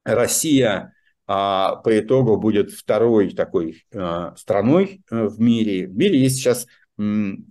Россия 0.04 0.72
а 0.72 1.01
по 1.32 2.00
итогу 2.00 2.38
будет 2.38 2.72
второй 2.72 3.34
такой 3.34 3.86
а, 3.94 4.36
страной 4.36 5.02
э, 5.10 5.26
в 5.28 5.40
мире. 5.40 5.88
В 5.88 5.96
мире 5.96 6.20
есть 6.20 6.38
сейчас 6.38 6.68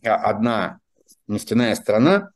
одна 0.04 0.78
нефтяная 1.26 1.74
страна, 1.74 2.30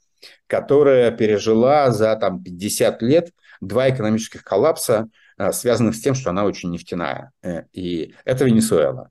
которая 0.46 1.10
пережила 1.10 1.90
за 1.90 2.16
там, 2.16 2.42
50 2.42 3.02
лет 3.02 3.30
два 3.60 3.90
экономических 3.90 4.42
коллапса, 4.42 5.08
а, 5.36 5.52
связанных 5.52 5.96
с 5.96 6.00
тем, 6.00 6.14
что 6.14 6.30
она 6.30 6.44
очень 6.44 6.70
нефтяная. 6.70 7.32
Э, 7.42 7.64
и 7.72 8.14
это 8.24 8.44
Венесуэла. 8.44 9.10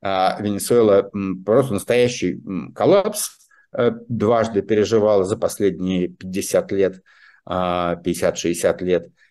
Венесуэла 0.00 1.10
просто 1.44 1.74
настоящий 1.74 2.42
коллапс, 2.74 3.48
э, 3.72 3.92
дважды 4.08 4.62
переживала 4.62 5.24
за 5.24 5.36
последние 5.36 6.08
50 6.08 6.72
лет, 6.72 7.02
50-60 7.46 8.82
лет– 8.82 9.06
а, 9.16 9.21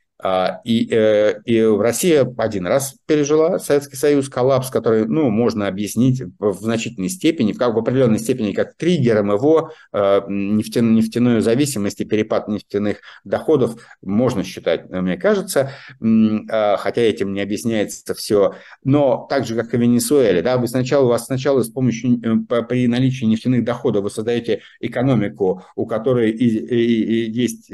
и, 0.64 0.88
э, 0.92 1.42
и 1.46 1.62
Россия 1.62 2.32
один 2.38 2.68
раз 2.68 2.96
пережила 3.08 3.58
Советский 3.60 3.96
Союз 3.96 4.30
коллапс, 4.30 4.70
который, 4.70 5.06
ну, 5.06 5.30
можно 5.30 5.68
объяснить 5.68 6.22
в 6.40 6.62
значительной 6.62 7.10
степени, 7.10 7.54
как, 7.54 7.74
в 7.74 7.80
определенной 7.80 8.20
степени, 8.20 8.52
как 8.52 8.76
триггером 8.76 9.32
его 9.32 9.72
э, 9.92 10.22
нефтяную, 10.28 10.94
нефтяную 10.94 11.42
зависимость 11.42 12.02
и 12.02 12.06
перепад 12.06 12.48
нефтяных 12.48 12.98
доходов 13.24 13.76
можно 14.02 14.44
считать, 14.44 14.90
мне 14.90 15.18
кажется, 15.18 15.72
а, 16.02 16.78
хотя 16.78 17.02
этим 17.02 17.34
не 17.34 17.42
объясняется 17.42 18.14
все. 18.14 18.56
Но 18.84 19.26
так 19.30 19.46
же, 19.46 19.56
как 19.56 19.74
и 19.74 19.78
в 19.78 19.82
Венесуэле, 19.82 20.42
да, 20.42 20.58
вы 20.58 20.68
сначала, 20.68 21.06
у 21.06 21.10
вас 21.10 21.26
сначала 21.26 21.64
с 21.64 21.70
помощью, 21.70 22.20
э, 22.22 22.64
при 22.64 22.88
наличии 22.88 23.26
нефтяных 23.26 23.64
доходов 23.64 24.04
вы 24.04 24.10
создаете 24.12 24.62
экономику, 24.80 25.64
у 25.76 25.86
которой 25.86 26.32
и, 26.32 26.48
и, 26.48 27.28
и 27.28 27.32
есть 27.32 27.72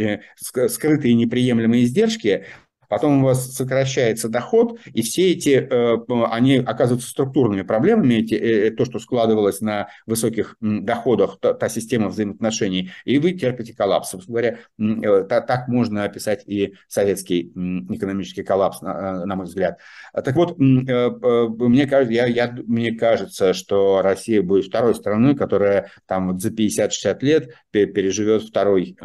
скрытые 0.69 1.13
неприемлемые 1.13 1.83
издержки, 1.83 2.36
it. 2.37 2.66
Потом 2.87 3.21
у 3.21 3.25
вас 3.25 3.53
сокращается 3.53 4.29
доход, 4.29 4.79
и 4.93 5.01
все 5.01 5.31
эти, 5.31 5.49
э, 5.49 5.97
они 6.29 6.57
оказываются 6.57 7.09
структурными 7.09 7.63
проблемами, 7.63 8.15
эти, 8.15 8.33
э, 8.33 8.71
то, 8.71 8.85
что 8.85 8.99
складывалось 8.99 9.61
на 9.61 9.89
высоких 10.05 10.55
доходах, 10.59 11.37
та, 11.39 11.53
та 11.53 11.69
система 11.69 12.09
взаимоотношений, 12.09 12.91
и 13.05 13.19
вы 13.19 13.31
терпите 13.33 13.73
коллапс. 13.73 14.11
Собственно 14.11 14.33
говоря, 14.33 14.57
э, 14.79 15.23
так 15.27 15.67
можно 15.67 16.03
описать 16.03 16.43
и 16.47 16.75
советский 16.87 17.51
экономический 17.89 18.43
коллапс, 18.43 18.81
на 18.81 19.35
мой 19.35 19.45
взгляд. 19.45 19.79
Так 20.13 20.35
вот, 20.35 20.57
мне 20.57 21.87
кажется, 21.87 22.13
я, 22.13 22.25
я, 22.25 22.55
мне 22.65 22.91
кажется, 22.93 23.53
что 23.53 24.01
Россия 24.01 24.41
будет 24.41 24.65
второй 24.65 24.95
страной, 24.95 25.35
которая 25.35 25.91
там 26.05 26.31
вот 26.31 26.41
за 26.41 26.49
50-60 26.49 27.17
лет 27.21 27.53
переживет 27.71 28.43
второй 28.43 28.97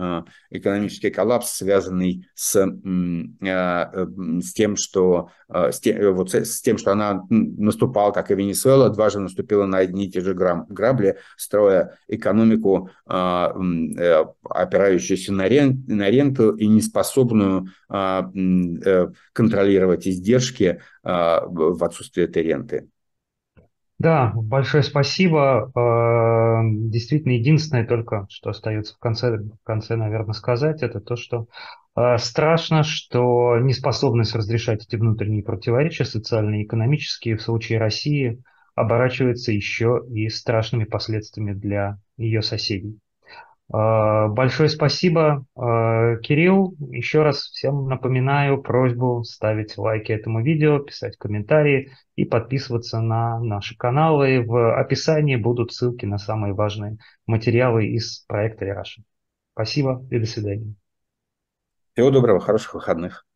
экономический 0.50 1.10
коллапс, 1.10 1.50
связанный 1.50 2.26
с 2.34 2.64
с 4.42 4.52
тем, 4.52 4.76
что 4.76 5.30
с 5.48 5.80
тем, 5.80 6.14
вот 6.14 6.34
с 6.34 6.60
тем, 6.60 6.76
что 6.78 6.92
она 6.92 7.22
наступала, 7.30 8.12
как 8.12 8.30
и 8.30 8.34
Венесуэла, 8.34 8.90
дважды 8.90 9.20
наступила 9.20 9.64
на 9.66 9.78
одни 9.78 10.04
и 10.06 10.10
те 10.10 10.20
же 10.20 10.34
грабли, 10.34 11.16
строя 11.36 11.96
экономику, 12.08 12.90
опирающуюся 13.06 15.32
на, 15.32 15.48
рен, 15.48 15.84
на 15.88 16.10
ренту 16.10 16.54
и 16.54 16.66
неспособную 16.66 17.68
контролировать 19.32 20.08
издержки 20.08 20.80
в 21.02 21.84
отсутствии 21.84 22.24
этой 22.24 22.42
ренты. 22.42 22.88
Да, 24.02 24.32
большое 24.34 24.82
спасибо. 24.82 25.70
Э, 25.76 26.62
действительно, 26.90 27.32
единственное 27.32 27.86
только, 27.86 28.26
что 28.30 28.50
остается 28.50 28.94
в 28.94 28.98
конце, 28.98 29.36
в 29.38 29.58
конце, 29.62 29.94
наверное, 29.94 30.32
сказать, 30.32 30.82
это 30.82 31.00
то, 31.00 31.14
что 31.14 31.46
э, 31.96 32.16
страшно, 32.18 32.82
что 32.82 33.58
неспособность 33.60 34.34
разрешать 34.34 34.84
эти 34.84 34.96
внутренние 34.96 35.44
противоречия, 35.44 36.04
социальные 36.04 36.62
и 36.62 36.66
экономические, 36.66 37.36
в 37.36 37.42
случае 37.42 37.78
России 37.78 38.42
оборачивается 38.74 39.52
еще 39.52 40.02
и 40.10 40.28
страшными 40.28 40.84
последствиями 40.84 41.52
для 41.52 41.98
ее 42.16 42.42
соседей. 42.42 42.98
Э, 43.72 44.28
большое 44.28 44.68
спасибо, 44.68 45.44
э, 45.56 46.16
Кирилл. 46.22 46.74
Еще 46.90 47.22
раз 47.22 47.42
всем 47.42 47.88
напоминаю 47.88 48.62
просьбу 48.62 49.24
ставить 49.24 49.76
лайки 49.78 50.12
этому 50.12 50.42
видео, 50.42 50.78
писать 50.78 51.16
комментарии 51.16 51.92
и 52.16 52.24
подписываться 52.24 53.00
на 53.00 53.40
наши 53.40 53.76
каналы. 53.76 54.44
В 54.46 54.78
описании 54.78 55.36
будут 55.36 55.72
ссылки 55.72 56.06
на 56.06 56.18
самые 56.18 56.54
важные 56.54 56.98
материалы 57.26 57.86
из 57.86 58.24
проекта 58.26 58.66
Раша. 58.66 59.02
Спасибо 59.54 60.06
и 60.10 60.18
до 60.18 60.26
свидания. 60.26 60.74
Всего 61.94 62.10
доброго, 62.10 62.40
хороших 62.40 62.74
выходных. 62.74 63.26